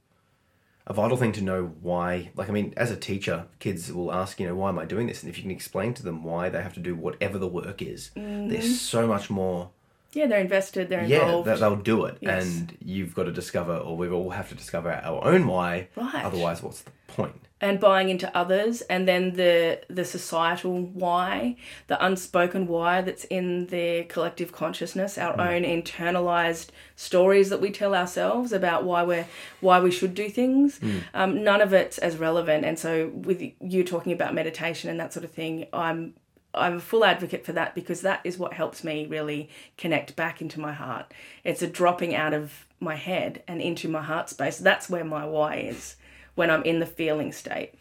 a 0.86 0.94
vital 0.94 1.16
thing 1.16 1.32
to 1.32 1.42
know 1.42 1.72
why. 1.82 2.30
Like, 2.34 2.48
I 2.48 2.52
mean, 2.52 2.72
as 2.76 2.90
a 2.90 2.96
teacher, 2.96 3.46
kids 3.58 3.92
will 3.92 4.10
ask, 4.12 4.40
you 4.40 4.46
know, 4.48 4.54
why 4.54 4.70
am 4.70 4.78
I 4.78 4.84
doing 4.86 5.06
this? 5.06 5.22
And 5.22 5.28
if 5.30 5.36
you 5.36 5.42
can 5.42 5.50
explain 5.52 5.92
to 5.94 6.02
them 6.02 6.24
why 6.24 6.48
they 6.48 6.62
have 6.62 6.74
to 6.74 6.80
do 6.80 6.94
whatever 6.94 7.38
the 7.38 7.48
work 7.48 7.82
is, 7.82 8.10
Mm-hmm. 8.16 8.48
there's 8.48 8.80
so 8.80 9.06
much 9.06 9.28
more 9.30 9.70
Yeah, 10.14 10.26
they're 10.28 10.40
invested, 10.40 10.88
they're 10.88 11.04
yeah, 11.04 11.22
involved. 11.26 11.48
that 11.48 11.60
they'll 11.60 11.76
do 11.76 12.04
it, 12.06 12.18
Yes. 12.20 12.44
and 12.46 12.76
you've 12.80 13.14
got 13.14 13.24
to 13.24 13.32
discover, 13.32 13.76
or 13.76 13.96
we 13.96 14.08
all 14.08 14.30
have 14.30 14.48
to 14.48 14.54
discover 14.54 14.90
our 14.92 15.24
own 15.24 15.46
why. 15.46 15.88
Right. 15.96 16.24
Otherwise, 16.24 16.62
what's 16.62 16.82
the 16.82 16.90
point? 17.08 17.40
And 17.62 17.78
buying 17.78 18.08
into 18.08 18.36
others 18.36 18.82
and 18.82 19.06
then 19.06 19.34
the 19.34 19.80
the 19.88 20.04
societal 20.04 20.82
why 20.82 21.56
the 21.86 22.04
unspoken 22.04 22.66
why 22.66 23.00
that's 23.00 23.24
in 23.24 23.66
their 23.66 24.02
collective 24.04 24.52
consciousness 24.52 25.16
our 25.16 25.40
own 25.40 25.62
internalized 25.62 26.68
stories 26.96 27.48
that 27.48 27.60
we 27.60 27.70
tell 27.70 27.94
ourselves 27.94 28.52
about 28.52 28.84
why 28.84 29.02
we're 29.02 29.26
why 29.60 29.78
we 29.80 29.90
should 29.90 30.14
do 30.14 30.28
things 30.28 30.80
um, 31.14 31.42
none 31.44 31.62
of 31.62 31.72
it's 31.72 31.98
as 31.98 32.16
relevant 32.16 32.64
and 32.64 32.78
so 32.78 33.08
with 33.14 33.40
you 33.60 33.84
talking 33.84 34.12
about 34.12 34.34
meditation 34.34 34.90
and 34.90 34.98
that 34.98 35.12
sort 35.12 35.24
of 35.24 35.30
thing 35.30 35.66
i'm 35.72 36.12
I'm 36.54 36.76
a 36.76 36.80
full 36.80 37.02
advocate 37.02 37.46
for 37.46 37.52
that 37.54 37.74
because 37.74 38.02
that 38.02 38.20
is 38.24 38.36
what 38.36 38.52
helps 38.52 38.84
me 38.84 39.06
really 39.06 39.48
connect 39.78 40.14
back 40.16 40.42
into 40.42 40.60
my 40.60 40.74
heart. 40.74 41.10
It's 41.44 41.62
a 41.62 41.66
dropping 41.66 42.14
out 42.14 42.34
of 42.34 42.66
my 42.78 42.94
head 42.94 43.42
and 43.48 43.62
into 43.62 43.88
my 43.88 44.02
heart 44.02 44.28
space. 44.28 44.58
That's 44.58 44.90
where 44.90 45.02
my 45.02 45.24
why 45.24 45.56
is 45.56 45.96
when 46.34 46.50
I'm 46.50 46.62
in 46.62 46.80
the 46.80 46.86
feeling 46.86 47.32
state. 47.32 47.74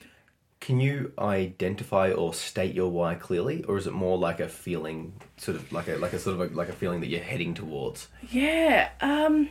Can 0.60 0.80
you 0.80 1.12
identify 1.18 2.12
or 2.12 2.34
state 2.36 2.76
your 2.76 2.92
why 2.92 3.16
clearly, 3.16 3.64
or 3.64 3.78
is 3.78 3.88
it 3.88 3.94
more 3.94 4.18
like 4.18 4.40
a 4.40 4.48
feeling, 4.48 5.14
sort 5.38 5.58
of 5.58 5.72
like 5.72 5.88
a 5.88 5.96
like 5.96 6.14
a 6.14 6.20
sort 6.20 6.40
of 6.40 6.52
a, 6.52 6.56
like 6.56 6.70
a 6.70 6.74
feeling 6.74 7.02
that 7.02 7.08
you're 7.08 7.20
heading 7.20 7.54
towards? 7.54 8.10
Yeah. 8.30 8.90
Um 9.02 9.50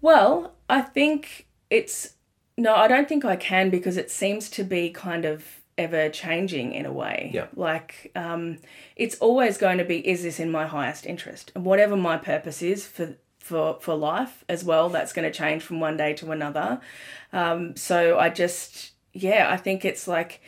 well, 0.00 0.54
I 0.68 0.80
think 0.80 1.46
it's 1.68 2.14
no, 2.56 2.74
I 2.74 2.88
don't 2.88 3.08
think 3.08 3.24
I 3.24 3.36
can 3.36 3.68
because 3.68 3.96
it 3.96 4.10
seems 4.10 4.48
to 4.50 4.64
be 4.64 4.90
kind 4.90 5.24
of 5.26 5.44
ever 5.76 6.08
changing 6.08 6.72
in 6.72 6.86
a 6.86 6.92
way. 6.92 7.30
Yeah. 7.34 7.48
Like 7.54 8.10
um 8.14 8.58
it's 8.96 9.16
always 9.16 9.58
going 9.58 9.76
to 9.76 9.84
be 9.84 10.08
is 10.08 10.22
this 10.22 10.40
in 10.40 10.50
my 10.50 10.66
highest 10.66 11.04
interest? 11.04 11.52
And 11.54 11.66
whatever 11.66 11.96
my 11.96 12.16
purpose 12.16 12.62
is 12.62 12.86
for 12.86 13.16
for 13.44 13.78
for 13.80 13.94
life 13.94 14.44
as 14.48 14.64
well, 14.64 14.88
that's 14.88 15.12
going 15.12 15.30
to 15.30 15.38
change 15.38 15.62
from 15.62 15.78
one 15.78 15.96
day 15.96 16.14
to 16.14 16.32
another. 16.32 16.80
Um 17.32 17.76
so 17.76 18.18
I 18.18 18.30
just 18.30 18.92
yeah, 19.12 19.48
I 19.50 19.56
think 19.56 19.84
it's 19.84 20.08
like 20.08 20.40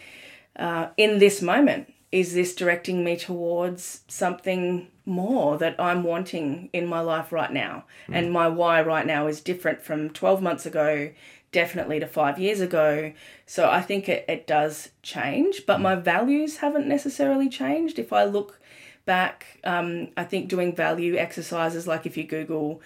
uh, 0.56 0.88
in 0.96 1.18
this 1.18 1.42
moment 1.42 1.92
is 2.12 2.35
this 2.35 2.54
directing 2.54 3.04
me 3.04 3.16
towards 3.16 4.00
something 4.09 4.88
more 5.04 5.59
that 5.59 5.78
I'm 5.78 6.02
wanting 6.02 6.70
in 6.72 6.87
my 6.87 7.00
life 7.00 7.32
right 7.32 7.52
now? 7.52 7.85
And 8.09 8.32
my 8.32 8.48
why 8.48 8.80
right 8.80 9.06
now 9.06 9.26
is 9.26 9.40
different 9.40 9.82
from 9.82 10.11
12 10.11 10.40
months 10.40 10.64
ago, 10.66 11.11
definitely 11.52 12.00
to 12.00 12.06
five 12.06 12.38
years 12.38 12.61
ago. 12.61 13.12
So 13.44 13.68
I 13.68 13.82
think 13.82 14.09
it, 14.09 14.24
it 14.28 14.46
does 14.46 14.90
change, 15.02 15.64
but 15.66 15.80
my 15.80 15.94
values 15.94 16.59
haven't 16.59 16.88
necessarily 16.88 17.48
changed. 17.48 17.98
If 17.98 18.12
I 18.12 18.24
look 18.24 18.61
back, 19.06 19.46
um, 19.64 20.08
I 20.16 20.24
think 20.24 20.48
doing 20.48 20.74
value 20.76 21.16
exercises, 21.16 21.86
like 21.86 22.04
if 22.04 22.16
you 22.16 22.24
Google 22.24 22.82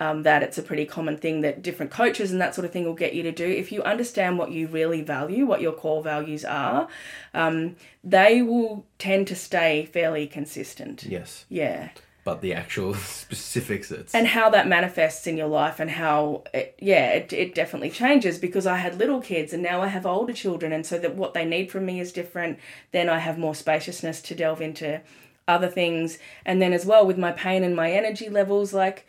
um, 0.00 0.22
that 0.22 0.42
it's 0.42 0.56
a 0.56 0.62
pretty 0.62 0.86
common 0.86 1.18
thing 1.18 1.42
that 1.42 1.62
different 1.62 1.92
coaches 1.92 2.32
and 2.32 2.40
that 2.40 2.54
sort 2.54 2.64
of 2.64 2.72
thing 2.72 2.86
will 2.86 2.94
get 2.94 3.14
you 3.14 3.22
to 3.22 3.32
do. 3.32 3.44
If 3.46 3.70
you 3.70 3.82
understand 3.82 4.38
what 4.38 4.50
you 4.50 4.66
really 4.66 5.02
value, 5.02 5.44
what 5.44 5.60
your 5.60 5.72
core 5.72 6.02
values 6.02 6.42
are, 6.44 6.88
um, 7.34 7.76
they 8.02 8.40
will 8.40 8.86
tend 8.98 9.26
to 9.28 9.36
stay 9.36 9.84
fairly 9.92 10.26
consistent. 10.26 11.04
Yes, 11.04 11.44
Yeah. 11.50 11.90
but 12.24 12.40
the 12.40 12.54
actual 12.54 12.94
specifics, 13.30 13.90
it's 13.90 14.14
And 14.14 14.26
how 14.26 14.48
that 14.50 14.66
manifests 14.66 15.26
in 15.26 15.36
your 15.36 15.48
life 15.48 15.80
and 15.80 15.90
how, 15.90 16.44
it, 16.54 16.76
yeah, 16.80 17.10
it, 17.12 17.34
it 17.34 17.54
definitely 17.54 17.90
changes 17.90 18.38
because 18.38 18.66
I 18.66 18.76
had 18.78 18.96
little 18.98 19.20
kids 19.20 19.52
and 19.52 19.62
now 19.62 19.82
I 19.82 19.88
have 19.88 20.06
older 20.06 20.32
children. 20.32 20.72
And 20.72 20.86
so 20.86 20.98
that 20.98 21.14
what 21.14 21.34
they 21.34 21.44
need 21.44 21.70
from 21.70 21.84
me 21.84 22.00
is 22.00 22.10
different. 22.10 22.58
Then 22.92 23.10
I 23.10 23.18
have 23.18 23.36
more 23.36 23.54
spaciousness 23.54 24.22
to 24.22 24.34
delve 24.34 24.62
into 24.62 25.02
other 25.50 25.68
things. 25.68 26.18
And 26.44 26.60
then 26.60 26.72
as 26.72 26.86
well 26.86 27.06
with 27.06 27.18
my 27.18 27.32
pain 27.32 27.62
and 27.64 27.74
my 27.76 27.90
energy 27.90 28.28
levels, 28.28 28.72
like, 28.72 29.06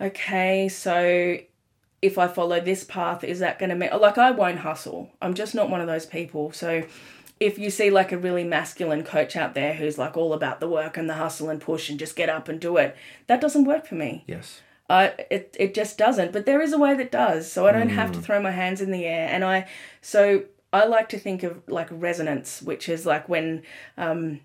okay, 0.00 0.68
so 0.68 1.38
if 2.02 2.18
I 2.18 2.28
follow 2.28 2.60
this 2.60 2.84
path, 2.84 3.24
is 3.24 3.38
that 3.38 3.58
going 3.58 3.70
to 3.70 3.76
mean 3.76 3.90
like 4.00 4.18
I 4.18 4.30
won't 4.30 4.58
hustle? 4.58 5.10
I'm 5.22 5.34
just 5.34 5.54
not 5.54 5.70
one 5.70 5.80
of 5.80 5.86
those 5.86 6.06
people. 6.06 6.52
So 6.52 6.84
if 7.40 7.58
you 7.58 7.70
see 7.70 7.90
like 7.90 8.12
a 8.12 8.18
really 8.18 8.44
masculine 8.44 9.02
coach 9.04 9.36
out 9.36 9.54
there 9.54 9.74
who's 9.74 9.98
like 9.98 10.16
all 10.16 10.32
about 10.32 10.60
the 10.60 10.68
work 10.68 10.96
and 10.96 11.08
the 11.08 11.14
hustle 11.14 11.48
and 11.48 11.60
push 11.60 11.88
and 11.88 11.98
just 11.98 12.16
get 12.16 12.28
up 12.28 12.48
and 12.48 12.60
do 12.60 12.76
it, 12.76 12.96
that 13.26 13.40
doesn't 13.40 13.64
work 13.64 13.86
for 13.86 13.94
me. 13.94 14.24
yes, 14.26 14.60
I 14.88 15.14
it 15.30 15.56
it 15.58 15.74
just 15.74 15.96
doesn't. 15.96 16.32
But 16.32 16.46
there 16.46 16.60
is 16.60 16.72
a 16.72 16.78
way 16.78 16.94
that 16.94 17.10
does, 17.10 17.50
so 17.50 17.66
I 17.66 17.72
don't 17.72 17.88
have 17.88 18.12
to 18.12 18.20
throw 18.20 18.40
my 18.40 18.50
hands 18.50 18.80
in 18.80 18.90
the 18.90 19.06
air. 19.06 19.28
And 19.30 19.42
I 19.44 19.66
so 20.02 20.44
I 20.74 20.84
like 20.84 21.08
to 21.10 21.18
think 21.18 21.42
of 21.42 21.62
like 21.68 21.88
resonance, 21.90 22.60
which 22.60 22.88
is 22.88 23.06
like 23.06 23.28
when 23.28 23.62
um, 23.96 24.40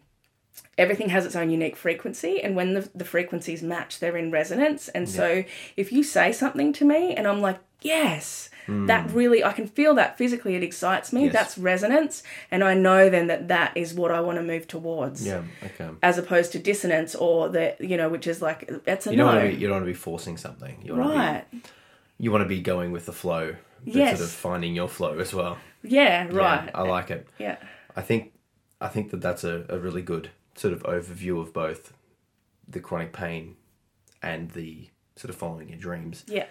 everything 0.80 1.10
has 1.10 1.26
its 1.26 1.36
own 1.36 1.50
unique 1.50 1.76
frequency, 1.76 2.42
and 2.42 2.56
when 2.56 2.74
the 2.74 2.90
the 2.96 3.06
frequencies 3.06 3.62
match, 3.62 4.00
they're 4.00 4.18
in 4.18 4.32
resonance. 4.32 4.88
And 4.90 5.08
so 5.08 5.44
if 5.78 5.92
you 5.92 6.04
say 6.04 6.32
something 6.32 6.74
to 6.74 6.86
me, 6.86 7.14
and 7.14 7.28
I'm 7.28 7.42
like, 7.42 7.60
yes. 7.82 8.50
Hmm. 8.66 8.86
That 8.86 9.10
really, 9.12 9.44
I 9.44 9.54
can 9.54 9.68
feel 9.68 9.96
that 9.96 10.18
physically. 10.18 10.54
It 10.56 10.64
excites 10.64 11.12
me. 11.12 11.24
Yes. 11.26 11.34
That's 11.34 11.58
resonance, 11.58 12.22
and 12.52 12.64
I 12.64 12.76
know 12.76 13.10
then 13.10 13.28
that 13.28 13.48
that 13.48 13.76
is 13.76 13.94
what 13.96 14.12
I 14.12 14.22
want 14.22 14.38
to 14.38 14.44
move 14.44 14.68
towards, 14.68 15.26
yeah, 15.26 15.42
okay. 15.64 15.90
as 16.04 16.18
opposed 16.20 16.52
to 16.52 16.60
dissonance 16.60 17.16
or 17.16 17.50
the 17.50 17.76
you 17.80 17.98
know, 17.98 18.10
which 18.10 18.28
is 18.28 18.42
like 18.42 18.70
that's 18.86 19.08
a 19.08 19.12
You 19.12 19.18
don't 19.18 19.28
no. 19.28 19.34
want 19.36 19.50
to 19.50 19.56
be 19.56 19.62
you 19.62 19.68
don't 19.68 19.78
want 19.78 19.86
to 19.86 19.92
be 19.92 19.94
forcing 19.98 20.38
something. 20.38 20.82
You 20.84 20.96
want 20.96 21.16
right. 21.16 21.52
to 21.52 21.58
be 21.58 21.64
you 22.20 22.32
want 22.32 22.44
to 22.44 22.48
be 22.50 22.62
going 22.62 22.92
with 22.92 23.06
the 23.08 23.14
flow, 23.14 23.56
Yes. 23.86 24.18
sort 24.20 24.30
of 24.30 24.36
finding 24.36 24.76
your 24.76 24.88
flow 24.90 25.18
as 25.18 25.34
well. 25.34 25.58
Yeah, 25.82 26.28
Yeah, 26.30 26.38
right. 26.38 26.70
I 26.76 26.84
like 26.84 27.10
it. 27.10 27.28
Yeah. 27.40 27.58
I 27.96 28.02
think 28.02 28.34
I 28.80 28.88
think 28.90 29.10
that 29.12 29.22
that's 29.22 29.44
a, 29.44 29.66
a 29.70 29.80
really 29.80 30.02
good 30.02 30.30
sort 30.60 30.74
of 30.74 30.84
overview 30.84 31.40
of 31.42 31.54
both 31.54 31.94
the 32.68 32.80
chronic 32.80 33.14
pain 33.14 33.56
and 34.22 34.52
the 34.52 34.90
sort 35.16 35.30
of 35.30 35.36
following 35.36 35.70
your 35.70 35.78
dreams. 35.78 36.24
Yeah. 36.28 36.46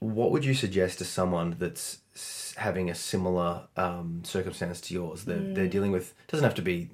What 0.00 0.30
would 0.30 0.44
you 0.44 0.54
suggest 0.54 0.98
to 0.98 1.04
someone 1.04 1.56
that's 1.58 1.98
having 2.56 2.88
a 2.90 2.94
similar 2.94 3.68
um, 3.76 4.22
circumstance 4.24 4.80
to 4.82 4.94
yours? 4.94 5.24
They're, 5.24 5.36
they're 5.38 5.66
Mm. 5.66 5.70
dealing 5.70 5.92
with 5.92 6.14
doesn't 6.28 6.44
have 6.44 6.54
to 6.56 6.62
be 6.62 6.88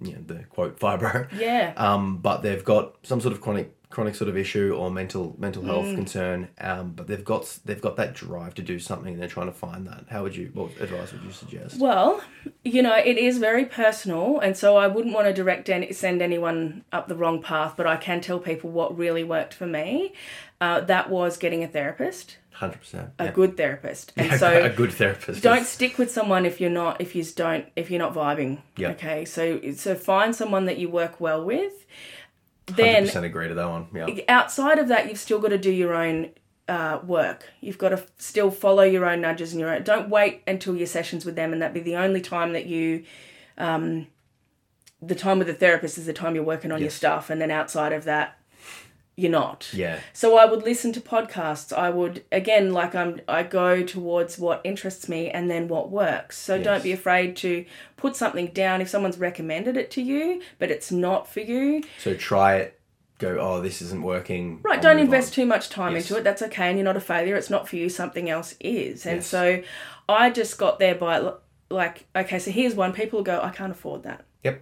you 0.00 0.12
know, 0.14 0.22
the 0.26 0.44
quote 0.44 0.78
fibro, 0.78 1.28
Yeah. 1.38 1.72
um, 1.76 2.18
but 2.18 2.42
they've 2.42 2.64
got 2.64 2.96
some 3.04 3.20
sort 3.20 3.32
of 3.34 3.40
chronic 3.40 3.74
chronic 3.94 4.14
sort 4.14 4.28
of 4.28 4.36
issue 4.36 4.74
or 4.76 4.90
mental 4.90 5.34
mental 5.38 5.62
health 5.64 5.86
Mm. 5.86 5.94
concern, 5.94 6.48
um, 6.60 6.92
but 6.96 7.06
they've 7.06 7.24
got 7.24 7.58
they've 7.64 7.80
got 7.80 7.96
that 7.96 8.12
drive 8.14 8.54
to 8.54 8.62
do 8.62 8.78
something. 8.78 9.12
and 9.14 9.20
They're 9.22 9.28
trying 9.28 9.46
to 9.46 9.52
find 9.66 9.86
that. 9.86 10.04
How 10.10 10.22
would 10.24 10.34
you? 10.36 10.50
What 10.52 10.70
advice 10.80 11.12
would 11.12 11.22
you 11.22 11.30
suggest? 11.32 11.78
Well, 11.80 12.20
you 12.64 12.82
know, 12.82 12.96
it 12.96 13.16
is 13.18 13.38
very 13.38 13.64
personal, 13.64 14.40
and 14.40 14.56
so 14.56 14.76
I 14.76 14.86
wouldn't 14.88 15.14
want 15.14 15.26
to 15.28 15.32
direct 15.32 15.70
any, 15.70 15.92
send 15.92 16.20
anyone 16.20 16.84
up 16.92 17.08
the 17.08 17.14
wrong 17.16 17.40
path, 17.42 17.74
but 17.76 17.86
I 17.86 17.96
can 17.96 18.20
tell 18.20 18.38
people 18.40 18.70
what 18.70 18.96
really 18.98 19.24
worked 19.24 19.54
for 19.54 19.66
me. 19.66 20.12
Uh, 20.60 20.80
that 20.80 21.10
was 21.10 21.36
getting 21.36 21.62
a 21.62 21.68
therapist, 21.68 22.38
Hundred 22.52 22.78
percent. 22.80 23.10
a 23.18 23.28
good 23.30 23.56
therapist, 23.56 24.12
and 24.16 24.32
a 24.32 24.38
so 24.44 24.48
a 24.64 24.70
good 24.70 24.92
therapist. 24.92 25.42
don't 25.42 25.62
is- 25.62 25.68
stick 25.68 25.98
with 25.98 26.10
someone 26.10 26.46
if 26.46 26.60
you're 26.60 26.70
not 26.70 27.00
if 27.00 27.14
you 27.14 27.22
don't 27.36 27.66
if 27.76 27.90
you're 27.90 27.98
not 28.06 28.14
vibing. 28.14 28.58
Yeah. 28.76 28.90
Okay, 28.92 29.24
so 29.24 29.60
so 29.72 29.94
find 29.94 30.34
someone 30.34 30.64
that 30.66 30.78
you 30.78 30.88
work 30.88 31.20
well 31.20 31.44
with. 31.44 31.72
Then 32.66 33.04
100% 33.04 33.24
agree 33.24 33.48
to 33.48 33.54
that 33.54 33.68
one. 33.68 33.88
Yeah. 33.94 34.20
outside 34.28 34.78
of 34.78 34.88
that, 34.88 35.08
you've 35.08 35.18
still 35.18 35.38
got 35.38 35.48
to 35.48 35.58
do 35.58 35.70
your 35.70 35.94
own 35.94 36.30
uh, 36.68 37.00
work. 37.04 37.50
You've 37.60 37.78
got 37.78 37.90
to 37.90 38.04
still 38.16 38.50
follow 38.50 38.82
your 38.82 39.04
own 39.04 39.20
nudges 39.20 39.52
and 39.52 39.60
your 39.60 39.74
own. 39.74 39.82
Don't 39.82 40.08
wait 40.08 40.42
until 40.46 40.76
your 40.76 40.86
sessions 40.86 41.24
with 41.24 41.36
them, 41.36 41.52
and 41.52 41.60
that 41.60 41.74
be 41.74 41.80
the 41.80 41.96
only 41.96 42.20
time 42.20 42.52
that 42.52 42.66
you. 42.66 43.04
Um, 43.58 44.08
the 45.02 45.14
time 45.14 45.38
with 45.38 45.46
the 45.46 45.54
therapist 45.54 45.98
is 45.98 46.06
the 46.06 46.14
time 46.14 46.34
you're 46.34 46.44
working 46.44 46.72
on 46.72 46.80
your 46.80 46.90
stuff, 46.90 47.28
and 47.28 47.40
then 47.40 47.50
outside 47.50 47.92
of 47.92 48.04
that, 48.04 48.38
you're 49.16 49.30
not. 49.30 49.68
Yeah. 49.72 50.00
So 50.12 50.36
I 50.38 50.44
would 50.44 50.62
listen 50.64 50.92
to 50.94 51.00
podcasts. 51.00 51.72
I 51.72 51.90
would 51.90 52.24
again 52.32 52.72
like 52.72 52.94
I'm 52.94 53.20
I 53.28 53.42
go 53.44 53.82
towards 53.84 54.38
what 54.38 54.60
interests 54.64 55.08
me 55.08 55.30
and 55.30 55.48
then 55.50 55.68
what 55.68 55.90
works. 55.90 56.36
So 56.36 56.56
Yes. 56.56 56.64
don't 56.64 56.82
be 56.82 56.92
afraid 56.92 57.36
to 57.36 57.64
put 57.96 58.16
something 58.16 58.48
down 58.48 58.80
if 58.80 58.88
someone's 58.88 59.18
recommended 59.18 59.76
it 59.76 59.90
to 59.92 60.02
you, 60.02 60.42
but 60.58 60.70
it's 60.70 60.90
not 60.90 61.28
for 61.32 61.40
you. 61.40 61.82
So 61.98 62.14
try 62.14 62.56
it. 62.56 62.80
Go. 63.18 63.38
Oh, 63.40 63.60
this 63.60 63.80
isn't 63.80 64.02
working. 64.02 64.58
Right, 64.64 64.76
I'll 64.78 64.82
don't 64.82 64.98
invest 64.98 65.28
on. 65.28 65.34
too 65.34 65.46
much 65.46 65.68
time 65.68 65.94
Yes. 65.94 66.10
into 66.10 66.18
it. 66.20 66.24
That's 66.24 66.42
okay, 66.42 66.68
and 66.68 66.76
you're 66.76 66.84
not 66.84 66.96
a 66.96 67.00
failure. 67.00 67.36
It's 67.36 67.48
not 67.50 67.68
for 67.68 67.76
you. 67.76 67.88
Something 67.88 68.28
else 68.28 68.56
is. 68.58 69.06
And 69.06 69.18
Yes. 69.18 69.26
so, 69.28 69.62
I 70.08 70.30
just 70.30 70.58
got 70.58 70.80
there 70.80 70.96
by 70.96 71.22
like, 71.70 72.06
okay, 72.16 72.40
so 72.40 72.50
here's 72.50 72.74
one. 72.74 72.92
People 72.92 73.22
go, 73.22 73.40
I 73.40 73.50
can't 73.50 73.70
afford 73.70 74.02
that. 74.02 74.24
Yep. 74.42 74.60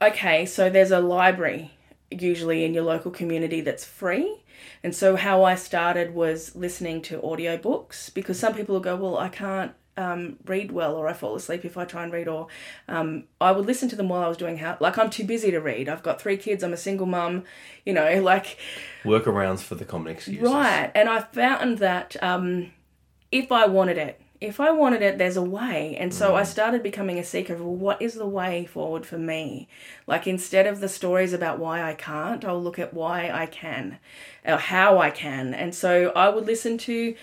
Okay, 0.00 0.44
so 0.46 0.68
there's 0.68 0.90
a 0.90 1.00
library 1.00 1.70
usually 2.20 2.64
in 2.64 2.74
your 2.74 2.84
local 2.84 3.10
community 3.10 3.60
that's 3.60 3.84
free. 3.84 4.42
And 4.82 4.94
so 4.94 5.16
how 5.16 5.44
I 5.44 5.54
started 5.54 6.14
was 6.14 6.54
listening 6.54 7.02
to 7.02 7.18
audiobooks 7.20 8.12
because 8.12 8.38
some 8.38 8.54
people 8.54 8.74
will 8.74 8.80
go, 8.80 8.96
well, 8.96 9.18
I 9.18 9.28
can't 9.28 9.72
um, 9.96 10.38
read 10.46 10.72
well 10.72 10.96
or 10.96 11.06
I 11.06 11.12
fall 11.12 11.34
asleep 11.36 11.64
if 11.64 11.76
I 11.76 11.84
try 11.84 12.02
and 12.02 12.12
read 12.12 12.26
or 12.26 12.46
um, 12.88 13.24
I 13.40 13.52
would 13.52 13.66
listen 13.66 13.88
to 13.90 13.96
them 13.96 14.08
while 14.08 14.22
I 14.22 14.28
was 14.28 14.38
doing 14.38 14.56
how 14.58 14.76
like 14.80 14.96
I'm 14.96 15.10
too 15.10 15.24
busy 15.24 15.50
to 15.50 15.60
read. 15.60 15.88
I've 15.88 16.02
got 16.02 16.20
three 16.20 16.36
kids, 16.36 16.64
I'm 16.64 16.72
a 16.72 16.78
single 16.78 17.06
mum, 17.06 17.44
you 17.84 17.92
know, 17.92 18.20
like 18.22 18.58
Workarounds 19.04 19.60
for 19.60 19.74
the 19.74 19.84
common 19.84 20.12
excuses. 20.12 20.42
Right. 20.42 20.90
And 20.94 21.08
I 21.08 21.20
found 21.20 21.78
that 21.78 22.16
um, 22.22 22.72
if 23.30 23.52
I 23.52 23.66
wanted 23.66 23.98
it, 23.98 24.21
if 24.42 24.60
I 24.60 24.70
wanted 24.70 25.02
it, 25.02 25.18
there's 25.18 25.36
a 25.36 25.42
way. 25.42 25.96
And 25.98 26.12
so 26.12 26.34
I 26.34 26.42
started 26.42 26.82
becoming 26.82 27.18
a 27.18 27.24
seeker 27.24 27.54
of 27.54 27.60
well, 27.60 27.74
what 27.74 28.02
is 28.02 28.14
the 28.14 28.26
way 28.26 28.66
forward 28.66 29.06
for 29.06 29.18
me? 29.18 29.68
Like 30.06 30.26
instead 30.26 30.66
of 30.66 30.80
the 30.80 30.88
stories 30.88 31.32
about 31.32 31.58
why 31.58 31.82
I 31.82 31.94
can't, 31.94 32.44
I'll 32.44 32.62
look 32.62 32.78
at 32.78 32.92
why 32.92 33.30
I 33.30 33.46
can 33.46 33.98
or 34.44 34.56
how 34.56 34.98
I 34.98 35.10
can. 35.10 35.54
And 35.54 35.74
so 35.74 36.12
I 36.16 36.28
would 36.28 36.46
listen 36.46 36.76
to 36.78 37.14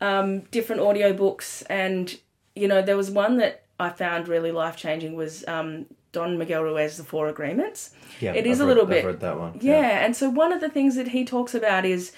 um, 0.00 0.40
different 0.50 0.82
audiobooks 0.82 1.62
and 1.70 2.18
you 2.54 2.68
know, 2.68 2.82
there 2.82 2.96
was 2.96 3.10
one 3.10 3.38
that 3.38 3.62
I 3.80 3.90
found 3.90 4.28
really 4.28 4.52
life 4.52 4.76
changing 4.76 5.14
was 5.16 5.44
um, 5.48 5.86
Don 6.12 6.38
Miguel 6.38 6.62
Ruiz, 6.62 6.96
The 6.96 7.02
Four 7.04 7.28
Agreements. 7.28 7.90
Yeah, 8.20 8.32
It 8.32 8.46
is 8.46 8.60
I've 8.60 8.66
a 8.66 8.68
little 8.68 8.86
read, 8.86 8.90
bit- 8.90 8.98
I've 9.00 9.06
read 9.06 9.20
that 9.20 9.38
one. 9.38 9.58
Yeah, 9.60 10.04
and 10.04 10.14
so 10.14 10.30
one 10.30 10.52
of 10.52 10.60
the 10.60 10.68
things 10.68 10.94
that 10.94 11.08
he 11.08 11.24
talks 11.24 11.54
about 11.54 11.84
is 11.84 12.12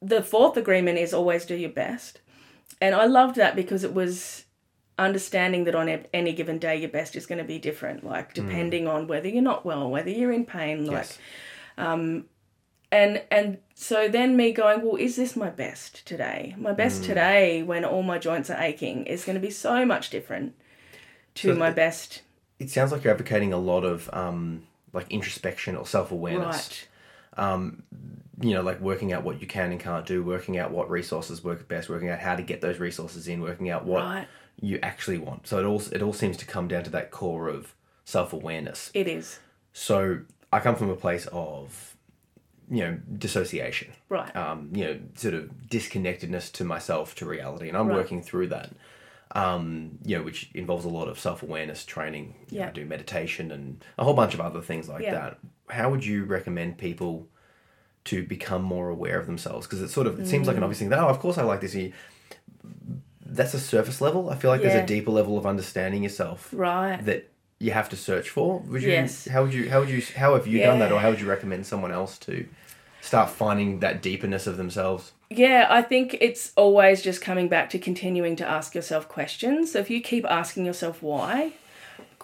the 0.00 0.22
fourth 0.22 0.56
agreement 0.56 0.98
is 0.98 1.12
always 1.12 1.44
do 1.44 1.54
your 1.56 1.70
best. 1.70 2.20
And 2.80 2.94
I 2.94 3.06
loved 3.06 3.36
that 3.36 3.56
because 3.56 3.84
it 3.84 3.92
was 3.94 4.44
understanding 4.98 5.64
that 5.64 5.74
on 5.74 5.88
any 6.12 6.32
given 6.34 6.58
day 6.58 6.76
your 6.76 6.90
best 6.90 7.16
is 7.16 7.24
going 7.26 7.38
to 7.38 7.44
be 7.44 7.58
different 7.58 8.04
like 8.04 8.34
depending 8.34 8.86
on 8.86 9.06
whether 9.06 9.28
you're 9.28 9.40
not 9.42 9.64
well 9.64 9.88
whether 9.90 10.10
you're 10.10 10.30
in 10.32 10.44
pain 10.44 10.84
like 10.84 10.94
Yes. 10.96 11.18
and 12.92 13.22
and 13.30 13.58
so 13.74 14.08
then 14.08 14.36
me 14.36 14.52
going 14.52 14.82
well 14.82 14.96
is 14.96 15.16
this 15.16 15.36
my 15.36 15.48
best 15.48 16.04
today 16.06 16.54
my 16.58 16.72
Mm. 16.72 16.76
best 16.76 17.04
today 17.04 17.62
when 17.62 17.84
all 17.84 18.02
my 18.02 18.18
joints 18.18 18.50
are 18.50 18.60
aching 18.60 19.06
is 19.06 19.24
going 19.24 19.36
to 19.36 19.40
be 19.40 19.50
so 19.50 19.86
much 19.86 20.10
different 20.10 20.54
to 21.36 21.52
So 21.54 21.58
my 21.58 21.66
th- 21.68 21.76
best 21.76 22.22
It 22.58 22.68
sounds 22.70 22.92
like 22.92 23.02
you're 23.04 23.12
advocating 23.14 23.52
a 23.54 23.58
lot 23.58 23.84
of 23.84 24.10
um, 24.12 24.64
like 24.92 25.06
introspection 25.10 25.76
or 25.76 25.86
self 25.86 26.10
awareness. 26.12 26.88
right 27.38 27.48
you 28.40 28.54
know, 28.54 28.62
like 28.62 28.80
working 28.80 29.12
out 29.12 29.22
what 29.24 29.40
you 29.40 29.46
can 29.46 29.70
and 29.70 29.80
can't 29.80 30.06
do, 30.06 30.22
working 30.22 30.58
out 30.58 30.70
what 30.70 30.88
resources 30.90 31.44
work 31.44 31.66
best, 31.68 31.88
working 31.88 32.08
out 32.08 32.18
how 32.20 32.34
to 32.36 32.42
get 32.42 32.60
those 32.60 32.78
resources 32.78 33.28
in, 33.28 33.40
working 33.40 33.68
out 33.70 33.84
what 33.84 34.02
Right. 34.02 34.28
you 34.60 34.78
actually 34.82 35.18
want. 35.18 35.46
So 35.46 35.58
it 35.58 35.64
all 35.64 35.82
it 35.92 36.02
all 36.02 36.12
seems 36.12 36.36
to 36.38 36.46
come 36.46 36.66
down 36.68 36.84
to 36.84 36.90
that 36.90 37.10
core 37.10 37.48
of 37.48 37.74
self 38.04 38.32
awareness. 38.32 38.90
it 38.94 39.06
is 39.08 39.38
So 39.72 40.20
I 40.52 40.60
come 40.60 40.74
from 40.76 40.90
a 40.90 40.96
place 40.96 41.26
of 41.32 41.96
you 42.70 42.82
know 42.84 42.98
dissociation, 43.18 43.92
right 44.08 44.34
um, 44.36 44.70
you 44.72 44.84
know, 44.84 45.00
sort 45.16 45.34
of 45.34 45.50
disconnectedness 45.68 46.50
to 46.52 46.64
myself, 46.64 47.14
to 47.16 47.26
reality, 47.26 47.68
and 47.68 47.76
I'm 47.76 47.88
Right. 47.88 47.96
working 47.96 48.22
through 48.22 48.48
that. 48.48 48.70
Um, 49.32 49.98
you 50.04 50.16
know, 50.18 50.24
which 50.24 50.50
involves 50.54 50.84
a 50.84 50.88
lot 50.88 51.06
of 51.08 51.18
self 51.18 51.42
awareness 51.42 51.84
training. 51.84 52.34
You 52.48 52.58
know, 52.58 52.64
Yeah. 52.64 52.68
I 52.68 52.72
do 52.72 52.84
meditation 52.84 53.52
and 53.52 53.84
a 53.96 54.02
whole 54.04 54.14
bunch 54.14 54.34
of 54.34 54.40
other 54.40 54.60
things 54.60 54.88
like 54.88 55.02
Yeah. 55.02 55.12
that. 55.14 55.38
How 55.68 55.88
would 55.90 56.04
you 56.04 56.24
recommend 56.24 56.78
people 56.78 57.28
to 58.04 58.22
become 58.22 58.62
more 58.62 58.88
aware 58.88 59.18
of 59.18 59.26
themselves? 59.26 59.66
Because 59.66 59.82
it 59.82 59.88
sort 59.90 60.06
of 60.06 60.18
it 60.20 60.26
seems 60.26 60.44
Mm. 60.44 60.48
like 60.48 60.56
an 60.56 60.62
obvious 60.62 60.78
thing. 60.78 60.88
That 60.88 60.98
oh, 60.98 61.08
of 61.08 61.18
course 61.20 61.38
I 61.38 61.42
like 61.42 61.60
this. 61.60 61.76
That's 63.24 63.54
a 63.54 63.60
surface 63.60 64.00
level. 64.00 64.30
I 64.30 64.36
feel 64.36 64.50
like 64.50 64.60
there's 64.62 64.74
Yeah. 64.74 64.82
a 64.82 64.86
deeper 64.86 65.10
level 65.10 65.38
of 65.38 65.46
understanding 65.46 66.02
yourself 66.02 66.48
right 66.52 66.98
that 67.04 67.28
you 67.58 67.70
have 67.72 67.88
to 67.90 67.96
search 67.96 68.28
for. 68.30 68.58
Would 68.60 68.82
you? 68.82 68.90
Yes. 68.90 69.28
How 69.28 69.42
would 69.42 69.54
you? 69.54 69.70
How 69.70 69.80
would 69.80 69.90
you? 69.90 70.02
How 70.16 70.34
have 70.34 70.46
you 70.46 70.60
done 70.60 70.78
that, 70.80 70.90
or 70.90 71.00
how 71.00 71.10
would 71.10 71.20
you 71.20 71.28
recommend 71.28 71.66
someone 71.66 71.92
else 71.92 72.18
to 72.20 72.46
start 73.00 73.30
finding 73.30 73.80
that 73.80 74.02
deeperness 74.02 74.46
of 74.46 74.56
themselves? 74.56 75.12
Yeah, 75.30 75.68
I 75.70 75.80
think 75.82 76.16
it's 76.20 76.52
always 76.56 77.02
just 77.02 77.20
coming 77.22 77.48
back 77.48 77.70
to 77.70 77.78
continuing 77.78 78.34
to 78.36 78.48
ask 78.48 78.74
yourself 78.74 79.08
questions. 79.08 79.72
So 79.72 79.78
if 79.78 79.88
you 79.88 80.00
keep 80.00 80.24
asking 80.28 80.66
yourself 80.66 81.00
why, 81.02 81.52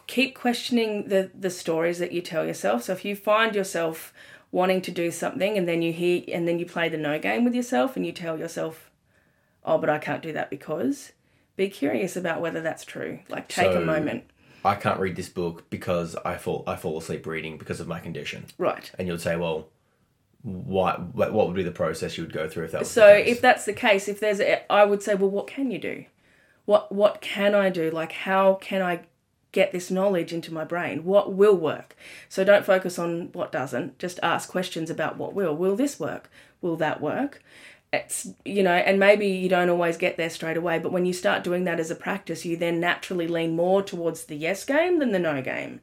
keep 0.08 0.34
questioning 0.34 1.08
the 1.08 1.30
the 1.38 1.50
stories 1.50 1.98
that 2.00 2.10
you 2.12 2.20
tell 2.20 2.44
yourself. 2.44 2.82
So 2.84 2.92
if 2.94 3.04
you 3.04 3.14
find 3.14 3.54
yourself 3.54 4.12
wanting 4.56 4.80
to 4.80 4.90
do 4.90 5.10
something 5.10 5.56
and 5.58 5.68
then 5.68 5.82
you 5.82 5.92
hear 5.92 6.22
and 6.32 6.48
then 6.48 6.58
you 6.58 6.64
play 6.66 6.88
the 6.88 6.96
no 6.96 7.18
game 7.18 7.44
with 7.44 7.54
yourself 7.54 7.94
and 7.96 8.06
you 8.06 8.12
tell 8.12 8.38
yourself, 8.38 8.90
"Oh, 9.64 9.78
but 9.78 9.90
I 9.90 9.98
can't 9.98 10.22
do 10.22 10.32
that 10.32 10.48
because." 10.50 11.12
Be 11.56 11.68
curious 11.70 12.16
about 12.16 12.42
whether 12.42 12.60
that's 12.60 12.84
true. 12.84 13.20
Like 13.30 13.48
take 13.48 13.72
So- 13.72 13.80
a 13.80 13.84
moment. 13.84 14.24
I 14.62 14.74
can't 14.74 15.00
read 15.00 15.16
this 15.16 15.28
book 15.30 15.70
because 15.70 16.16
I 16.24 16.36
fall 16.36 16.64
I 16.66 16.76
fall 16.76 16.98
asleep 16.98 17.24
reading 17.26 17.56
because 17.56 17.80
of 17.80 17.86
my 17.88 17.98
condition. 18.00 18.44
Right. 18.58 18.90
And 18.98 19.06
you'd 19.08 19.20
say, 19.22 19.36
well, 19.36 19.68
what 20.42 21.14
what 21.14 21.46
would 21.46 21.56
be 21.56 21.62
the 21.62 21.70
process 21.70 22.16
you 22.18 22.24
would 22.24 22.32
go 22.32 22.46
through 22.48 22.64
if 22.66 22.72
that 22.72 22.80
was 22.80 22.90
So 22.90 23.06
the 23.06 23.22
case? 23.22 23.32
if 23.36 23.40
that's 23.40 23.64
the 23.64 23.72
case, 23.72 24.06
if 24.08 24.20
there's, 24.20 24.40
a, 24.40 24.70
I 24.70 24.84
would 24.84 25.02
say, 25.02 25.14
well, 25.14 25.30
what 25.30 25.46
can 25.46 25.70
you 25.70 25.78
do? 25.78 26.04
What 26.66 26.92
what 26.92 27.20
can 27.20 27.54
I 27.54 27.70
do? 27.70 27.90
Like, 27.90 28.12
how 28.12 28.54
can 28.54 28.82
I 28.82 29.00
get 29.56 29.72
this 29.72 29.90
knowledge 29.90 30.34
into 30.34 30.52
my 30.52 30.64
brain? 30.64 31.02
What 31.02 31.32
will 31.32 31.56
work? 31.56 31.96
So 32.28 32.44
don't 32.44 32.66
focus 32.66 32.98
on 32.98 33.30
what 33.32 33.50
doesn't. 33.50 33.98
Just 33.98 34.20
ask 34.22 34.50
questions 34.50 34.90
about 34.90 35.16
what 35.16 35.32
will. 35.32 35.56
Will 35.56 35.76
this 35.76 35.98
work? 35.98 36.30
Will 36.60 36.76
that 36.76 37.00
work? 37.00 37.42
It's 37.90 38.28
you 38.44 38.62
know, 38.62 38.74
and 38.74 39.00
maybe 39.00 39.26
you 39.26 39.48
don't 39.48 39.70
always 39.70 39.96
get 39.96 40.18
there 40.18 40.28
straight 40.28 40.58
away, 40.58 40.78
but 40.78 40.92
when 40.92 41.06
you 41.06 41.14
start 41.14 41.42
doing 41.42 41.64
that 41.64 41.80
as 41.80 41.90
a 41.90 41.94
practice, 41.94 42.44
you 42.44 42.58
then 42.58 42.80
naturally 42.80 43.26
lean 43.26 43.56
more 43.56 43.82
towards 43.82 44.24
the 44.24 44.36
yes 44.36 44.62
game 44.66 44.98
than 44.98 45.12
the 45.12 45.18
no 45.18 45.40
game. 45.40 45.80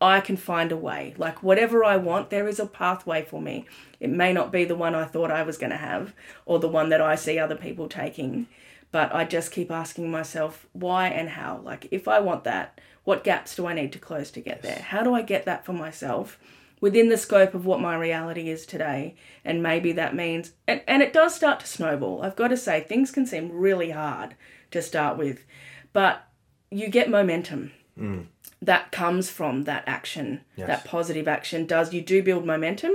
I 0.00 0.20
can 0.20 0.36
find 0.36 0.70
a 0.70 0.76
way. 0.76 1.14
Like 1.18 1.42
whatever 1.42 1.82
I 1.82 1.96
want, 1.96 2.30
there 2.30 2.46
is 2.46 2.60
a 2.60 2.66
pathway 2.66 3.24
for 3.24 3.42
me. 3.42 3.66
It 3.98 4.10
may 4.10 4.32
not 4.32 4.52
be 4.52 4.64
the 4.64 4.76
one 4.76 4.94
I 4.94 5.04
thought 5.04 5.32
I 5.32 5.42
was 5.42 5.58
going 5.58 5.70
to 5.70 5.76
have 5.78 6.14
or 6.44 6.60
the 6.60 6.68
one 6.68 6.90
that 6.90 7.00
I 7.00 7.16
see 7.16 7.40
other 7.40 7.56
people 7.56 7.88
taking, 7.88 8.46
but 8.92 9.12
I 9.12 9.24
just 9.24 9.50
keep 9.50 9.70
asking 9.72 10.10
myself 10.12 10.66
why 10.74 11.08
and 11.08 11.30
how. 11.30 11.60
Like 11.64 11.88
if 11.90 12.06
I 12.06 12.20
want 12.20 12.44
that, 12.44 12.80
what 13.06 13.22
gaps 13.22 13.54
do 13.54 13.66
I 13.68 13.72
need 13.72 13.92
to 13.92 14.00
close 14.00 14.32
to 14.32 14.40
get 14.40 14.62
there? 14.62 14.80
How 14.80 15.04
do 15.04 15.14
I 15.14 15.22
get 15.22 15.44
that 15.44 15.64
for 15.64 15.72
myself? 15.72 16.40
Within 16.80 17.08
the 17.08 17.16
scope 17.16 17.54
of 17.54 17.64
what 17.64 17.80
my 17.80 17.96
reality 17.96 18.50
is 18.50 18.66
today, 18.66 19.14
and 19.44 19.62
maybe 19.62 19.92
that 19.92 20.12
means, 20.12 20.52
and, 20.66 20.82
and 20.88 21.04
it 21.04 21.12
does 21.12 21.32
start 21.32 21.60
to 21.60 21.68
snowball. 21.68 22.20
I've 22.22 22.34
got 22.34 22.48
to 22.48 22.56
say, 22.56 22.80
things 22.80 23.12
can 23.12 23.24
seem 23.24 23.52
really 23.52 23.92
hard 23.92 24.34
to 24.72 24.82
start 24.82 25.16
with, 25.18 25.44
but 25.92 26.26
you 26.68 26.88
get 26.88 27.08
momentum 27.08 27.70
mm. 27.96 28.26
that 28.60 28.90
comes 28.90 29.30
from 29.30 29.62
that 29.62 29.84
action, 29.86 30.40
Yes. 30.56 30.66
that 30.66 30.84
positive 30.84 31.28
action 31.28 31.64
does. 31.64 31.94
You 31.94 32.02
do 32.02 32.24
build 32.24 32.44
momentum, 32.44 32.94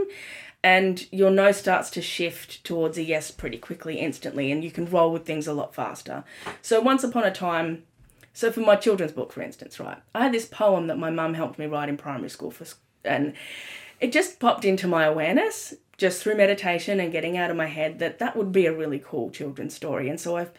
and 0.61 1.07
your 1.09 1.31
no 1.31 1.53
starts 1.53 1.89
to 1.91 2.01
shift 2.01 2.65
towards 2.65 2.97
a 2.97 3.03
yes 3.03 3.31
pretty 3.31 3.57
quickly, 3.57 3.95
instantly, 3.95 4.51
and 4.51 4.61
you 4.61 4.71
can 4.71 4.85
roll 4.85 5.13
with 5.13 5.25
things 5.25 5.47
a 5.47 5.53
lot 5.53 5.73
faster. 5.73 6.25
So, 6.61 6.81
once 6.81 7.05
upon 7.05 7.23
a 7.23 7.31
time, 7.31 7.83
so 8.33 8.51
for 8.51 8.61
my 8.61 8.75
children's 8.75 9.11
book, 9.11 9.31
for 9.31 9.41
instance, 9.41 9.79
right, 9.79 9.97
I 10.15 10.23
had 10.23 10.33
this 10.33 10.45
poem 10.45 10.87
that 10.87 10.97
my 10.97 11.09
mum 11.09 11.33
helped 11.33 11.59
me 11.59 11.65
write 11.65 11.89
in 11.89 11.97
primary 11.97 12.29
school 12.29 12.51
for, 12.51 12.65
and 13.03 13.33
it 13.99 14.11
just 14.11 14.39
popped 14.39 14.65
into 14.65 14.87
my 14.87 15.05
awareness 15.05 15.73
just 15.97 16.23
through 16.23 16.35
meditation 16.35 16.99
and 16.99 17.11
getting 17.11 17.37
out 17.37 17.51
of 17.51 17.57
my 17.57 17.67
head 17.67 17.99
that 17.99 18.19
that 18.19 18.35
would 18.35 18.51
be 18.51 18.65
a 18.65 18.75
really 18.75 18.99
cool 18.99 19.29
children's 19.29 19.75
story. 19.75 20.09
And 20.09 20.19
so 20.19 20.37
I've 20.37 20.51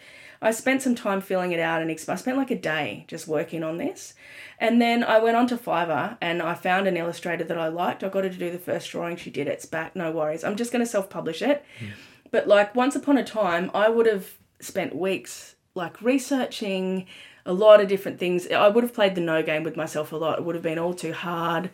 I 0.43 0.51
spent 0.51 0.83
some 0.83 0.97
time 0.97 1.21
filling 1.21 1.53
it 1.53 1.61
out 1.61 1.83
and 1.83 1.91
exp- 1.91 2.09
I 2.09 2.17
spent 2.17 2.37
like 2.37 2.51
a 2.51 2.59
day 2.59 3.05
just 3.07 3.29
working 3.29 3.63
on 3.63 3.79
this. 3.79 4.15
And 4.59 4.83
then 4.83 5.05
I 5.05 5.21
went 5.21 5.37
on 5.37 5.47
to 5.47 5.57
Fiverr 5.57 6.19
and 6.21 6.43
I 6.43 6.55
found 6.55 6.89
an 6.89 6.97
illustrator 6.97 7.45
that 7.45 7.59
I 7.59 7.69
liked. 7.69 8.03
I 8.03 8.09
got 8.09 8.25
her 8.25 8.31
to 8.31 8.37
do 8.37 8.51
the 8.51 8.59
first 8.59 8.91
drawing. 8.91 9.17
She 9.17 9.31
did 9.31 9.47
it. 9.47 9.53
It's 9.53 9.67
back. 9.67 9.95
No 9.95 10.11
worries. 10.11 10.43
I'm 10.43 10.57
just 10.57 10.73
going 10.73 10.85
to 10.85 10.91
self 10.91 11.09
publish 11.09 11.43
it. 11.43 11.65
Hmm. 11.79 11.87
But 12.33 12.49
like 12.49 12.75
once 12.75 12.97
upon 12.97 13.19
a 13.19 13.25
time, 13.25 13.71
I 13.73 13.89
would 13.89 14.07
have 14.07 14.33
spent 14.61 14.97
weeks 14.97 15.55
like 15.77 16.03
researching 16.03 17.07
a 17.45 17.53
lot 17.53 17.81
of 17.81 17.89
different 17.89 18.19
things. 18.19 18.51
I 18.51 18.69
would 18.69 18.85
have 18.85 18.95
played 18.95 19.15
the 19.15 19.21
no 19.21 19.43
game 19.43 19.63
with 19.63 19.77
myself 19.77 20.13
a 20.13 20.17
lot. 20.17 20.39
It 20.39 20.45
would 20.45 20.55
have 20.55 20.63
been 20.63 20.79
all 20.79 20.95
too 20.95 21.13
hard. 21.13 21.71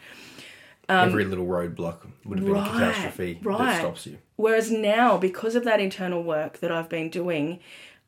Every 0.88 1.24
little 1.24 1.46
roadblock 1.46 2.06
would 2.24 2.38
have 2.38 2.46
been 2.46 2.56
um, 2.56 2.62
right, 2.62 2.68
a 2.68 2.72
catastrophe 2.72 3.38
right. 3.42 3.58
that 3.58 3.80
stops 3.80 4.06
you. 4.06 4.18
Whereas 4.36 4.70
now, 4.70 5.18
because 5.18 5.54
of 5.54 5.64
that 5.64 5.80
internal 5.80 6.22
work 6.22 6.60
that 6.60 6.72
I've 6.72 6.88
been 6.88 7.10
doing, 7.10 7.60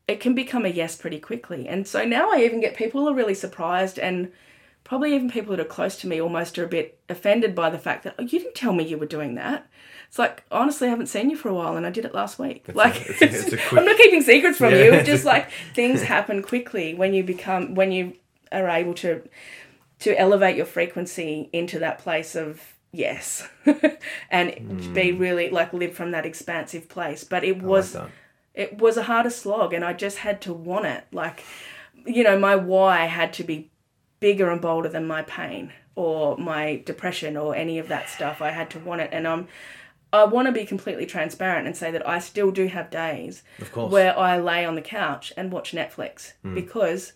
it 0.09 0.21
can 0.21 0.35
become 0.35 0.65
a 0.65 0.71
yes 0.71 0.97
pretty 0.97 1.21
quickly. 1.21 1.69
And 1.69 1.87
so 1.87 2.05
now 2.05 2.31
I 2.31 2.43
even 2.43 2.61
get 2.61 2.77
people 2.77 3.09
are 3.09 3.15
really 3.15 3.35
surprised 3.35 3.99
and 3.99 4.33
probably 4.83 5.15
even 5.15 5.31
people 5.31 5.55
that 5.55 5.61
are 5.61 5.69
close 5.69 5.97
to 5.99 6.07
me 6.07 6.21
almost 6.21 6.59
are 6.59 6.65
a 6.65 6.69
bit 6.69 6.99
offended 7.09 7.55
by 7.55 7.69
the 7.69 7.79
fact 7.79 8.05
that 8.05 8.15
oh, 8.19 8.23
you 8.23 8.39
didn't 8.41 8.55
tell 8.55 8.73
me 8.73 8.85
you 8.85 8.99
were 8.99 9.07
doing 9.07 9.35
that. 9.35 9.69
It's 10.11 10.19
like 10.19 10.43
honestly, 10.51 10.89
I 10.89 10.91
haven't 10.91 11.07
seen 11.07 11.31
you 11.31 11.37
for 11.37 11.49
a 11.51 11.55
while, 11.55 11.77
and 11.77 11.87
I 11.87 11.91
did 11.91 12.05
it 12.05 12.13
last 12.13 12.37
week. 12.37 12.65
like 12.75 12.97
a- 13.09 13.11
it's 13.13 13.23
a- 13.23 13.25
it's 13.27 13.53
a 13.53 13.57
quick- 13.69 13.79
I'm 13.79 13.85
not 13.87 13.97
keeping 13.97 14.23
secrets 14.23 14.59
from 14.59 14.73
Yeah, 14.73 14.83
you. 14.85 14.93
it's 14.95 15.07
Just 15.09 15.25
like 15.25 15.49
things 15.75 16.03
happen 16.03 16.43
quickly 16.43 16.95
when 16.95 17.15
you 17.15 17.23
become 17.23 17.77
when 17.77 17.93
you 17.93 18.15
are 18.51 18.69
able 18.69 18.95
to 18.95 19.23
to 20.01 20.19
elevate 20.19 20.57
your 20.57 20.67
frequency 20.67 21.49
into 21.53 21.79
that 21.79 22.01
place 22.01 22.35
of 22.35 22.61
yes. 22.91 23.49
And 24.33 24.93
be 24.95 25.13
hmm. 25.13 25.19
really 25.19 25.49
like 25.49 25.73
live 25.73 25.95
from 25.95 26.11
that 26.11 26.27
expansive 26.27 26.89
place. 26.89 27.23
But 27.23 27.45
it 27.45 27.57
I 27.57 27.59
like 27.61 27.63
was 27.69 27.97
it 28.53 28.79
was 28.79 28.97
a 28.97 29.05
harder 29.05 29.31
slog 29.31 29.73
and 29.73 29.85
i 29.85 29.93
just 29.93 30.19
had 30.19 30.41
to 30.41 30.53
want 30.53 30.87
it. 30.87 31.05
Like 31.13 31.45
you 32.05 32.25
know 32.25 32.37
my 32.37 32.57
why 32.57 33.05
had 33.07 33.33
to 33.35 33.45
be 33.45 33.71
bigger 34.19 34.51
and 34.51 34.61
bolder 34.61 34.89
than 34.89 35.07
my 35.07 35.23
pain 35.23 35.73
or 35.95 36.37
my 36.37 36.83
depression 36.85 37.37
or 37.37 37.55
any 37.55 37.79
of 37.79 37.87
that 37.87 38.09
stuff. 38.11 38.43
I 38.43 38.51
had 38.51 38.71
to 38.71 38.81
want 38.81 39.03
it 39.03 39.11
and 39.13 39.29
i'm 39.29 39.47
I 40.13 40.25
want 40.25 40.47
to 40.47 40.53
be 40.53 40.65
completely 40.65 41.07
transparent 41.07 41.67
and 41.67 41.77
say 41.77 41.91
that 41.91 42.07
I 42.07 42.19
still 42.19 42.51
do 42.51 42.67
have 42.67 42.91
days 42.91 43.43
Of 43.61 43.73
course. 43.73 43.93
where 43.93 44.19
I 44.19 44.39
lay 44.39 44.65
on 44.65 44.75
the 44.75 44.83
couch 44.83 45.33
and 45.37 45.53
watch 45.53 45.73
Netflix 45.73 46.33
hmm. 46.43 46.55
because 46.55 47.13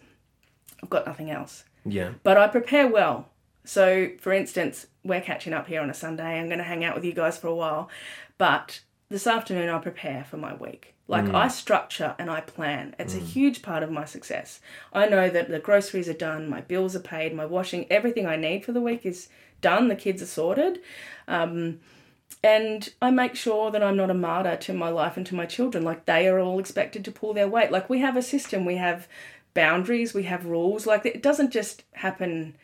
I've 0.82 0.90
got 0.90 1.06
nothing 1.06 1.30
else 1.30 1.64
Yeah. 1.84 2.12
but 2.22 2.36
I 2.36 2.46
prepare 2.48 2.86
well. 2.86 3.30
So, 3.64 4.10
for 4.20 4.32
instance, 4.32 4.86
we're 5.02 5.22
catching 5.22 5.54
up 5.54 5.66
here 5.66 5.80
on 5.80 5.90
a 5.90 5.94
Sunday. 5.94 6.38
I'm 6.38 6.46
going 6.46 6.58
to 6.58 6.64
hang 6.64 6.84
out 6.84 6.94
with 6.94 7.04
you 7.04 7.12
guys 7.12 7.38
for 7.38 7.48
a 7.48 7.54
while. 7.54 7.88
But 8.36 8.80
this 9.08 9.26
afternoon 9.26 9.68
I 9.68 9.78
prepare 9.78 10.24
for 10.24 10.36
my 10.36 10.54
week. 10.54 10.94
Like 11.06 11.26
hmm. 11.26 11.36
I 11.36 11.48
structure 11.48 12.14
and 12.18 12.30
I 12.30 12.40
plan. 12.40 12.94
It's 12.98 13.14
a 13.14 13.18
hmm. 13.18 13.26
huge 13.26 13.62
part 13.62 13.82
of 13.82 13.90
my 13.90 14.04
success. 14.04 14.60
I 14.92 15.06
know 15.06 15.28
that 15.28 15.50
the 15.50 15.58
groceries 15.58 16.08
are 16.08 16.14
done, 16.14 16.48
my 16.48 16.62
bills 16.62 16.96
are 16.96 17.00
paid, 17.00 17.34
my 17.34 17.44
washing, 17.44 17.86
everything 17.90 18.26
I 18.26 18.36
need 18.36 18.64
for 18.64 18.72
the 18.72 18.80
week 18.80 19.04
is 19.04 19.28
done. 19.60 19.88
The 19.88 19.96
kids 19.96 20.22
are 20.22 20.26
sorted. 20.26 20.80
Um, 21.28 21.80
and 22.42 22.88
I 23.00 23.10
make 23.10 23.34
sure 23.36 23.70
that 23.70 23.82
I'm 23.82 23.96
not 23.96 24.10
a 24.10 24.14
martyr 24.14 24.56
to 24.56 24.74
my 24.74 24.90
life 24.90 25.16
and 25.16 25.26
to 25.26 25.34
my 25.34 25.46
children. 25.46 25.82
Like 25.84 26.04
they 26.06 26.28
are 26.28 26.38
all 26.38 26.58
expected 26.58 27.04
to 27.06 27.10
pull 27.12 27.32
their 27.32 27.48
weight. 27.48 27.70
Like 27.70 27.88
we 27.88 28.00
have 28.00 28.16
a 28.16 28.22
system, 28.22 28.64
we 28.64 28.76
have 28.76 29.08
boundaries, 29.54 30.12
we 30.14 30.24
have 30.24 30.44
rules. 30.46 30.86
Like 30.86 31.06
it 31.06 31.22
doesn't 31.22 31.50
just 31.52 31.84
happen 31.92 32.56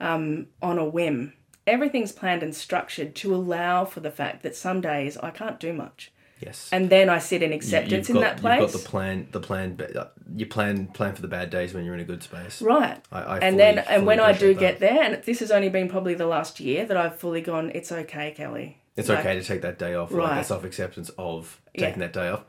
um, 0.00 0.48
on 0.60 0.78
a 0.78 0.84
whim. 0.84 1.32
Everything's 1.66 2.12
planned 2.12 2.42
and 2.42 2.54
structured 2.54 3.14
to 3.16 3.34
allow 3.34 3.84
for 3.84 4.00
the 4.00 4.10
fact 4.10 4.42
that 4.42 4.56
some 4.56 4.80
days 4.80 5.16
I 5.16 5.30
can't 5.30 5.60
do 5.60 5.72
much. 5.72 6.12
Yes. 6.40 6.68
And 6.72 6.90
then 6.90 7.08
I 7.08 7.20
sit 7.20 7.40
in 7.40 7.52
acceptance 7.52 8.08
you've 8.08 8.16
in 8.16 8.22
that 8.22 8.38
place. 8.38 8.60
You've 8.60 8.72
got 8.72 8.82
the 8.82 8.88
plan. 8.88 9.28
The 9.30 9.40
plan. 9.40 9.78
uh, 9.96 10.06
You 10.34 10.44
plan 10.46 10.88
plan 10.88 11.14
for 11.14 11.22
the 11.22 11.28
bad 11.28 11.50
days 11.50 11.72
when 11.72 11.84
you're 11.84 11.94
in 11.94 12.00
a 12.00 12.04
good 12.04 12.22
space. 12.24 12.60
Right. 12.60 13.00
I, 13.12 13.20
I 13.22 13.34
and 13.38 13.54
fully- 13.54 13.56
then, 13.58 13.78
and 13.78 14.06
when 14.06 14.18
I 14.18 14.32
do 14.32 14.50
appreciate 14.50 14.58
get 14.58 14.80
there, 14.80 15.02
and 15.04 15.22
this 15.22 15.38
has 15.38 15.52
only 15.52 15.68
been 15.68 15.88
probably 15.88 16.14
the 16.14 16.26
last 16.26 16.58
year 16.58 16.84
that 16.84 16.96
I've 16.96 17.16
fully 17.16 17.42
gone, 17.42 17.70
it's 17.76 17.92
okay, 17.92 18.32
Kelly. 18.32 18.78
It's 18.96 19.08
Like, 19.08 19.20
okay 19.20 19.34
to 19.38 19.44
take 19.44 19.62
that 19.62 19.78
day 19.78 19.94
off. 19.94 20.10
Like 20.10 20.28
Right. 20.30 20.38
the 20.38 20.44
self 20.44 20.64
acceptance 20.64 21.10
of 21.18 21.60
Yeah. 21.74 21.86
taking 21.86 22.00
that 22.00 22.12
day 22.12 22.28
off. 22.28 22.44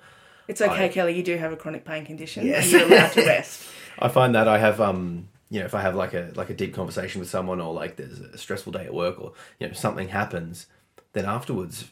It's 0.47 0.61
okay, 0.61 0.85
I- 0.85 0.89
Kelly. 0.89 1.15
You 1.15 1.23
do 1.23 1.37
have 1.37 1.51
a 1.53 1.55
chronic 1.55 1.85
pain 1.85 2.05
condition. 2.05 2.45
Yes. 2.45 2.63
And 2.65 2.71
you're 2.73 2.91
allowed 2.99 3.11
to 3.13 3.25
rest. 3.25 3.69
I 3.99 4.07
find 4.09 4.35
that 4.35 4.47
I 4.47 4.57
have 4.57 4.81
um 4.81 5.29
you 5.49 5.59
know 5.59 5.65
if 5.65 5.73
I 5.75 5.81
have 5.81 5.95
like 5.95 6.13
a 6.13 6.31
like 6.35 6.49
a 6.49 6.53
deep 6.53 6.73
conversation 6.73 7.19
with 7.19 7.29
someone 7.29 7.61
or 7.61 7.73
like 7.73 7.95
there's 7.95 8.19
a 8.19 8.37
stressful 8.37 8.71
day 8.73 8.85
at 8.85 8.93
work 8.93 9.21
or 9.21 9.33
you 9.59 9.67
know 9.67 9.73
something 9.73 10.09
happens, 10.09 10.67
then 11.13 11.25
afterwards 11.25 11.85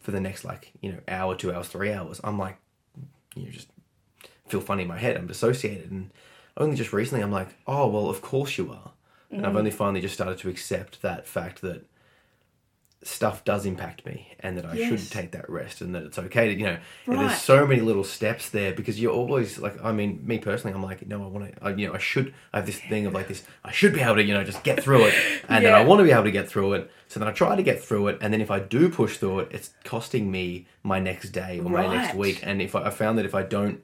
for 0.00 0.12
the 0.12 0.20
next 0.20 0.44
like 0.44 0.72
you 0.80 0.92
know 0.92 0.98
hour, 1.08 1.34
two 1.34 1.52
hours, 1.52 1.68
three 1.68 1.92
hours, 1.92 2.20
I'm 2.24 2.38
like 2.38 2.56
you 3.34 3.44
know 3.44 3.50
just 3.50 3.68
feel 4.48 4.60
funny 4.60 4.82
in 4.82 4.88
my 4.88 4.98
head. 4.98 5.16
I'm 5.16 5.26
dissociated 5.26 5.90
and 5.90 6.10
only 6.56 6.76
just 6.76 6.92
recently 6.92 7.22
I'm 7.22 7.32
like 7.32 7.48
oh 7.66 7.86
well 7.88 8.08
of 8.08 8.22
course 8.22 8.56
you 8.56 8.70
are, 8.72 8.92
and 9.30 9.42
Mm. 9.42 9.46
I've 9.48 9.56
only 9.56 9.70
finally 9.70 10.00
just 10.00 10.14
started 10.14 10.38
to 10.38 10.48
accept 10.48 11.02
that 11.02 11.26
fact 11.26 11.60
that 11.62 11.84
stuff 13.02 13.44
does 13.46 13.64
impact 13.64 14.04
me 14.04 14.28
and 14.40 14.58
that 14.58 14.66
I 14.66 14.74
Yes. 14.76 14.86
should 14.88 15.10
take 15.10 15.30
that 15.30 15.48
rest 15.48 15.80
and 15.80 15.94
that 15.94 16.02
it's 16.02 16.18
okay 16.18 16.52
to 16.52 16.60
you 16.60 16.66
know 16.66 16.76
Right. 17.06 17.18
there's 17.20 17.40
so 17.40 17.66
many 17.66 17.80
little 17.80 18.04
steps 18.04 18.50
there 18.50 18.74
because 18.74 19.00
you're 19.00 19.12
always 19.14 19.58
like 19.58 19.82
I 19.82 19.90
mean 19.90 20.20
me 20.22 20.36
personally 20.38 20.74
I'm 20.74 20.82
like 20.82 21.06
no 21.08 21.24
I 21.24 21.26
want 21.28 21.56
to 21.56 21.64
I, 21.64 21.70
you 21.70 21.86
know 21.88 21.94
I 21.94 21.98
should 21.98 22.34
I 22.52 22.58
have 22.58 22.66
this 22.66 22.78
thing 22.78 23.06
of 23.06 23.14
like 23.14 23.28
this 23.28 23.42
I 23.64 23.72
should 23.72 23.94
be 23.94 24.00
able 24.00 24.16
to 24.16 24.22
you 24.22 24.34
know 24.34 24.44
just 24.44 24.62
get 24.64 24.82
through 24.82 25.06
it 25.06 25.14
and 25.48 25.64
then 25.64 25.72
I 25.72 25.80
want 25.80 26.00
to 26.00 26.04
be 26.04 26.12
able 26.12 26.24
to 26.24 26.30
get 26.30 26.46
through 26.46 26.74
it 26.74 26.90
so 27.08 27.18
then 27.18 27.26
I 27.28 27.32
try 27.32 27.56
to 27.56 27.62
get 27.62 27.82
through 27.82 28.08
it 28.08 28.18
and 28.20 28.34
then 28.34 28.42
if 28.42 28.50
I 28.50 28.58
do 28.60 28.90
push 28.90 29.16
through 29.16 29.40
it 29.40 29.48
it's 29.50 29.72
costing 29.84 30.30
me 30.30 30.66
my 30.82 31.00
next 31.00 31.30
day 31.30 31.58
or 31.58 31.70
my 31.70 31.86
next 31.86 32.14
week 32.14 32.40
and 32.42 32.60
if 32.60 32.74
I, 32.74 32.88
I 32.88 32.90
found 32.90 33.16
that 33.16 33.24
if 33.24 33.34
I 33.34 33.42
don't 33.44 33.82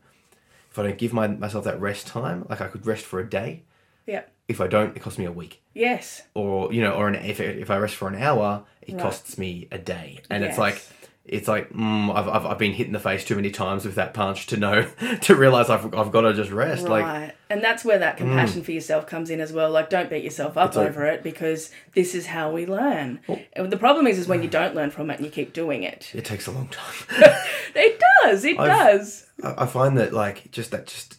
if 0.71 0.79
I 0.79 0.83
don't 0.83 0.99
give 0.99 1.15
my, 1.15 1.27
myself 1.27 1.65
that 1.65 1.81
rest 1.81 2.07
time 2.07 2.45
like 2.51 2.61
I 2.61 2.67
could 2.69 2.85
rest 2.85 3.07
for 3.07 3.19
a 3.19 3.27
day 3.29 3.63
Yeah. 4.07 4.25
If 4.49 4.61
I 4.61 4.67
don't 4.67 4.97
it 4.97 5.01
costs 5.01 5.19
me 5.19 5.25
a 5.25 5.33
week 5.33 5.63
Yes. 5.75 6.23
or 6.35 6.73
you 6.73 6.81
know, 6.83 6.93
or 6.93 7.09
an, 7.09 7.15
if 7.17 7.41
if 7.41 7.71
I 7.71 7.77
rest 7.79 7.95
for 7.97 8.09
an 8.09 8.15
hour, 8.23 8.65
it 8.83 8.95
Right. 8.95 9.03
costs 9.03 9.37
me 9.39 9.69
a 9.73 9.79
day, 9.79 10.21
and 10.31 10.45
it's 10.45 10.59
like 10.59 10.83
it's 11.25 11.49
like 11.49 11.71
mm, 11.71 12.15
I've, 12.15 12.29
I've 12.29 12.47
I've 12.47 12.59
been 12.59 12.73
hit 12.73 12.87
in 12.87 12.93
the 12.93 13.01
face 13.01 13.25
too 13.25 13.35
many 13.35 13.51
times 13.51 13.85
with 13.85 13.97
that 13.97 14.15
punch 14.15 14.47
to 14.47 14.57
know 14.57 14.87
to 15.23 15.35
realize 15.35 15.69
I've 15.69 15.93
I've 15.93 16.13
got 16.13 16.21
to 16.23 16.33
just 16.33 16.53
rest. 16.53 16.87
Right. 16.87 17.03
Like 17.25 17.35
and 17.51 17.63
that's 17.63 17.85
where 17.85 17.99
that 17.99 18.17
compassion 18.17 18.63
for 18.63 18.71
yourself 18.73 19.07
comes 19.07 19.29
in 19.31 19.41
as 19.41 19.53
well. 19.53 19.71
Like, 19.71 19.89
don't 19.91 20.09
beat 20.11 20.25
yourself 20.25 20.57
up 20.57 20.69
It's 20.69 20.77
like- 20.77 20.89
over 20.89 21.05
it 21.07 21.23
because 21.25 21.71
this 21.95 22.13
is 22.15 22.27
how 22.27 22.51
we 22.53 22.67
learn. 22.67 23.21
And 23.53 23.71
the 23.73 23.77
problem 23.77 24.07
is, 24.09 24.19
is 24.19 24.27
when 24.29 24.43
you 24.43 24.49
don't 24.61 24.75
learn 24.75 24.91
from 24.91 25.11
it 25.11 25.17
and 25.19 25.25
you 25.25 25.31
keep 25.31 25.53
doing 25.53 25.83
it. 25.83 26.11
it 26.15 26.25
takes 26.25 26.47
a 26.47 26.53
long 26.53 26.69
time. 26.69 27.35
It 27.79 28.01
does. 28.23 28.45
It 28.45 28.59
I've- 28.59 28.69
does. 28.71 29.27
I 29.45 29.67
find 29.67 29.99
that 29.99 30.13
like 30.15 30.51
just 30.51 30.71
that 30.71 30.87
just 30.87 31.19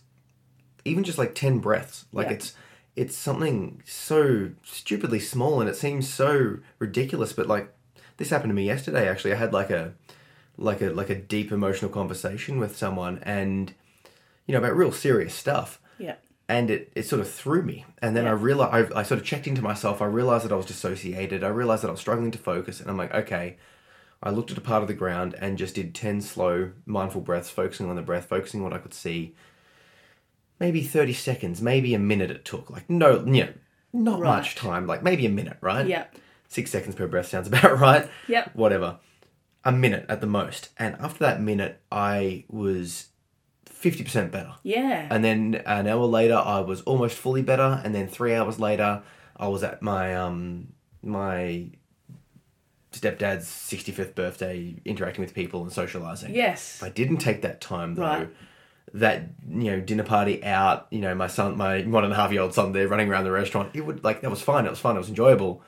even 0.85 1.03
just 1.03 1.17
like 1.17 1.35
ten 1.35 1.59
breaths, 1.59 2.05
like 2.11 2.27
Yeah. 2.27 2.33
it's 2.33 2.53
it's 2.97 3.15
something 3.15 3.81
so 3.85 4.49
stupidly 4.63 5.19
small 5.19 5.61
and 5.61 5.69
it 5.69 5.75
seems 5.75 6.11
so 6.11 6.57
ridiculous, 6.79 7.31
but 7.31 7.47
like 7.47 7.71
this 8.17 8.31
happened 8.31 8.49
to 8.49 8.55
me 8.55 8.65
yesterday. 8.65 9.07
Actually, 9.07 9.33
I 9.33 9.37
had 9.37 9.53
like 9.53 9.69
a 9.69 9.93
like 10.57 10.81
a 10.81 10.89
like 10.89 11.11
a 11.11 11.15
deep 11.15 11.51
emotional 11.51 11.91
conversation 11.91 12.59
with 12.59 12.75
someone, 12.75 13.19
and 13.21 13.73
you 14.47 14.51
know 14.51 14.57
about 14.57 14.75
real 14.75 14.91
serious 14.91 15.33
stuff. 15.33 15.79
Yeah. 15.99 16.15
and 16.49 16.69
it, 16.69 16.91
it 16.95 17.03
sort 17.03 17.21
of 17.21 17.29
threw 17.29 17.61
me. 17.61 17.85
And 18.01 18.15
then 18.15 18.27
I 18.27 18.31
realized, 18.31 18.93
I, 18.93 18.99
I 18.99 19.03
sort 19.03 19.19
of 19.19 19.25
checked 19.25 19.47
into 19.47 19.61
myself. 19.61 20.01
I 20.01 20.05
realized 20.05 20.45
that 20.45 20.51
I 20.51 20.55
was 20.55 20.65
dissociated. 20.65 21.43
I 21.43 21.49
realized 21.49 21.83
that 21.83 21.89
I 21.89 21.91
was 21.91 21.99
struggling 21.99 22.31
to 22.31 22.37
focus. 22.37 22.79
And 22.79 22.89
I'm 22.89 22.97
like, 22.97 23.13
okay. 23.13 23.57
I 24.23 24.31
looked 24.31 24.51
at 24.51 24.57
a 24.57 24.61
part 24.61 24.81
of 24.81 24.87
the 24.87 24.95
ground 24.95 25.35
and 25.39 25.57
just 25.57 25.75
did 25.75 25.93
10 25.93 26.21
slow, 26.21 26.71
mindful 26.85 27.21
breaths, 27.21 27.51
focusing 27.51 27.87
on 27.89 27.95
the 27.95 28.01
breath, 28.01 28.25
focusing 28.25 28.61
on 28.61 28.63
what 28.63 28.73
I 28.73 28.79
could 28.79 28.93
see. 28.93 29.35
Maybe 30.59 30.81
30 30.83 31.13
seconds, 31.13 31.61
maybe 31.61 31.93
a 31.93 31.99
minute 31.99 32.31
it 32.31 32.43
took. 32.45 32.69
Like, 32.69 32.89
no, 32.89 33.23
you 33.25 33.43
know, 33.45 33.53
not 33.93 34.19
Right. 34.19 34.37
much 34.37 34.55
time, 34.55 34.87
like 34.87 35.03
maybe 35.03 35.25
a 35.25 35.29
minute, 35.29 35.57
right? 35.61 35.85
Yeah. 35.87 36.05
Six 36.47 36.71
seconds 36.71 36.95
per 36.95 37.07
breath 37.07 37.27
sounds 37.27 37.47
about 37.51 37.79
right. 37.79 38.09
Yep. 38.27 38.55
Whatever. 38.55 38.99
A 39.63 39.71
minute 39.71 40.05
at 40.09 40.21
the 40.21 40.27
most. 40.27 40.69
And 40.77 40.95
after 40.99 41.19
that 41.19 41.41
minute, 41.41 41.81
I 41.91 42.45
was 42.47 43.07
50% 43.69 44.31
better. 44.31 44.53
Yeah. 44.63 45.07
And 45.11 45.23
then 45.23 45.61
an 45.65 45.87
hour 45.87 46.05
later, 46.05 46.35
I 46.35 46.61
was 46.61 46.81
almost 46.81 47.17
fully 47.17 47.41
better. 47.41 47.81
And 47.83 47.93
then 47.93 48.07
three 48.07 48.33
hours 48.33 48.59
later, 48.59 49.03
I 49.35 49.47
was 49.49 49.63
at 49.63 49.81
my 49.81 50.15
um 50.15 50.69
my 51.03 51.69
stepdad's 52.91 53.47
sixty 53.47 53.91
fifth 53.91 54.15
birthday, 54.15 54.75
interacting 54.85 55.23
with 55.23 55.33
people 55.35 55.61
and 55.61 55.71
socializing. 55.71 56.33
yes. 56.33 56.77
If 56.77 56.83
I 56.83 56.89
didn't 56.89 57.17
take 57.17 57.41
that 57.43 57.61
time 57.61 57.95
though, 57.95 58.01
Right. 58.03 58.29
That 58.93 59.23
you 59.49 59.71
know 59.71 59.79
dinner 59.81 60.03
party 60.03 60.43
out, 60.43 60.87
you 60.91 60.99
know 60.99 61.13
my 61.13 61.27
son, 61.27 61.57
my 61.57 61.81
one 61.83 62.03
and 62.03 62.13
a 62.13 62.15
half 62.15 62.31
year 62.31 62.41
old 62.41 62.53
son 62.53 62.71
there 62.71 62.87
running 62.87 63.09
around 63.09 63.25
the 63.25 63.31
restaurant, 63.31 63.71
it 63.73 63.81
would 63.85 64.03
like 64.03 64.21
that 64.21 64.29
was 64.29 64.41
fine. 64.41 64.65
It 64.65 64.69
was 64.69 64.79
fun. 64.79 64.95
It 64.95 64.99
was 64.99 65.09
enjoyable. 65.09 65.61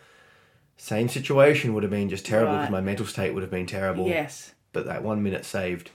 Same 0.78 1.10
situation 1.10 1.74
would 1.74 1.84
have 1.84 1.90
been 1.92 2.08
just 2.10 2.26
terrible 2.26 2.54
because 2.54 2.66
Right. 2.68 2.72
my 2.72 2.82
mental 2.82 3.06
state 3.06 3.34
would 3.34 3.44
have 3.44 3.52
been 3.52 3.66
terrible. 3.66 4.08
Yes. 4.08 4.54
But 4.72 4.86
that 4.86 5.04
one 5.04 5.22
minute 5.22 5.44
saved 5.44 5.92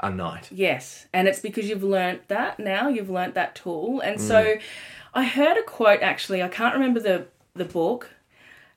a 0.00 0.10
night. 0.10 0.48
Yes, 0.50 1.06
and 1.12 1.26
it's 1.28 1.40
because 1.40 1.68
you've 1.68 1.82
learnt 1.82 2.28
that 2.28 2.58
now. 2.58 2.88
You've 2.88 3.10
learnt 3.10 3.34
that 3.34 3.54
tool, 3.54 4.00
and 4.00 4.18
Mm. 4.18 4.20
so 4.20 4.54
I 5.14 5.24
heard 5.24 5.56
a 5.58 5.62
quote 5.62 6.00
actually. 6.02 6.42
I 6.42 6.48
can't 6.48 6.74
remember 6.74 7.00
the 7.00 7.26
the 7.54 7.64
book, 7.64 8.10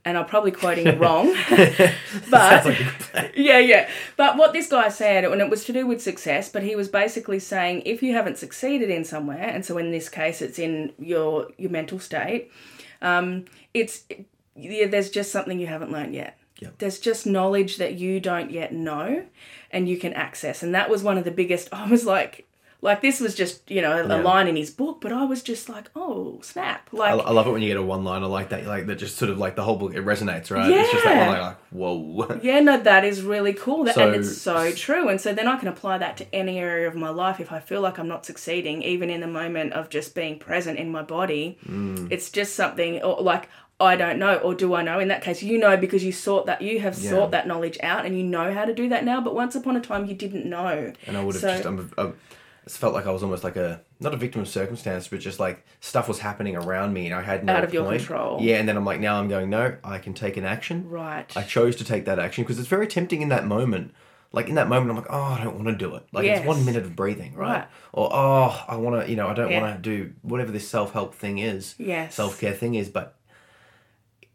and 0.05 0.17
I'm 0.17 0.25
probably 0.25 0.51
quoting 0.51 0.87
it 0.87 0.99
wrong. 0.99 1.35
but 2.29 2.65
like 2.65 2.65
a 2.65 2.83
good 2.83 2.93
plan. 2.99 3.31
yeah, 3.35 3.59
yeah. 3.59 3.89
But 4.17 4.37
what 4.37 4.53
this 4.53 4.67
guy 4.69 4.89
said, 4.89 5.25
and 5.25 5.41
it 5.41 5.49
was 5.49 5.65
to 5.65 5.73
do 5.73 5.85
with 5.85 6.01
success, 6.01 6.49
but 6.49 6.63
he 6.63 6.75
was 6.75 6.87
basically 6.87 7.39
saying 7.39 7.83
if 7.85 8.01
you 8.01 8.13
haven't 8.13 8.37
succeeded 8.37 8.89
in 8.89 9.03
somewhere, 9.03 9.43
and 9.43 9.65
so 9.65 9.77
in 9.77 9.91
this 9.91 10.09
case, 10.09 10.41
it's 10.41 10.59
in 10.59 10.93
your 10.97 11.47
your 11.57 11.71
mental 11.71 11.99
state. 11.99 12.51
Um, 13.01 13.45
it's 13.73 14.03
yeah, 14.55 14.87
there's 14.87 15.09
just 15.09 15.31
something 15.31 15.59
you 15.59 15.67
haven't 15.67 15.91
learned 15.91 16.15
yet. 16.15 16.37
Yep. 16.59 16.77
There's 16.79 16.99
just 16.99 17.25
knowledge 17.25 17.77
that 17.77 17.95
you 17.95 18.19
don't 18.19 18.51
yet 18.51 18.73
know, 18.73 19.25
and 19.71 19.87
you 19.87 19.97
can 19.97 20.13
access. 20.13 20.61
And 20.61 20.75
that 20.75 20.89
was 20.89 21.03
one 21.03 21.17
of 21.17 21.23
the 21.23 21.31
biggest. 21.31 21.69
I 21.73 21.89
was 21.89 22.05
like, 22.05 22.47
like 22.81 23.01
this 23.01 23.19
was 23.19 23.35
just 23.35 23.69
you 23.69 23.81
know 23.81 23.91
a, 24.03 24.07
Yeah. 24.07 24.21
line 24.21 24.47
in 24.47 24.55
his 24.55 24.69
book, 24.71 24.99
but 25.01 25.11
I 25.11 25.25
was 25.25 25.41
just 25.43 25.67
like, 25.67 25.89
oh 25.95 26.39
snap! 26.41 26.87
Like 26.93 27.11
I, 27.13 27.17
I 27.17 27.31
love 27.31 27.47
it 27.47 27.51
when 27.51 27.61
you 27.61 27.67
get 27.67 27.77
a 27.77 27.83
one 27.83 28.03
liner 28.03 28.27
like 28.27 28.49
that, 28.49 28.65
like 28.65 28.85
that 28.87 28.95
just 28.95 29.17
sort 29.17 29.29
of 29.31 29.37
like 29.37 29.55
the 29.55 29.63
whole 29.63 29.75
book 29.77 29.93
it 29.95 30.05
resonates, 30.05 30.49
right? 30.49 30.69
It's 30.71 30.91
just 30.91 31.03
that 31.03 31.15
Yeah. 31.15 31.27
one 31.29 31.39
like, 31.41 31.57
whoa. 31.71 32.39
Yeah, 32.41 32.59
no, 32.61 32.79
that 32.79 33.03
is 33.03 33.21
really 33.21 33.53
cool. 33.53 33.83
That, 33.83 33.97
and 33.97 34.13
So- 34.13 34.19
it's 34.29 34.41
so 34.41 34.71
true. 34.71 35.09
And 35.09 35.19
so 35.19 35.33
then 35.33 35.47
I 35.47 35.57
can 35.57 35.67
apply 35.67 35.97
that 35.97 36.15
to 36.17 36.35
any 36.35 36.57
area 36.59 36.87
of 36.87 36.95
my 36.95 37.09
life 37.09 37.39
if 37.39 37.51
I 37.51 37.59
feel 37.59 37.81
like 37.81 37.99
I'm 37.99 38.07
not 38.07 38.25
succeeding, 38.25 38.81
even 38.83 39.09
in 39.09 39.19
the 39.21 39.27
moment 39.27 39.73
of 39.73 39.89
just 39.89 40.15
being 40.15 40.39
present 40.39 40.79
in 40.79 40.89
my 40.89 41.01
body. 41.03 41.57
Mm. 41.67 42.09
It's 42.11 42.29
just 42.29 42.55
something 42.55 43.01
or 43.03 43.21
like 43.21 43.49
I 43.81 43.95
don't 43.95 44.19
know, 44.19 44.35
or 44.35 44.53
do 44.55 44.73
I 44.73 44.81
know? 44.81 44.99
In 44.99 45.07
that 45.07 45.21
case, 45.21 45.41
you 45.41 45.57
know 45.57 45.77
because 45.77 46.03
you 46.03 46.11
sought 46.11 46.47
that 46.47 46.61
you 46.61 46.79
have 46.81 46.97
Yeah. 46.99 47.11
sought 47.11 47.31
that 47.31 47.47
knowledge 47.47 47.77
out 47.81 48.05
and 48.05 48.17
you 48.17 48.23
know 48.25 48.53
how 48.53 48.65
to 48.65 48.73
do 48.73 48.89
that 48.89 49.05
now. 49.05 49.21
But 49.21 49.35
once 49.35 49.55
upon 49.55 49.77
a 49.77 49.79
time, 49.81 50.05
you 50.05 50.15
didn't 50.15 50.45
know. 50.45 50.91
And 51.07 51.15
I 51.17 51.23
would 51.23 51.35
have 51.35 51.41
So- 51.41 51.47
just, 51.49 51.65
I'm, 51.65 52.13
it's 52.69 52.77
felt 52.77 52.93
like 52.93 53.07
I 53.07 53.11
was 53.11 53.23
almost 53.23 53.43
like 53.43 53.55
a 53.55 53.81
not 53.99 54.13
a 54.13 54.17
victim 54.17 54.41
of 54.41 54.47
circumstance, 54.47 55.07
but 55.07 55.19
just 55.21 55.39
like 55.39 55.65
stuff 55.79 56.07
was 56.07 56.19
happening 56.19 56.55
around 56.55 56.93
me 56.93 57.07
and 57.07 57.15
I 57.15 57.23
had 57.23 57.43
no 57.43 57.53
Out 57.53 57.63
of 57.63 57.73
your 57.73 57.89
control. 57.89 58.37
Yeah, 58.43 58.57
and 58.57 58.69
then 58.69 58.77
I'm 58.77 58.85
like, 58.85 58.99
now 58.99 59.19
I'm 59.19 59.27
going, 59.27 59.49
no, 59.49 59.75
I 59.83 59.97
can 59.97 60.13
take 60.13 60.37
an 60.37 60.45
action. 60.45 60.87
Right. 60.87 61.35
I 61.35 61.41
chose 61.41 61.75
to 61.77 61.83
take 61.83 62.05
that 62.05 62.19
action 62.19 62.43
because 62.43 62.59
it's 62.59 62.67
very 62.67 62.85
tempting 62.85 63.23
in 63.23 63.29
that 63.29 63.47
moment. 63.47 63.95
Like 64.31 64.49
in 64.49 64.53
that 64.53 64.69
moment, 64.69 64.91
I'm 64.91 64.97
like, 64.97 65.07
oh, 65.09 65.19
I 65.19 65.43
don't 65.43 65.55
want 65.55 65.65
to 65.69 65.73
do 65.75 65.95
it. 65.95 66.03
Like 66.11 66.25
Yes. 66.25 66.37
it's 66.39 66.47
one 66.47 66.63
minute 66.63 66.83
of 66.83 66.95
breathing, 66.95 67.33
right? 67.33 67.61
Right. 67.61 67.67
Or 67.91 68.07
oh, 68.13 68.63
I 68.67 68.75
want 68.75 69.03
to, 69.03 69.09
you 69.09 69.15
know, 69.15 69.27
I 69.27 69.33
don't 69.33 69.49
Yeah. 69.49 69.61
want 69.61 69.75
to 69.75 69.81
do 69.81 70.13
whatever 70.21 70.51
this 70.51 70.69
self 70.69 70.93
help 70.93 71.15
thing 71.15 71.39
is, 71.39 71.73
Yes. 71.79 72.13
self 72.13 72.39
care 72.39 72.53
thing 72.53 72.75
is. 72.75 72.87
But 72.89 73.17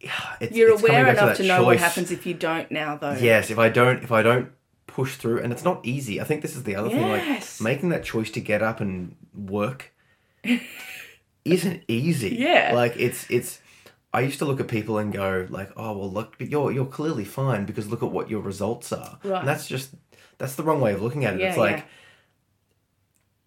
it's, 0.40 0.56
You're 0.56 0.72
it's 0.72 0.82
aware 0.82 1.06
enough 1.06 1.24
that 1.24 1.36
to 1.36 1.44
know 1.44 1.62
what 1.62 1.76
happens 1.78 2.10
if 2.10 2.26
you 2.26 2.34
don't 2.34 2.68
now, 2.72 2.96
though. 2.96 3.12
Yes, 3.12 3.52
if 3.52 3.60
I 3.60 3.68
don't, 3.68 4.02
if 4.02 4.10
I 4.10 4.22
don't 4.22 4.50
push 4.94 5.16
through, 5.16 5.40
and 5.40 5.52
it's 5.52 5.64
not 5.64 5.80
easy. 5.84 6.20
I 6.20 6.24
think 6.24 6.40
this 6.40 6.54
is 6.54 6.62
the 6.62 6.76
other 6.76 6.88
thing. 6.88 7.08
Like 7.08 7.60
making 7.60 7.88
that 7.88 8.04
choice 8.04 8.30
to 8.30 8.40
get 8.40 8.62
up 8.62 8.80
and 8.80 9.16
work 9.34 9.92
isn't 11.44 11.82
easy. 11.88 12.36
Yeah. 12.36 12.70
like 12.74 12.94
it's 12.96 13.28
it's. 13.28 13.60
I 14.12 14.20
used 14.20 14.38
to 14.38 14.44
look 14.44 14.60
at 14.60 14.68
people 14.68 14.98
and 14.98 15.12
go 15.12 15.48
like, 15.50 15.72
"Oh 15.76 15.98
well, 15.98 16.10
look, 16.10 16.38
but 16.38 16.48
you're 16.48 16.70
you're 16.70 16.86
clearly 16.86 17.24
fine 17.24 17.64
because 17.64 17.88
look 17.88 18.04
at 18.04 18.12
what 18.12 18.30
your 18.30 18.40
results 18.40 18.92
are." 18.92 19.18
Right. 19.24 19.40
And 19.40 19.48
that's 19.48 19.66
just 19.66 19.90
that's 20.38 20.54
the 20.54 20.62
wrong 20.62 20.80
way 20.80 20.92
of 20.92 21.02
looking 21.02 21.24
at 21.24 21.34
it. 21.34 21.40
Yeah, 21.40 21.48
it's 21.48 21.58
like 21.58 21.78
yeah. 21.78 21.84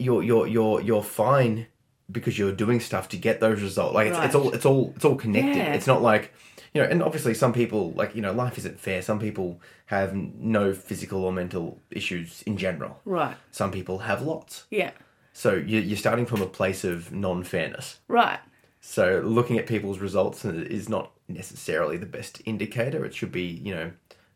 you're 0.00 0.22
you're 0.22 0.46
you're 0.46 0.80
you're 0.82 1.02
fine 1.02 1.66
because 2.12 2.38
you're 2.38 2.52
doing 2.52 2.80
stuff 2.80 3.08
to 3.08 3.16
get 3.16 3.40
those 3.40 3.62
results. 3.62 3.94
Like 3.94 4.08
it's, 4.08 4.18
it's 4.18 4.34
all 4.34 4.52
it's 4.52 4.66
all 4.66 4.92
it's 4.96 5.04
all 5.06 5.16
connected. 5.16 5.56
Yeah. 5.56 5.72
It's 5.72 5.86
not 5.86 6.02
like 6.02 6.34
you 6.78 6.84
know, 6.84 6.90
and 6.90 7.02
obviously 7.02 7.34
some 7.34 7.52
people 7.52 7.90
like 7.92 8.14
you 8.14 8.22
know 8.22 8.32
life 8.32 8.56
isn't 8.58 8.78
fair. 8.78 9.02
Some 9.02 9.18
people 9.18 9.60
have 9.86 10.14
no 10.14 10.72
physical 10.72 11.24
or 11.24 11.32
mental 11.32 11.80
issues 11.90 12.42
in 12.42 12.56
general. 12.56 13.00
Right. 13.04 13.36
Some 13.50 13.70
people 13.72 13.98
have 13.98 14.22
lots. 14.22 14.64
Yeah. 14.70 14.92
So 15.32 15.54
you- 15.54 15.80
you're 15.80 15.96
starting 15.96 16.26
from 16.26 16.40
a 16.42 16.46
place 16.46 16.84
of 16.84 17.12
non-fairness. 17.12 17.98
Right. 18.08 18.38
So 18.80 19.22
looking 19.24 19.58
at 19.58 19.66
people's 19.66 19.98
results 19.98 20.44
is 20.44 20.88
not 20.88 21.10
necessarily 21.26 21.96
the 21.96 22.06
best 22.06 22.40
indicator. 22.44 23.04
It 23.04 23.14
should 23.14 23.32
be, 23.32 23.42
you 23.42 23.74
know, 23.74 23.90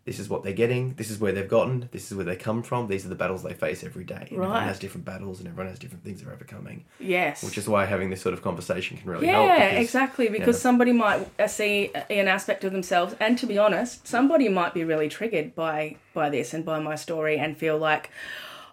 this 0.04 0.18
is 0.18 0.28
what 0.28 0.42
they're 0.42 0.52
getting, 0.52 0.94
this 0.94 1.10
is 1.10 1.20
where 1.20 1.30
they've 1.32 1.48
gotten, 1.48 1.88
this 1.92 2.10
is 2.10 2.16
where 2.16 2.24
they 2.24 2.34
come 2.34 2.62
from, 2.62 2.88
these 2.88 3.06
are 3.06 3.08
the 3.08 3.14
battles 3.14 3.42
they 3.44 3.54
face 3.54 3.84
every 3.84 4.02
day. 4.02 4.16
And 4.16 4.32
Everyone 4.32 4.62
has 4.64 4.78
different 4.78 5.04
battles 5.04 5.38
and 5.38 5.46
everyone 5.48 5.68
has 5.70 5.78
different 5.78 6.02
things 6.02 6.22
they're 6.22 6.32
overcoming. 6.32 6.84
Yes. 6.98 7.44
Which 7.44 7.56
is 7.56 7.68
why 7.68 7.84
having 7.84 8.10
this 8.10 8.20
sort 8.20 8.32
of 8.32 8.42
conversation 8.42 8.96
can 8.96 9.08
really 9.08 9.28
help. 9.28 9.46
Yeah, 9.46 9.64
exactly. 9.66 10.28
Because 10.28 10.56
yeah. 10.56 10.62
somebody 10.62 10.92
might 10.92 11.28
see 11.48 11.92
an 12.10 12.26
aspect 12.26 12.64
of 12.64 12.72
themselves, 12.72 13.14
and 13.20 13.38
to 13.38 13.46
be 13.46 13.58
honest, 13.58 14.06
somebody 14.06 14.48
might 14.48 14.74
be 14.74 14.82
really 14.84 15.08
triggered 15.08 15.54
by 15.54 15.96
by 16.14 16.28
this 16.28 16.52
and 16.52 16.64
by 16.64 16.78
my 16.80 16.94
story, 16.96 17.38
and 17.38 17.56
feel 17.56 17.78
like, 17.78 18.10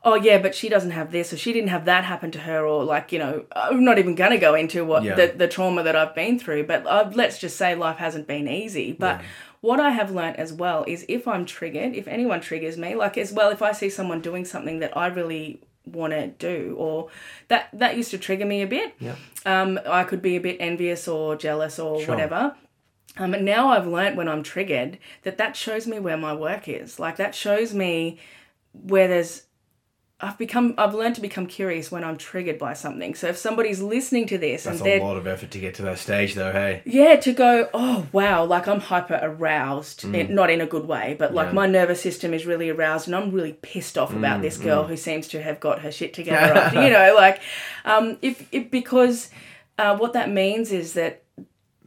oh 0.03 0.15
yeah, 0.15 0.39
but 0.39 0.55
she 0.55 0.67
doesn't 0.67 0.91
have 0.91 1.11
this, 1.11 1.31
or 1.31 1.37
she 1.37 1.53
didn't 1.53 1.69
have 1.69 1.85
that 1.85 2.03
happen 2.05 2.31
to 2.31 2.39
her, 2.39 2.65
or 2.65 2.83
like 2.83 3.11
you 3.11 3.19
know, 3.19 3.45
I'm 3.55 3.83
not 3.85 3.99
even 3.99 4.15
going 4.15 4.31
to 4.31 4.37
go 4.37 4.55
into 4.55 4.83
what 4.83 5.03
Yeah. 5.03 5.15
the 5.15 5.27
the 5.37 5.47
trauma 5.47 5.83
that 5.83 5.95
I've 5.95 6.15
been 6.15 6.39
through, 6.39 6.65
but 6.65 6.85
uh, 6.87 7.11
let's 7.13 7.37
just 7.37 7.55
say 7.55 7.75
life 7.75 7.97
hasn't 7.97 8.25
been 8.27 8.47
easy, 8.47 8.93
but. 8.93 9.21
What 9.61 9.79
I 9.79 9.89
have 9.91 10.11
learnt 10.11 10.37
as 10.37 10.53
well 10.53 10.85
is 10.87 11.05
if 11.09 11.27
I'm 11.27 11.45
triggered, 11.45 11.93
if 11.95 12.07
anyone 12.07 12.39
triggers 12.41 12.77
me, 12.77 12.95
like 12.95 13.17
as 13.17 13.33
well, 13.33 13.49
if 13.49 13.61
I 13.61 13.71
see 13.73 13.89
someone 13.89 14.21
doing 14.21 14.45
something 14.45 14.79
that 14.79 14.95
I 14.95 15.07
really 15.07 15.61
want 15.85 16.13
to 16.13 16.27
do, 16.27 16.75
or 16.77 17.09
that 17.49 17.69
that 17.73 17.97
used 17.97 18.11
to 18.11 18.17
trigger 18.17 18.45
me 18.45 18.61
a 18.61 18.67
bit, 18.67 18.93
Yeah. 18.99 19.15
um, 19.45 19.79
I 19.87 20.03
could 20.03 20.21
be 20.21 20.35
a 20.35 20.39
bit 20.39 20.57
envious 20.59 21.07
or 21.07 21.35
jealous 21.35 21.79
or 21.79 21.99
Sure. 22.01 22.09
whatever. 22.15 22.55
Um, 23.17 23.33
and 23.33 23.43
now 23.43 23.69
I've 23.69 23.87
learnt 23.87 24.15
when 24.15 24.29
I'm 24.29 24.43
triggered 24.43 24.97
that 25.23 25.37
that 25.39 25.55
shows 25.57 25.87
me 25.87 25.99
where 25.99 26.15
my 26.15 26.33
work 26.33 26.67
is. 26.69 26.99
Like 26.99 27.17
that 27.17 27.35
shows 27.35 27.73
me 27.73 28.19
where 28.73 29.07
there's. 29.07 29.43
I've 30.21 30.37
become. 30.37 30.73
I've 30.77 30.93
learned 30.93 31.15
to 31.15 31.21
become 31.21 31.45
curious 31.47 31.91
when 31.91 32.03
I'm 32.03 32.17
triggered 32.17 32.59
by 32.59 32.73
something. 32.73 33.15
So 33.15 33.27
if 33.27 33.37
somebody's 33.37 33.81
listening 33.81 34.27
to 34.27 34.37
this 34.37 34.65
That's 34.65 34.81
and 34.81 34.87
a 34.89 34.99
lot 35.01 35.15
of 35.15 35.25
effort 35.25 35.51
to 35.51 35.59
get 35.59 35.75
to 35.75 35.81
that 35.83 35.97
stage 35.97 36.33
though, 36.35 36.51
hey. 36.51 36.81
yeah, 36.85 37.15
to 37.15 37.31
go, 37.31 37.69
oh 37.73 38.05
wow, 38.11 38.43
like 38.43 38.67
I'm 38.67 38.81
hyper 38.81 39.17
aroused, 39.21 40.03
in- 40.03 40.35
not 40.35 40.49
in 40.49 40.59
a 40.59 40.65
good 40.65 40.85
way, 40.87 41.15
but 41.17 41.33
like 41.33 41.47
Mm. 41.47 41.51
Yeah. 41.51 41.55
my 41.55 41.67
nervous 41.67 42.01
system 42.01 42.33
is 42.33 42.45
really 42.45 42.69
aroused, 42.69 43.07
and 43.07 43.15
I'm 43.15 43.31
really 43.31 43.53
pissed 43.53 43.97
off 43.97 44.11
about 44.13 44.39
Mm, 44.39 44.41
this 44.41 44.57
girl 44.57 44.83
who 44.83 44.97
seems 44.97 45.27
to 45.29 45.41
have 45.41 45.59
got 45.61 45.79
her 45.83 45.91
shit 45.91 46.13
together. 46.19 46.53
after, 46.59 46.83
you 46.83 46.89
know, 46.89 47.13
like, 47.15 47.39
um, 47.85 48.17
if, 48.21 48.45
if 48.51 48.69
because 48.69 49.29
uh, 49.77 49.95
what 49.97 50.11
that 50.13 50.29
means 50.29 50.73
is 50.73 50.93
that 50.93 51.23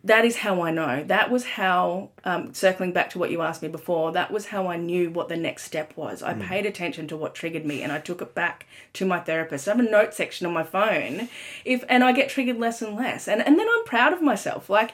that 0.04 0.24
is 0.24 0.36
how 0.38 0.62
I 0.62 0.70
know. 0.72 1.04
That 1.04 1.30
was 1.30 1.44
how, 1.44 2.10
um, 2.24 2.52
circling 2.54 2.92
back 2.92 3.10
to 3.10 3.18
what 3.20 3.30
you 3.30 3.40
asked 3.42 3.62
me 3.62 3.68
before, 3.68 4.10
that 4.12 4.32
was 4.32 4.46
how 4.46 4.66
I 4.66 4.76
knew 4.76 5.10
what 5.10 5.28
the 5.28 5.36
next 5.36 5.64
step 5.64 5.92
was. 5.96 6.22
I 6.22 6.34
paid 6.34 6.66
attention 6.66 7.06
to 7.08 7.16
what 7.16 7.34
triggered 7.36 7.64
me 7.64 7.82
and 7.82 7.92
I 7.92 7.98
took 8.00 8.20
it 8.20 8.34
back 8.34 8.66
to 8.94 9.06
my 9.06 9.20
therapist. 9.20 9.68
I 9.68 9.72
have 9.76 9.80
a 9.80 9.88
note 9.88 10.12
section 10.12 10.46
on 10.46 10.52
my 10.52 10.64
phone 10.64 11.28
if 11.64 11.84
and 11.88 12.02
I 12.02 12.10
get 12.12 12.28
triggered 12.30 12.58
less 12.58 12.82
and 12.82 12.96
less. 12.96 13.28
And 13.28 13.40
and 13.46 13.58
then 13.58 13.66
I'm 13.72 13.84
proud 13.84 14.12
of 14.12 14.20
myself. 14.22 14.68
Like 14.68 14.92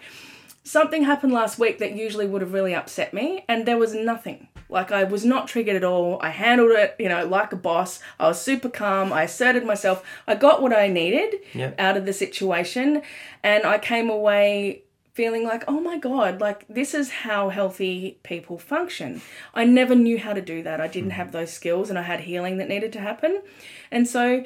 something 0.63 1.05
happened 1.05 1.33
last 1.33 1.59
week 1.59 1.79
that 1.79 1.93
usually 1.97 2.27
would 2.27 2.43
have 2.43 2.53
really 2.53 2.75
upset 2.75 3.15
me 3.15 3.45
and 3.49 3.65
there 3.65 3.79
was 3.79 3.95
nothing. 3.95 4.49
Like 4.69 4.93
I 4.93 5.05
was 5.05 5.25
not 5.25 5.49
triggered 5.49 5.77
at 5.77 5.85
all. 5.85 6.19
I 6.21 6.29
handled 6.29 6.73
it, 6.73 6.95
you 6.99 7.09
know, 7.09 7.25
like 7.27 7.53
a 7.55 7.57
boss. 7.57 8.01
I 8.21 8.29
was 8.29 8.43
super 8.43 8.69
calm. 8.69 9.11
I 9.11 9.23
asserted 9.23 9.65
myself. 9.65 10.05
I 10.27 10.35
got 10.35 10.61
what 10.61 10.75
I 10.75 10.89
needed 10.89 11.37
Yeah. 11.55 11.73
out 11.79 11.97
of 11.97 12.05
the 12.05 12.13
situation 12.13 13.01
and 13.43 13.65
I 13.65 13.79
came 13.79 14.11
away 14.11 14.83
feeling 15.19 15.43
like, 15.43 15.65
oh 15.67 15.81
my 15.81 15.99
God, 15.99 16.41
like 16.41 16.65
this 16.69 16.95
is 16.95 17.11
how 17.11 17.49
healthy 17.49 18.21
people 18.23 18.57
function. 18.57 19.21
I 19.53 19.65
never 19.65 19.97
knew 19.97 20.17
how 20.17 20.33
to 20.33 20.41
do 20.41 20.63
that. 20.63 20.81
I 20.81 20.87
didn't 20.87 21.11
have 21.11 21.33
those 21.33 21.53
skills 21.53 21.91
and 21.91 21.99
I 21.99 22.03
had 22.03 22.21
healing 22.21 22.59
that 22.59 22.69
needed 22.69 22.93
to 22.93 23.01
happen. 23.01 23.43
And 23.91 24.07
so 24.07 24.45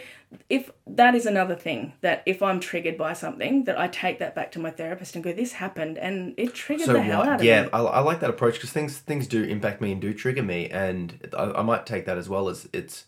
if 0.48 0.70
that 0.86 1.14
is 1.14 1.26
another 1.26 1.54
thing 1.54 1.92
that 2.00 2.22
if 2.24 2.40
I'm 2.42 2.58
triggered 2.58 2.96
by 2.96 3.12
something, 3.12 3.64
that 3.64 3.78
I 3.78 3.86
take 3.88 4.18
that 4.20 4.34
back 4.34 4.50
to 4.52 4.58
my 4.58 4.70
therapist 4.70 5.14
and 5.14 5.22
go, 5.22 5.30
this 5.34 5.52
happened 5.52 5.98
and 5.98 6.32
it 6.38 6.54
triggered 6.54 6.86
So 6.86 6.94
the 6.94 7.02
hell 7.02 7.22
out 7.22 7.40
of 7.40 7.44
yeah, 7.44 7.64
me. 7.64 7.68
I, 7.74 7.80
I 7.80 8.00
like 8.00 8.20
that 8.20 8.30
approach 8.30 8.54
because 8.54 8.70
things 8.70 8.96
things 8.96 9.26
do 9.26 9.44
impact 9.44 9.82
me 9.82 9.92
and 9.92 10.00
do 10.00 10.14
trigger 10.14 10.42
me, 10.42 10.70
and 10.70 11.28
I, 11.36 11.60
I 11.60 11.62
might 11.62 11.84
take 11.84 12.06
that 12.06 12.16
as 12.16 12.30
well 12.30 12.48
as 12.48 12.66
it's. 12.72 13.04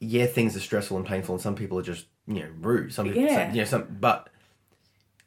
Yeah, 0.00 0.26
things 0.26 0.56
are 0.56 0.60
stressful 0.60 0.96
and 0.96 1.06
painful, 1.06 1.36
and 1.36 1.42
some 1.42 1.54
people 1.54 1.78
are 1.78 1.82
just 1.82 2.06
you 2.26 2.40
know 2.40 2.50
rude. 2.60 2.92
Some 2.92 3.06
people, 3.06 3.22
Yeah. 3.22 3.46
some, 3.46 3.54
you 3.54 3.60
know, 3.62 3.64
some, 3.64 3.96
but 4.00 4.28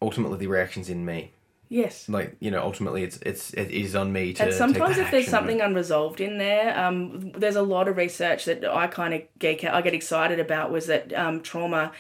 ultimately 0.01 0.37
the 0.37 0.47
reaction's 0.47 0.89
in 0.89 1.05
me. 1.05 1.31
Yes. 1.69 2.09
Like 2.09 2.35
you 2.41 2.51
know, 2.51 2.61
ultimately 2.61 3.03
it's 3.03 3.17
it's 3.21 3.53
it 3.53 3.71
is 3.71 3.95
on 3.95 4.11
me 4.11 4.33
to. 4.33 4.43
And 4.43 4.53
sometimes 4.53 4.97
if 4.97 5.09
there's 5.09 5.27
something 5.27 5.61
unresolved 5.61 6.19
in 6.19 6.37
there, 6.37 6.77
um, 6.77 7.31
there's 7.31 7.55
a 7.55 7.61
lot 7.61 7.87
of 7.87 7.95
research 7.95 8.43
that 8.45 8.65
I 8.65 8.87
kind 8.87 9.13
of 9.13 9.21
geek 9.39 9.63
out, 9.63 9.73
I 9.73 9.81
get 9.81 9.93
excited 9.93 10.37
about 10.37 10.69
was 10.69 10.87
that 10.87 11.13
um, 11.13 11.39
trauma 11.39 11.93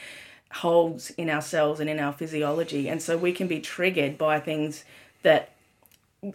holds 0.51 1.11
in 1.11 1.29
our 1.29 1.41
cells 1.41 1.79
and 1.79 1.89
in 1.89 1.99
our 1.99 2.11
physiology, 2.11 2.89
and 2.89 3.01
so 3.01 3.17
we 3.17 3.31
can 3.31 3.47
be 3.47 3.61
triggered 3.61 4.17
by 4.17 4.41
things 4.41 4.83
that 5.23 5.51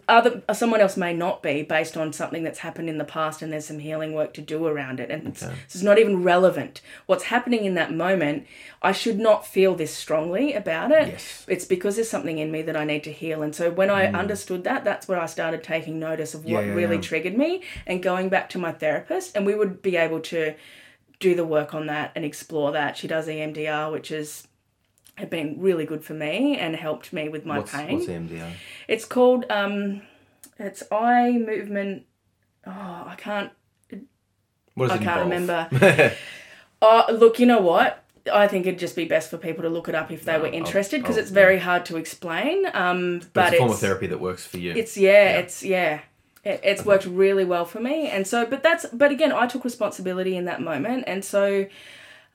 other 0.09 0.43
someone 0.53 0.81
else 0.81 0.97
may 0.97 1.13
not 1.13 1.41
be 1.41 1.63
based 1.63 1.95
on 1.95 2.11
something 2.11 2.43
that's 2.43 2.59
happened 2.59 2.89
in 2.89 2.97
the 2.97 3.05
past 3.05 3.41
and 3.41 3.53
there's 3.53 3.67
some 3.67 3.79
healing 3.79 4.13
work 4.13 4.33
to 4.33 4.41
do 4.41 4.65
around 4.65 4.99
it. 4.99 5.09
And 5.09 5.27
it's, 5.27 5.43
it's 5.63 5.81
not 5.81 5.97
even 5.97 6.23
relevant. 6.23 6.81
What's 7.05 7.25
happening 7.25 7.63
in 7.63 7.75
that 7.75 7.93
moment 7.93 8.45
i 8.81 8.91
should 8.91 9.17
not 9.17 9.47
feel 9.47 9.75
this 9.75 9.93
strongly 9.93 10.53
about 10.53 10.91
it. 10.91 11.07
Yes. 11.07 11.45
it's 11.47 11.65
because 11.65 11.95
there's 11.95 12.09
something 12.09 12.37
in 12.37 12.51
me 12.51 12.61
that 12.63 12.75
i 12.75 12.83
need 12.83 13.03
to 13.05 13.13
heal. 13.13 13.41
And 13.41 13.55
so 13.55 13.71
when 13.71 13.89
i 13.89 14.07
understood 14.07 14.65
that 14.65 14.83
that's 14.83 15.07
where 15.07 15.21
i 15.21 15.25
started 15.25 15.63
taking 15.63 15.99
notice 15.99 16.33
of 16.33 16.43
what 16.43 16.47
Mm. 16.47 16.53
Yeah, 16.65 16.69
yeah, 16.69 16.73
really 16.73 16.95
yeah. 16.95 17.01
triggered 17.01 17.37
me 17.37 17.63
and 17.85 18.01
going 18.03 18.29
back 18.29 18.49
to 18.49 18.57
my 18.59 18.71
therapist. 18.71 19.35
And 19.35 19.45
we 19.45 19.55
would 19.55 19.81
be 19.81 19.95
able 19.95 20.19
to 20.21 20.55
do 21.19 21.35
the 21.35 21.45
work 21.45 21.73
on 21.73 21.87
that 21.87 22.11
and 22.15 22.25
explore 22.25 22.71
that. 22.73 22.97
She 22.97 23.07
does 23.07 23.27
emdr 23.27 23.91
which 23.91 24.11
is 24.11 24.46
had 25.17 25.29
been 25.29 25.59
really 25.59 25.85
good 25.85 26.03
for 26.03 26.13
me 26.13 26.57
and 26.57 26.75
helped 26.75 27.11
me 27.11 27.27
with 27.29 27.45
my 27.45 27.57
What's, 27.59 27.71
pain 27.71 27.95
what's 27.99 28.07
EMDR? 28.07 28.51
it's 28.87 29.05
called 29.05 29.45
um, 29.49 30.01
it's 30.57 30.83
eye 30.91 31.31
movement. 31.31 32.05
Oh, 32.65 32.71
I 32.71 33.15
can't. 33.17 33.51
What 34.75 34.89
does 34.89 34.99
I 34.99 35.03
can't 35.03 35.31
involve? 35.33 35.71
remember. 35.71 36.13
Oh, 36.81 37.05
look, 37.11 37.39
you 37.39 37.45
know 37.45 37.61
what? 37.61 38.03
I 38.31 38.47
think 38.47 38.65
it'd 38.67 38.79
just 38.79 38.95
be 38.95 39.05
best 39.05 39.29
for 39.29 39.37
people 39.37 39.63
to 39.63 39.69
look 39.69 39.87
it 39.87 39.95
up 39.95 40.11
if 40.11 40.25
they 40.25 40.37
were 40.37 40.47
interested 40.47 41.01
because 41.01 41.17
it's 41.17 41.31
very 41.31 41.59
hard 41.59 41.85
to 41.85 41.95
explain. 41.97 42.65
Um, 42.73 43.19
but, 43.19 43.33
But 43.33 43.45
it's 43.53 43.55
a 43.55 43.59
form 43.59 43.71
of 43.71 43.79
therapy 43.79 44.07
that 44.07 44.19
works 44.19 44.45
for 44.45 44.57
you. 44.57 44.73
it's 44.75 44.97
yeah, 44.97 45.37
it's 45.37 45.63
yeah. 45.63 46.01
It, 46.43 46.59
it's 46.63 46.85
worked 46.85 47.05
really 47.05 47.43
well 47.45 47.65
for 47.65 47.79
me, 47.79 48.07
and 48.09 48.25
so, 48.27 48.45
but 48.45 48.63
that's, 48.63 48.85
but 48.93 49.11
again, 49.11 49.31
I 49.33 49.47
took 49.47 49.65
responsibility 49.65 50.37
in 50.37 50.45
that 50.45 50.61
moment, 50.61 51.03
and 51.07 51.25
so, 51.25 51.65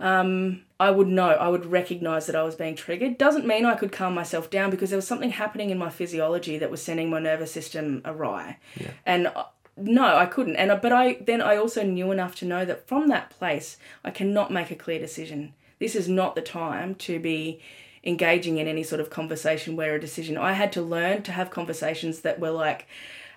um, 0.02 0.62
I 0.78 0.90
would 0.90 1.08
know, 1.08 1.30
I 1.30 1.48
would 1.48 1.64
recognize 1.64 2.26
that 2.26 2.36
I 2.36 2.42
was 2.42 2.54
being 2.56 2.74
triggered. 2.74 3.16
Doesn't 3.16 3.46
mean 3.46 3.64
I 3.64 3.76
could 3.76 3.92
calm 3.92 4.14
myself 4.14 4.50
down 4.50 4.68
because 4.70 4.90
there 4.90 4.96
was 4.98 5.06
something 5.06 5.30
happening 5.30 5.70
in 5.70 5.78
my 5.78 5.88
physiology 5.90 6.58
that 6.58 6.70
was 6.70 6.82
sending 6.82 7.08
my 7.08 7.20
nervous 7.20 7.52
system 7.52 8.02
awry, 8.04 8.58
and. 9.06 9.28
uh, 9.28 9.44
no, 9.74 10.18
I 10.18 10.26
couldn't. 10.26 10.56
And 10.56 10.70
I- 10.70 10.76
but 10.76 10.92
I 10.92 11.14
then 11.14 11.40
I 11.40 11.56
also 11.56 11.82
knew 11.82 12.12
enough 12.12 12.34
to 12.36 12.44
know 12.44 12.66
that 12.66 12.86
from 12.86 13.08
that 13.08 13.30
place 13.30 13.78
I 14.04 14.10
cannot 14.10 14.52
make 14.52 14.70
a 14.70 14.74
clear 14.76 14.98
decision. 14.98 15.54
This 15.78 15.94
is 15.96 16.06
not 16.10 16.34
the 16.34 16.42
time 16.42 16.94
to 16.96 17.18
be 17.18 17.58
engaging 18.04 18.58
in 18.58 18.68
any 18.68 18.82
sort 18.82 19.00
of 19.00 19.08
conversation 19.08 19.74
where 19.74 19.94
a 19.94 20.00
decision. 20.00 20.36
I 20.36 20.52
had 20.52 20.72
to 20.72 20.82
learn 20.82 21.22
to 21.22 21.32
have 21.32 21.48
conversations 21.50 22.20
that 22.20 22.38
were 22.38 22.50
like, 22.50 22.86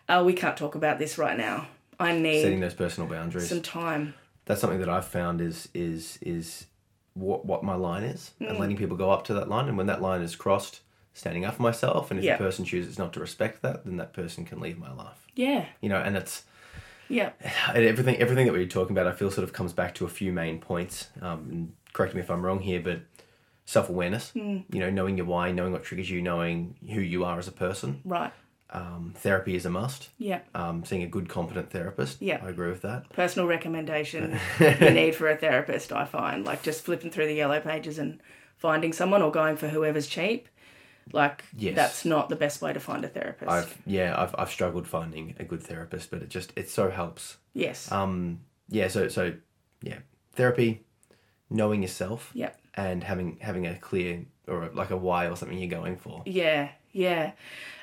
"Oh, 0.09 0.25
we 0.25 0.33
can't 0.33 0.57
talk 0.57 0.75
about 0.75 0.99
this 0.99 1.17
right 1.17 1.37
now. 1.37 1.67
I 2.01 2.11
need 2.11 2.41
setting 2.41 2.59
those 2.59 2.73
personal 2.73 3.09
boundaries. 3.09 3.47
some 3.47 3.61
time." 3.61 4.13
That's 4.45 4.61
something 4.61 4.79
that 4.79 4.89
I've 4.89 5.05
found 5.07 5.41
is 5.41 5.69
is 5.73 6.19
is 6.21 6.67
what 7.13 7.45
what 7.45 7.63
my 7.63 7.75
line 7.75 8.03
is, 8.03 8.31
Mm. 8.41 8.49
and 8.49 8.59
letting 8.59 8.77
people 8.77 8.97
go 8.97 9.09
up 9.11 9.23
to 9.25 9.33
that 9.35 9.49
line, 9.49 9.67
and 9.67 9.77
when 9.77 9.87
that 9.87 10.01
line 10.01 10.21
is 10.21 10.35
crossed, 10.35 10.81
standing 11.13 11.45
up 11.45 11.55
for 11.55 11.61
myself. 11.63 12.11
And 12.11 12.19
if 12.19 12.25
Yeah. 12.25 12.37
the 12.37 12.43
person 12.43 12.65
chooses 12.65 12.97
not 12.99 13.13
to 13.13 13.19
respect 13.19 13.61
that, 13.61 13.85
then 13.85 13.97
that 13.97 14.13
person 14.13 14.45
can 14.45 14.59
leave 14.59 14.77
my 14.77 14.91
life. 14.91 15.25
Yeah, 15.35 15.65
You 15.81 15.89
know, 15.89 15.97
and 16.01 16.15
it's 16.17 16.43
yeah, 17.07 17.31
and 17.73 17.83
everything 17.85 18.17
everything 18.17 18.45
that 18.47 18.53
we're 18.53 18.65
talking 18.67 18.95
about. 18.95 19.07
I 19.07 19.15
feel 19.15 19.31
sort 19.31 19.43
of 19.45 19.53
comes 19.53 19.73
back 19.73 19.95
to 19.95 20.05
a 20.05 20.09
few 20.09 20.31
main 20.33 20.59
points. 20.59 21.09
Um, 21.21 21.47
and 21.51 21.73
correct 21.93 22.13
me 22.15 22.21
if 22.21 22.29
I'm 22.29 22.45
wrong 22.45 22.59
here, 22.59 22.81
but 22.81 22.99
self 23.65 23.89
awareness. 23.89 24.31
Mm. 24.35 24.65
You 24.73 24.79
know, 24.81 24.89
knowing 24.89 25.17
your 25.17 25.25
why, 25.25 25.51
knowing 25.51 25.71
what 25.71 25.83
triggers 25.83 26.09
you, 26.09 26.21
knowing 26.21 26.75
who 26.93 26.99
you 27.01 27.23
are 27.23 27.39
as 27.39 27.47
a 27.47 27.51
person. 27.53 28.01
right. 28.05 28.31
Um, 28.75 29.13
therapy 29.17 29.55
is 29.55 29.65
a 29.65 29.69
must. 29.69 30.09
Yeah. 30.17 30.41
Um, 30.53 30.83
seeing 30.83 31.03
a 31.03 31.07
good, 31.07 31.29
competent 31.29 31.69
therapist. 31.71 32.21
Yeah. 32.21 32.39
I 32.43 32.49
agree 32.49 32.69
with 32.69 32.81
that. 32.81 33.09
Personal 33.09 33.47
recommendation 33.47 34.37
you 34.59 34.89
need 34.89 35.15
for 35.15 35.29
a 35.29 35.37
therapist, 35.37 35.91
I 35.93 36.05
find. 36.05 36.43
Like 36.45 36.61
just 36.61 36.83
flipping 36.83 37.09
through 37.11 37.27
the 37.27 37.33
yellow 37.35 37.59
pages 37.61 37.97
and 37.99 38.19
finding 38.57 38.91
someone 38.93 39.21
or 39.21 39.31
going 39.31 39.55
for 39.55 39.67
whoever's 39.69 40.07
cheap. 40.07 40.49
Like 41.13 41.43
Yes. 41.55 41.75
that's 41.75 42.05
not 42.05 42.29
the 42.29 42.35
best 42.35 42.61
way 42.61 42.73
to 42.73 42.79
find 42.79 43.05
a 43.05 43.07
therapist. 43.07 43.49
I've 43.51 43.77
yeah, 43.85 44.15
I've 44.17 44.33
I've 44.37 44.49
struggled 44.49 44.87
finding 44.87 45.35
a 45.39 45.43
good 45.43 45.61
therapist, 45.61 46.09
but 46.11 46.21
it 46.23 46.29
just 46.29 46.51
it 46.55 46.67
so 46.69 46.89
helps. 46.89 47.37
yes. 47.53 47.91
Um, 47.91 48.39
yeah, 48.69 48.87
so 48.87 49.07
so 49.09 49.33
yeah, 49.83 49.99
therapy, 50.33 50.83
knowing 51.51 51.83
yourself, 51.83 52.31
Yep. 52.33 52.59
and 52.73 53.03
having 53.03 53.37
having 53.39 53.67
a 53.67 53.75
clear 53.75 54.25
or 54.47 54.69
like 54.73 54.89
a 54.89 54.97
why 54.97 55.27
or 55.27 55.35
something 55.37 55.57
you're 55.59 55.69
going 55.79 55.95
for. 55.97 56.23
Yeah. 56.25 56.69
Yeah. 56.95 57.31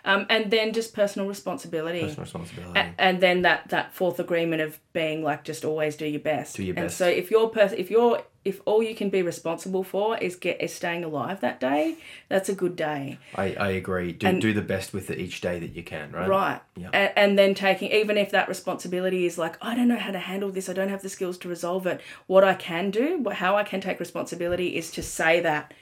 Um, 0.05 0.27
and 0.29 0.51
then 0.51 0.73
just 0.73 0.95
personal 0.95 1.29
responsibility. 1.29 2.01
Personal 2.01 2.25
responsibility. 2.25 2.81
A- 2.81 2.95
and 2.99 3.21
then 3.21 3.43
that 3.43 3.69
that 3.69 3.95
fourth 3.95 4.19
agreement 4.19 4.61
of 4.63 4.81
being 4.93 5.23
like 5.23 5.45
just 5.45 5.65
always 5.65 5.95
do 5.97 6.07
your 6.07 6.21
best. 6.21 6.57
Do 6.57 6.65
your 6.65 6.75
And 6.77 6.87
best. 6.87 6.97
so 6.99 7.07
if 7.07 7.31
you're 7.31 7.49
pers- 7.49 7.73
if 7.75 7.89
you're 7.89 8.23
if 8.45 8.61
all 8.65 8.83
you 8.83 8.97
can 8.97 9.11
be 9.11 9.23
responsible 9.23 9.85
for 9.85 10.19
is 10.19 10.35
get 10.35 10.61
is 10.61 10.75
staying 10.75 11.05
alive 11.05 11.41
that 11.43 11.61
day, 11.61 11.97
that's 12.29 12.49
a 12.49 12.55
good 12.55 12.75
day. 12.75 13.19
I, 13.37 13.55
I 13.55 13.69
agree. 13.73 14.11
Do 14.13 14.27
And- 14.27 14.41
do 14.41 14.53
the 14.53 14.63
best 14.63 14.93
with 14.93 15.09
it 15.11 15.19
each 15.21 15.41
day 15.41 15.61
that 15.61 15.77
you 15.77 15.85
can, 15.85 16.11
right? 16.11 16.29
Right. 16.29 16.61
Yeah. 16.77 16.89
And, 16.93 17.13
and 17.17 17.39
then 17.39 17.55
taking, 17.55 17.93
even 17.93 18.17
if 18.19 18.31
that 18.33 18.49
responsibility 18.49 19.25
is 19.27 19.39
like, 19.39 19.57
I 19.63 19.77
don't 19.77 19.87
know 19.87 19.99
how 19.99 20.11
to 20.11 20.19
handle 20.19 20.51
this, 20.51 20.69
I 20.69 20.73
don't 20.73 20.89
have 20.89 21.03
the 21.03 21.09
skills 21.11 21.39
to 21.39 21.49
resolve 21.49 21.87
it. 21.87 22.01
What 22.27 22.43
I 22.43 22.55
can 22.55 22.91
do, 22.91 23.25
how 23.31 23.57
I 23.57 23.63
can 23.63 23.81
take 23.81 24.01
responsibility 24.01 24.75
is 24.77 24.91
to 24.93 25.03
say 25.05 25.39
that 25.41 25.73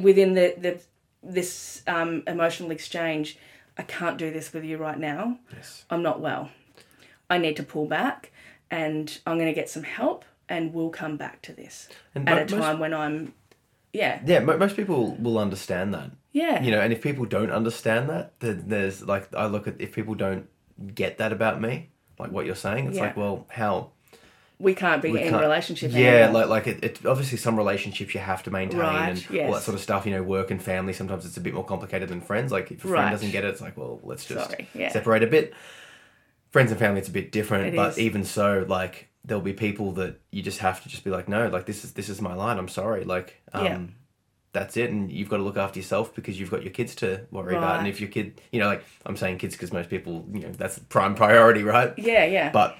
within 0.00 0.34
the, 0.34 0.54
the 0.56 0.80
this 1.24 1.82
um, 1.86 2.22
emotional 2.26 2.70
exchange, 2.70 3.38
I 3.78 3.82
can't 3.82 4.18
do 4.18 4.30
this 4.30 4.52
with 4.52 4.64
you 4.64 4.76
right 4.78 4.98
now. 4.98 5.38
Yes. 5.52 5.84
I'm 5.90 6.02
not 6.02 6.20
well. 6.20 6.50
I 7.30 7.38
need 7.38 7.56
to 7.56 7.62
pull 7.62 7.86
back 7.86 8.30
and 8.70 9.18
I'm 9.26 9.36
going 9.36 9.48
to 9.48 9.54
get 9.54 9.68
some 9.70 9.82
help 9.82 10.24
and 10.48 10.72
we'll 10.74 10.90
come 10.90 11.16
back 11.16 11.40
to 11.42 11.52
this 11.52 11.88
And 12.14 12.28
at 12.28 12.52
a 12.52 12.56
time 12.56 12.78
when 12.78 12.92
I'm, 12.92 13.32
yeah, 13.92 14.20
Yeah, 14.26 14.40
mo- 14.40 14.58
most 14.58 14.76
people 14.76 15.16
will 15.18 15.38
understand 15.38 15.94
that. 15.94 16.10
yeah, 16.32 16.62
You 16.62 16.70
know, 16.70 16.80
and 16.80 16.92
if 16.92 17.00
people 17.02 17.24
don't 17.24 17.50
understand 17.50 18.08
that, 18.10 18.38
then 18.40 18.64
there's 18.66 19.02
like 19.02 19.32
I 19.34 19.46
look 19.46 19.66
at 19.66 19.80
if 19.80 19.92
people 19.92 20.14
don't 20.14 20.48
get 20.94 21.18
that 21.18 21.32
about 21.32 21.60
me, 21.60 21.90
like 22.18 22.30
what 22.30 22.44
you're 22.46 22.54
saying, 22.54 22.86
it's 22.88 22.96
Yeah. 22.96 23.04
like, 23.04 23.16
well, 23.16 23.46
how 23.48 23.90
we 24.64 24.74
can't 24.74 25.00
be 25.02 25.12
we 25.12 25.22
in 25.22 25.30
can't- 25.30 25.42
relationship 25.42 25.92
Yeah, 25.92 26.24
anymore. 26.24 26.46
like 26.46 26.48
like 26.48 26.66
it, 26.66 26.82
it. 26.84 27.06
Obviously, 27.06 27.38
some 27.38 27.56
relationships 27.56 28.12
you 28.14 28.20
have 28.20 28.42
to 28.44 28.50
maintain 28.50 28.80
Right, 28.80 29.08
and 29.10 29.40
all 29.46 29.52
that 29.52 29.62
sort 29.62 29.76
of 29.76 29.80
stuff. 29.80 30.04
You 30.06 30.12
know, 30.12 30.22
work 30.22 30.50
and 30.50 30.60
family. 30.60 30.92
Sometimes 30.92 31.24
it's 31.24 31.36
a 31.36 31.40
bit 31.40 31.54
more 31.54 31.64
complicated 31.64 32.08
than 32.08 32.20
friends. 32.20 32.50
Like 32.50 32.70
if 32.72 32.78
a 32.78 32.88
friend 32.88 32.94
Right. 32.94 33.10
doesn't 33.12 33.30
get 33.30 33.44
it, 33.44 33.48
it's 33.48 33.60
like, 33.60 33.76
well, 33.76 34.00
let's 34.02 34.24
just 34.24 34.50
Sorry, 34.50 34.68
yeah. 34.74 34.88
separate 34.88 35.22
a 35.22 35.26
bit. 35.28 35.54
Friends 36.50 36.70
and 36.70 36.78
family, 36.78 37.00
it's 37.00 37.08
a 37.08 37.12
bit 37.12 37.30
different. 37.32 37.66
It 37.66 37.76
but 37.76 37.92
is. 37.92 37.98
even 37.98 38.24
so, 38.24 38.64
like 38.68 39.08
there'll 39.24 39.42
be 39.42 39.52
people 39.52 39.92
that 39.92 40.20
you 40.30 40.42
just 40.42 40.58
have 40.58 40.82
to 40.82 40.88
just 40.88 41.02
be 41.04 41.10
like, 41.10 41.28
no, 41.28 41.48
like 41.48 41.66
this 41.66 41.84
is 41.84 41.92
this 41.92 42.08
is 42.08 42.20
my 42.20 42.34
line. 42.34 42.58
I'm 42.58 42.68
sorry. 42.68 43.04
Like, 43.04 43.40
um, 43.52 43.64
Yeah. 43.64 43.80
that's 44.52 44.76
it, 44.76 44.90
and 44.90 45.10
you've 45.10 45.28
got 45.28 45.38
to 45.38 45.42
look 45.42 45.56
after 45.56 45.80
yourself 45.80 46.14
because 46.14 46.38
you've 46.38 46.50
got 46.50 46.62
your 46.62 46.72
kids 46.72 46.94
to 46.96 47.26
worry 47.32 47.56
about. 47.56 47.80
And 47.80 47.88
if 47.88 48.00
your 48.00 48.08
kid, 48.10 48.40
you 48.52 48.60
know, 48.60 48.66
like 48.68 48.84
I'm 49.04 49.16
saying 49.16 49.38
kids 49.38 49.54
because 49.56 49.72
most 49.72 49.90
people, 49.90 50.24
you 50.32 50.40
know, 50.42 50.50
that's 50.52 50.78
prime 50.78 51.14
priority, 51.16 51.64
right? 51.64 51.92
yeah, 51.98 52.24
yeah. 52.24 52.50
But 52.52 52.76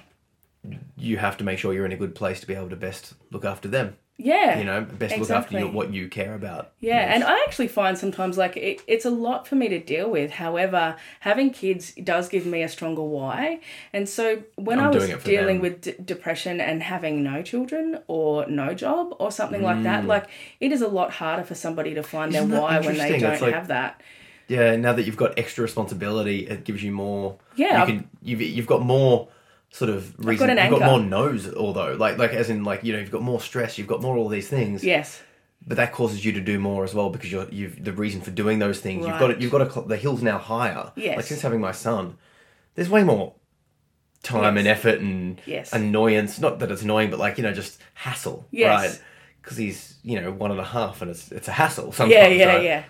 you 0.97 1.17
have 1.17 1.37
to 1.37 1.43
make 1.43 1.59
sure 1.59 1.73
you're 1.73 1.85
in 1.85 1.91
a 1.91 1.97
good 1.97 2.15
place 2.15 2.39
to 2.41 2.47
be 2.47 2.53
able 2.55 2.69
to 2.69 2.75
best 2.75 3.13
look 3.31 3.45
after 3.45 3.67
them. 3.67 3.95
yeah. 4.17 4.57
You 4.57 4.63
know, 4.63 4.81
best 4.81 5.17
look 5.17 5.29
after 5.29 5.57
exactly. 5.57 5.59
you, 5.59 5.67
what 5.67 5.93
you 5.93 6.07
care 6.07 6.33
about. 6.35 6.71
Yeah, 6.79 7.05
most. 7.05 7.13
and 7.15 7.23
I 7.25 7.37
actually 7.45 7.67
find 7.67 7.97
sometimes 7.97 8.37
like 8.37 8.55
it, 8.55 8.81
it's 8.87 9.03
a 9.05 9.09
lot 9.09 9.45
for 9.47 9.55
me 9.55 9.67
to 9.67 9.79
deal 9.79 10.09
with. 10.09 10.31
However, 10.31 10.95
having 11.19 11.49
kids 11.49 11.91
does 12.01 12.29
give 12.29 12.45
me 12.45 12.63
a 12.63 12.69
stronger 12.69 13.03
why. 13.03 13.59
And 13.91 14.07
so 14.07 14.43
when 14.55 14.79
I'm 14.79 14.85
i 14.85 14.89
was 14.89 15.03
doing 15.03 15.11
it 15.17 15.21
for 15.21 15.27
dealing 15.29 15.55
them. 15.57 15.61
with 15.63 15.81
d- 15.81 15.95
depression 16.03 16.61
and 16.61 16.81
having 16.81 17.23
no 17.23 17.41
children 17.41 17.99
or 18.07 18.47
no 18.47 18.73
job 18.73 19.13
or 19.19 19.31
something 19.31 19.61
like 19.61 19.77
Mm. 19.77 19.83
that, 19.83 20.05
like 20.05 20.27
it 20.61 20.71
is 20.71 20.81
a 20.81 20.87
lot 20.87 21.11
harder 21.11 21.43
for 21.43 21.55
somebody 21.55 21.93
to 21.95 22.01
find 22.03 22.33
Isn't 22.33 22.49
their 22.51 22.61
why 22.61 22.79
when 22.79 22.97
they 22.97 23.19
don't 23.19 23.41
like- 23.41 23.53
have 23.53 23.67
that. 23.67 24.01
yeah, 24.47 24.77
now 24.77 24.93
that 24.93 25.03
you've 25.05 25.17
got 25.17 25.37
extra 25.37 25.61
responsibility, 25.63 26.47
it 26.47 26.63
gives 26.63 26.81
you 26.83 26.93
more. 26.93 27.35
Yeah, 27.57 27.81
you 27.85 27.93
can. 27.93 28.09
You've 28.23 28.41
you've 28.41 28.67
got 28.67 28.81
more 28.81 29.27
sort 29.75 29.89
of 29.89 30.15
reason. 30.25 30.49
an 30.49 30.57
you've 30.57 30.69
got 30.69 30.81
anchor. 30.83 30.91
more 30.91 30.99
no's, 31.01 31.53
although 31.53 31.93
like 31.93 32.17
like 32.17 32.31
as 32.31 32.49
in 32.49 32.63
like 32.63 32.83
you 32.83 32.93
know 32.93 32.99
you've 32.99 33.11
got 33.11 33.21
more 33.21 33.41
stress, 33.41 33.77
you've 33.77 33.87
got 33.87 34.01
more 34.01 34.15
all 34.17 34.29
these 34.29 34.47
things. 34.47 34.83
Yes. 34.83 35.21
But 35.67 35.77
that 35.77 35.91
causes 35.93 36.23
you 36.23 36.31
to 36.33 36.41
do 36.41 36.59
more 36.59 36.83
as 36.83 36.93
well 36.93 37.09
because 37.09 37.31
you're 37.31 37.49
you've 37.49 37.83
the 37.83 37.91
reason 37.93 38.21
for 38.21 38.31
doing 38.31 38.59
those 38.59 38.79
things. 38.79 39.05
You've 39.05 39.19
got 39.19 39.27
Right. 39.29 39.37
it. 39.37 39.41
You've 39.41 39.51
got 39.51 39.59
to, 39.59 39.71
cl- 39.71 39.85
the 39.87 39.97
hills 39.97 40.21
now 40.21 40.37
higher. 40.37 40.91
Yes. 40.95 41.17
Like 41.17 41.25
since 41.25 41.41
having 41.41 41.59
my 41.59 41.71
son, 41.71 42.17
there's 42.75 42.89
way 42.89 43.03
more 43.03 43.33
time 44.23 44.57
and 44.57 44.65
Yes. 44.65 44.77
effort 44.77 44.99
and 44.99 45.41
Yes. 45.45 45.73
annoyance. 45.73 46.39
Not 46.39 46.59
that 46.59 46.71
it's 46.71 46.81
annoying, 46.83 47.09
but 47.09 47.19
like 47.19 47.37
you 47.37 47.43
know 47.43 47.53
just 47.53 47.81
hassle. 47.95 48.45
Yes. 48.51 48.79
Right. 48.81 49.01
Because 49.41 49.57
he's 49.57 49.95
you 50.03 50.21
know 50.21 50.31
one 50.31 50.51
and 50.51 50.59
a 50.59 50.63
half, 50.63 51.01
and 51.01 51.09
it's 51.11 51.31
it's 51.31 51.47
a 51.47 51.51
hassle 51.53 51.91
sometimes. 51.91 52.11
Yeah, 52.13 52.27
yeah, 52.27 52.45
right? 52.53 52.63
yeah. 52.63 52.83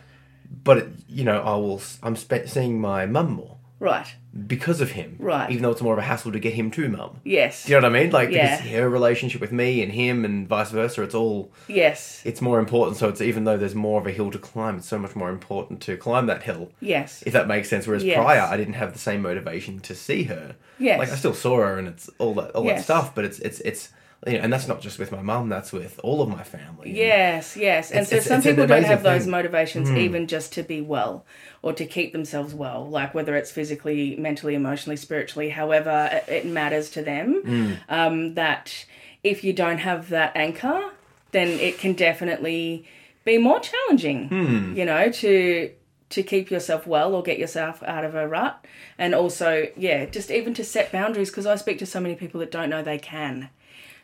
But 0.63 0.77
it, 0.79 0.87
you 1.07 1.23
know, 1.23 1.41
I 1.41 1.55
will. 1.55 1.81
I'm 2.03 2.15
spe- 2.15 2.45
seeing 2.47 2.79
my 2.79 3.05
mum 3.05 3.31
more 3.31 3.54
Right. 3.79 4.07
because 4.47 4.79
of 4.81 4.91
him. 4.91 5.17
Right. 5.19 5.49
Even 5.51 5.63
though 5.63 5.71
it's 5.71 5.81
more 5.81 5.93
of 5.93 5.99
a 5.99 6.03
hassle 6.03 6.31
to 6.31 6.39
get 6.39 6.53
him 6.53 6.71
to 6.71 6.87
mum. 6.89 7.19
Yes. 7.23 7.65
Do 7.65 7.71
you 7.73 7.79
know 7.81 7.87
what 7.89 7.95
I 7.97 8.01
mean? 8.03 8.11
Like 8.11 8.29
Yeah. 8.31 8.57
because 8.57 8.71
her 8.71 8.89
relationship 8.89 9.41
with 9.41 9.51
me 9.51 9.81
and 9.83 9.91
him 9.91 10.23
and 10.25 10.47
vice 10.47 10.71
versa, 10.71 11.03
it's 11.03 11.15
all 11.15 11.51
Yes. 11.67 12.21
it's 12.25 12.41
more 12.41 12.59
important. 12.59 12.97
So 12.97 13.09
it's 13.09 13.21
even 13.21 13.43
though 13.43 13.57
there's 13.57 13.75
more 13.75 13.99
of 13.99 14.07
a 14.07 14.11
hill 14.11 14.31
to 14.31 14.37
climb, 14.39 14.77
it's 14.77 14.87
so 14.87 14.97
much 14.97 15.15
more 15.15 15.29
important 15.29 15.81
to 15.81 15.97
climb 15.97 16.25
that 16.27 16.43
hill. 16.43 16.71
Yes. 16.79 17.21
If 17.25 17.33
that 17.33 17.47
makes 17.47 17.69
sense. 17.69 17.85
Whereas 17.87 18.03
Yes. 18.03 18.17
prior, 18.17 18.41
I 18.41 18.55
didn't 18.57 18.73
have 18.75 18.93
the 18.93 18.99
same 18.99 19.21
motivation 19.21 19.79
to 19.81 19.93
see 19.95 20.23
her. 20.23 20.55
Yes. 20.79 20.99
Like 20.99 21.11
I 21.11 21.15
still 21.15 21.33
saw 21.33 21.57
her 21.57 21.77
and 21.77 21.87
it's 21.87 22.09
all 22.17 22.33
that 22.35 22.51
all 22.51 22.63
that 22.65 22.81
stuff. 22.83 23.13
But 23.15 23.25
it's 23.25 23.39
it's 23.39 23.59
it's 23.61 23.89
you 24.25 24.33
know, 24.33 24.39
and 24.39 24.51
that's 24.53 24.67
not 24.67 24.81
just 24.81 24.97
with 24.99 25.11
my 25.11 25.21
mum. 25.21 25.49
That's 25.49 25.71
with 25.71 25.99
all 26.03 26.21
of 26.21 26.29
my 26.29 26.43
family. 26.43 26.91
Yes, 26.95 27.55
yes. 27.55 27.91
And 27.91 28.01
It's- 28.01 28.09
so 28.09 28.15
it's- 28.15 28.27
some 28.27 28.37
it's 28.39 28.47
people 28.47 28.65
don't 28.67 28.83
have 28.83 29.03
those 29.03 29.23
thing. 29.23 29.31
Motivations 29.31 29.89
even 29.91 30.27
just 30.27 30.53
to 30.53 30.63
be 30.63 30.81
well 30.81 31.25
or 31.61 31.73
to 31.73 31.85
keep 31.85 32.11
themselves 32.11 32.53
well, 32.53 32.87
like 32.89 33.13
whether 33.13 33.35
it's 33.35 33.51
physically, 33.51 34.15
mentally, 34.17 34.55
emotionally, 34.55 34.97
spiritually, 34.97 35.49
however 35.49 36.09
it- 36.11 36.31
it 36.31 36.45
matters 36.45 36.89
to 36.91 37.01
them. 37.01 37.41
Hmm. 37.43 37.73
Um, 37.89 38.33
that 38.35 38.85
if 39.23 39.43
you 39.43 39.53
don't 39.53 39.79
have 39.79 40.09
that 40.09 40.31
anchor, 40.35 40.91
then 41.31 41.47
it 41.59 41.77
can 41.79 41.93
definitely 41.93 42.85
be 43.25 43.37
more 43.37 43.59
challenging, 43.59 44.27
Hmm. 44.29 44.77
you 44.77 44.85
know, 44.85 45.09
to 45.09 45.71
to 46.07 46.21
keep 46.21 46.51
yourself 46.51 46.85
well 46.85 47.15
or 47.15 47.23
get 47.23 47.39
yourself 47.39 47.81
out 47.83 48.05
of 48.05 48.13
a 48.13 48.27
rut 48.27 48.63
and 48.99 49.15
also 49.15 49.67
yeah 49.75 50.05
just 50.05 50.29
even 50.29 50.53
to 50.53 50.63
set 50.63 50.91
boundaries 50.91 51.31
because 51.31 51.47
i 51.47 51.55
speak 51.55 51.79
to 51.79 51.85
so 51.85 51.99
many 51.99 52.13
people 52.13 52.39
that 52.39 52.51
don't 52.51 52.69
know 52.69 52.83
they 52.83 52.99
can 52.99 53.49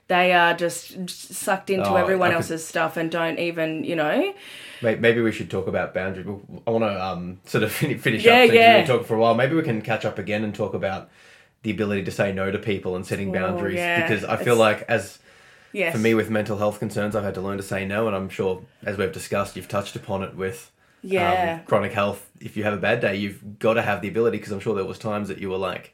they 0.08 0.34
are 0.34 0.54
just 0.54 1.10
sucked 1.10 1.70
into 1.70 1.90
Oh, 1.90 1.96
everyone 1.96 2.30
could- 2.32 2.36
else's 2.38 2.66
stuff 2.68 2.98
and 2.98 3.10
don't 3.12 3.40
even 3.40 3.84
you 3.84 3.96
know 3.96 4.34
Maybe 4.84 5.22
we 5.22 5.32
should 5.32 5.52
talk 5.52 5.68
about 5.68 5.94
boundaries. 5.94 6.26
I 6.66 6.72
want 6.72 6.84
to 6.84 7.06
um, 7.06 7.40
sort 7.46 7.64
of 7.64 7.72
finish 7.72 8.24
Yeah, 8.26 8.32
up 8.34 8.40
things 8.42 8.54
yeah. 8.56 8.78
been 8.80 8.88
talking 8.88 9.06
for 9.06 9.14
a 9.16 9.20
while. 9.20 9.36
Maybe 9.36 9.56
we 9.56 9.62
can 9.62 9.82
catch 9.84 10.06
up 10.06 10.18
again 10.18 10.44
and 10.44 10.56
talk 10.56 10.74
about 10.74 11.08
the 11.62 11.70
ability 11.70 12.04
to 12.06 12.12
say 12.12 12.32
no 12.32 12.50
to 12.50 12.58
people 12.58 12.96
and 12.96 13.06
setting 13.06 13.30
Oh, 13.30 13.34
boundaries. 13.34 13.76
yeah. 13.76 14.02
Because 14.02 14.24
I 14.26 14.38
feel 14.38 14.56
It's- 14.56 14.58
like 14.58 14.86
as 14.90 15.20
yes 15.72 15.94
for 15.94 16.00
me 16.00 16.16
with 16.16 16.32
mental 16.32 16.58
health 16.58 16.80
concerns, 16.80 17.16
I've 17.16 17.24
had 17.24 17.36
to 17.36 17.42
learn 17.42 17.58
to 17.58 17.64
say 17.64 17.86
no, 17.86 18.08
and 18.08 18.16
I'm 18.16 18.28
sure 18.28 18.64
as 18.84 18.98
we've 18.98 19.12
discussed, 19.12 19.56
you've 19.56 19.68
touched 19.68 19.96
upon 19.96 20.24
it 20.24 20.36
with 20.36 20.72
Yeah. 21.04 21.60
um, 21.60 21.66
chronic 21.68 21.92
health. 21.94 22.28
If 22.40 22.58
you 22.58 22.64
have 22.64 22.74
a 22.74 22.78
bad 22.78 23.02
day, 23.02 23.16
you've 23.16 23.60
got 23.60 23.76
to 23.76 23.84
have 23.84 24.02
the 24.02 24.08
ability. 24.08 24.38
Because 24.40 24.52
I'm 24.52 24.60
sure 24.60 24.74
there 24.74 24.84
was 24.84 24.98
times 24.98 25.28
that 25.28 25.38
you 25.38 25.52
were 25.52 25.58
like, 25.58 25.94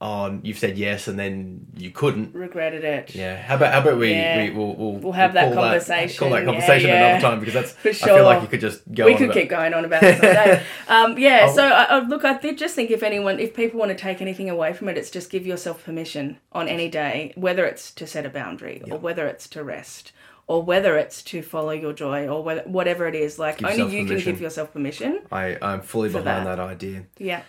"Oh, 0.00 0.38
you've 0.42 0.58
said 0.58 0.78
yes," 0.78 1.08
and 1.08 1.18
then 1.18 1.66
you 1.76 1.90
couldn't. 1.90 2.34
regretted 2.34 2.84
it 2.84 3.14
Yeah. 3.14 3.36
How 3.36 3.56
about 3.56 3.72
how 3.72 3.80
about 3.80 3.98
we, 3.98 4.12
Yeah. 4.12 4.44
we 4.44 4.50
we'll, 4.50 4.74
we'll 4.76 4.92
We'll 4.94 5.12
have 5.12 5.34
we'll 5.34 5.50
that 5.50 5.54
conversation. 5.54 6.18
call 6.18 6.30
that 6.30 6.44
conversation 6.44 6.88
yeah. 6.90 7.06
another 7.16 7.20
time 7.28 7.40
because 7.40 7.54
that's 7.54 7.72
For 7.72 7.92
sure 7.92 8.12
I 8.12 8.16
feel 8.16 8.24
like 8.24 8.42
you 8.42 8.48
could 8.48 8.60
just 8.60 8.80
go. 8.92 9.06
we 9.06 9.12
on 9.12 9.18
could 9.18 9.24
about- 9.30 9.34
keep 9.40 9.48
going 9.50 9.74
on 9.74 9.84
about 9.84 10.00
this 10.02 10.16
all 10.22 10.32
day. 10.32 10.62
Um, 10.88 11.18
yeah, 11.18 11.46
Oh. 11.50 11.54
so 11.54 11.64
I, 11.66 11.82
I, 11.84 11.98
look, 12.00 12.24
I 12.24 12.38
did 12.38 12.58
just 12.58 12.74
think 12.76 12.90
if 12.90 13.02
anyone, 13.02 13.40
if 13.40 13.54
people 13.54 13.78
want 13.80 13.90
to 13.90 13.96
take 13.96 14.20
anything 14.22 14.48
away 14.48 14.72
from 14.72 14.88
it, 14.88 14.96
it's 14.96 15.10
just 15.10 15.30
give 15.30 15.46
yourself 15.46 15.84
permission 15.84 16.38
on 16.52 16.68
any 16.68 16.88
day, 16.88 17.32
whether 17.36 17.64
it's 17.66 17.90
to 17.94 18.06
set 18.06 18.24
a 18.24 18.30
boundary 18.30 18.82
or 18.90 18.98
whether 18.98 19.26
it's 19.26 19.48
to 19.50 19.64
rest 19.64 20.12
or 20.46 20.62
whether 20.62 20.96
it's 20.96 21.22
to 21.24 21.42
follow 21.42 21.72
your 21.72 21.92
joy 21.92 22.26
or 22.26 22.42
whether, 22.42 22.62
whatever 22.62 23.06
it 23.06 23.14
is. 23.14 23.38
Like 23.38 23.58
Give 23.58 23.68
only 23.68 23.82
you 23.96 24.04
permission. 24.06 24.22
can 24.24 24.32
give 24.32 24.40
yourself 24.40 24.72
permission. 24.72 25.20
I 25.32 25.58
I'm 25.60 25.82
fully 25.82 26.08
behind 26.08 26.46
that. 26.46 26.56
that. 26.56 26.58
idea. 26.60 27.02
Yeah. 27.18 27.42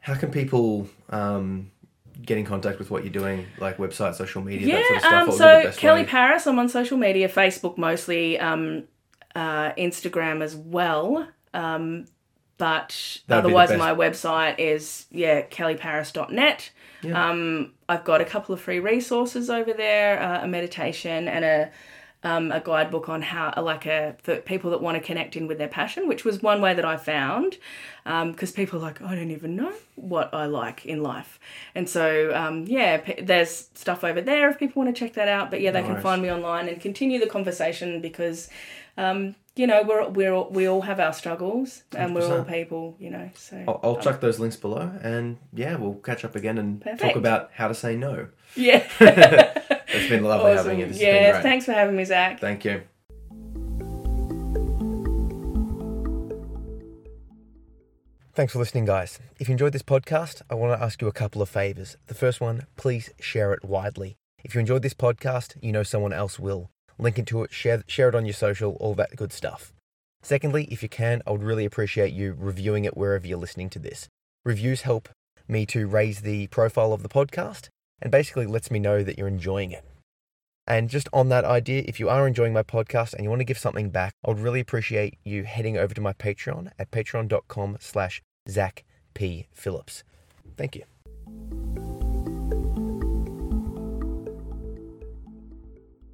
How 0.00 0.14
can 0.14 0.30
people 0.30 0.88
um, 1.10 1.70
get 2.24 2.36
in 2.38 2.44
contact 2.44 2.78
with 2.78 2.90
what 2.90 3.04
you're 3.04 3.12
doing, 3.12 3.46
like 3.58 3.76
website, 3.78 4.14
social 4.14 4.42
media, 4.42 4.66
Yeah, 4.68 4.74
that 4.76 4.86
sort 4.86 4.96
of 4.96 5.00
stuff? 5.00 5.12
um, 5.12 5.18
What 5.20 5.38
would 5.64 5.66
be 5.68 5.72
so 5.74 5.80
Kelly 5.80 6.00
way? 6.02 6.06
Paris, 6.08 6.46
I'm 6.46 6.58
on 6.58 6.68
social 6.68 6.98
media, 6.98 7.28
Facebook 7.28 7.78
mostly, 7.78 8.38
um, 8.38 8.84
uh, 9.34 9.72
Instagram 9.72 10.42
as 10.42 10.56
well. 10.56 11.28
Um, 11.54 12.06
but 12.56 13.20
That'd 13.28 13.44
otherwise, 13.44 13.70
my 13.76 13.94
website 13.94 14.58
is 14.58 15.06
yeah 15.10 15.42
kellyparis.net. 15.42 16.70
Yeah. 17.02 17.30
Um, 17.30 17.72
I've 17.88 18.02
got 18.04 18.20
a 18.20 18.24
couple 18.24 18.52
of 18.52 18.60
free 18.60 18.80
resources 18.80 19.48
over 19.48 19.72
there, 19.72 20.20
uh, 20.20 20.42
a 20.44 20.48
meditation 20.48 21.28
and 21.28 21.44
a 21.44 21.70
um, 22.28 22.52
a 22.52 22.60
guidebook 22.60 23.08
on 23.08 23.22
how, 23.22 23.44
like 23.72 23.86
a 23.86 24.16
for 24.22 24.36
people 24.36 24.70
that 24.72 24.82
want 24.82 24.96
to 24.98 25.02
connect 25.10 25.36
in 25.36 25.46
with 25.46 25.58
their 25.58 25.68
passion, 25.80 26.08
which 26.08 26.24
was 26.24 26.42
one 26.42 26.60
way 26.60 26.74
that 26.74 26.84
I 26.84 26.96
found, 26.96 27.56
because 28.04 28.52
people 28.52 28.78
are 28.78 28.82
like, 28.82 29.00
I 29.02 29.14
don't 29.14 29.30
even 29.30 29.56
know 29.56 29.72
what 29.94 30.32
I 30.32 30.44
like 30.46 30.84
in 30.84 31.02
life, 31.02 31.38
and 31.74 31.88
so 31.88 32.34
um, 32.34 32.64
yeah, 32.66 32.98
p- 32.98 33.22
there's 33.22 33.70
stuff 33.74 34.04
over 34.04 34.20
there 34.20 34.50
if 34.50 34.58
people 34.58 34.82
want 34.82 34.94
to 34.94 34.98
check 34.98 35.14
that 35.14 35.28
out. 35.28 35.50
But 35.50 35.60
yeah, 35.62 35.70
they 35.70 35.82
can 35.82 36.00
find 36.00 36.20
me 36.22 36.30
online 36.30 36.68
and 36.68 36.80
continue 36.80 37.18
the 37.18 37.30
conversation 37.38 38.00
because. 38.00 38.48
Um, 38.96 39.36
you 39.58 39.66
know, 39.66 39.82
we're 39.82 40.08
we're 40.08 40.32
all, 40.32 40.48
we 40.50 40.68
all 40.68 40.82
have 40.82 41.00
our 41.00 41.12
struggles, 41.12 41.82
and 41.94 42.14
we're 42.14 42.38
all 42.38 42.44
people. 42.44 42.96
You 43.00 43.10
know, 43.10 43.30
so 43.34 43.64
I'll, 43.66 43.80
I'll 43.82 43.96
um, 43.96 44.02
chuck 44.02 44.20
those 44.20 44.38
links 44.38 44.56
below, 44.56 44.92
and 45.02 45.38
yeah, 45.52 45.74
we'll 45.74 45.94
catch 45.94 46.24
up 46.24 46.36
again 46.36 46.58
and 46.58 46.82
talk 46.98 47.16
about 47.16 47.50
how 47.54 47.68
to 47.68 47.74
say 47.74 47.96
no. 47.96 48.28
Yeah. 48.54 48.86
It's 49.90 50.10
been 50.10 50.22
lovely 50.22 50.52
having 50.52 50.80
you. 50.80 50.86
This 50.86 51.00
yeah. 51.00 51.40
Thanks 51.40 51.64
for 51.64 51.72
having 51.72 51.96
me, 51.96 52.04
Zach. 52.04 52.40
Thank 52.40 52.62
you. 52.66 52.82
Thanks 58.34 58.52
for 58.52 58.58
listening, 58.58 58.84
guys. 58.84 59.18
If 59.40 59.48
you 59.48 59.52
enjoyed 59.52 59.72
this 59.72 59.82
podcast, 59.82 60.42
I 60.50 60.56
want 60.56 60.78
to 60.78 60.84
ask 60.84 61.00
you 61.00 61.08
a 61.08 61.12
couple 61.12 61.40
of 61.40 61.48
favors. 61.48 61.96
The 62.06 62.14
first 62.14 62.38
one, 62.38 62.66
please 62.76 63.10
share 63.18 63.54
it 63.54 63.64
widely. 63.64 64.18
If 64.44 64.54
you 64.54 64.60
enjoyed 64.60 64.82
this 64.82 64.92
podcast, 64.92 65.56
you 65.62 65.72
know 65.72 65.82
someone 65.82 66.12
else 66.12 66.38
will. 66.38 66.70
Link 66.98 67.18
into 67.18 67.42
it, 67.42 67.52
share, 67.52 67.82
share 67.86 68.08
it 68.08 68.14
on 68.14 68.26
your 68.26 68.34
social, 68.34 68.72
all 68.80 68.94
that 68.94 69.16
good 69.16 69.32
stuff. 69.32 69.72
Secondly, 70.22 70.64
if 70.70 70.82
you 70.82 70.88
can, 70.88 71.22
I 71.26 71.30
would 71.30 71.42
really 71.42 71.64
appreciate 71.64 72.12
you 72.12 72.34
reviewing 72.36 72.84
it 72.84 72.96
wherever 72.96 73.26
you're 73.26 73.38
listening 73.38 73.70
to 73.70 73.78
this. 73.78 74.08
Reviews 74.44 74.82
help 74.82 75.08
me 75.46 75.64
to 75.66 75.86
raise 75.86 76.20
the 76.20 76.48
profile 76.48 76.92
of 76.92 77.02
the 77.02 77.08
podcast 77.08 77.68
and 78.02 78.10
basically 78.10 78.46
lets 78.46 78.70
me 78.70 78.78
know 78.78 79.02
that 79.02 79.16
you're 79.16 79.28
enjoying 79.28 79.72
it. 79.72 79.84
And 80.66 80.90
just 80.90 81.08
on 81.14 81.30
that 81.30 81.46
idea, 81.46 81.84
if 81.86 81.98
you 81.98 82.10
are 82.10 82.26
enjoying 82.26 82.52
my 82.52 82.62
podcast 82.62 83.14
and 83.14 83.24
you 83.24 83.30
want 83.30 83.40
to 83.40 83.44
give 83.44 83.58
something 83.58 83.88
back, 83.88 84.12
I 84.24 84.28
would 84.28 84.38
really 84.38 84.60
appreciate 84.60 85.18
you 85.24 85.44
heading 85.44 85.78
over 85.78 85.94
to 85.94 86.00
my 86.00 86.12
Patreon 86.12 86.72
at 86.78 86.90
patreon.com 86.90 87.78
slash 87.80 88.22
Zach 88.48 88.84
P. 89.14 89.46
Phillips. 89.50 90.04
Thank 90.56 90.76
you. 90.76 91.87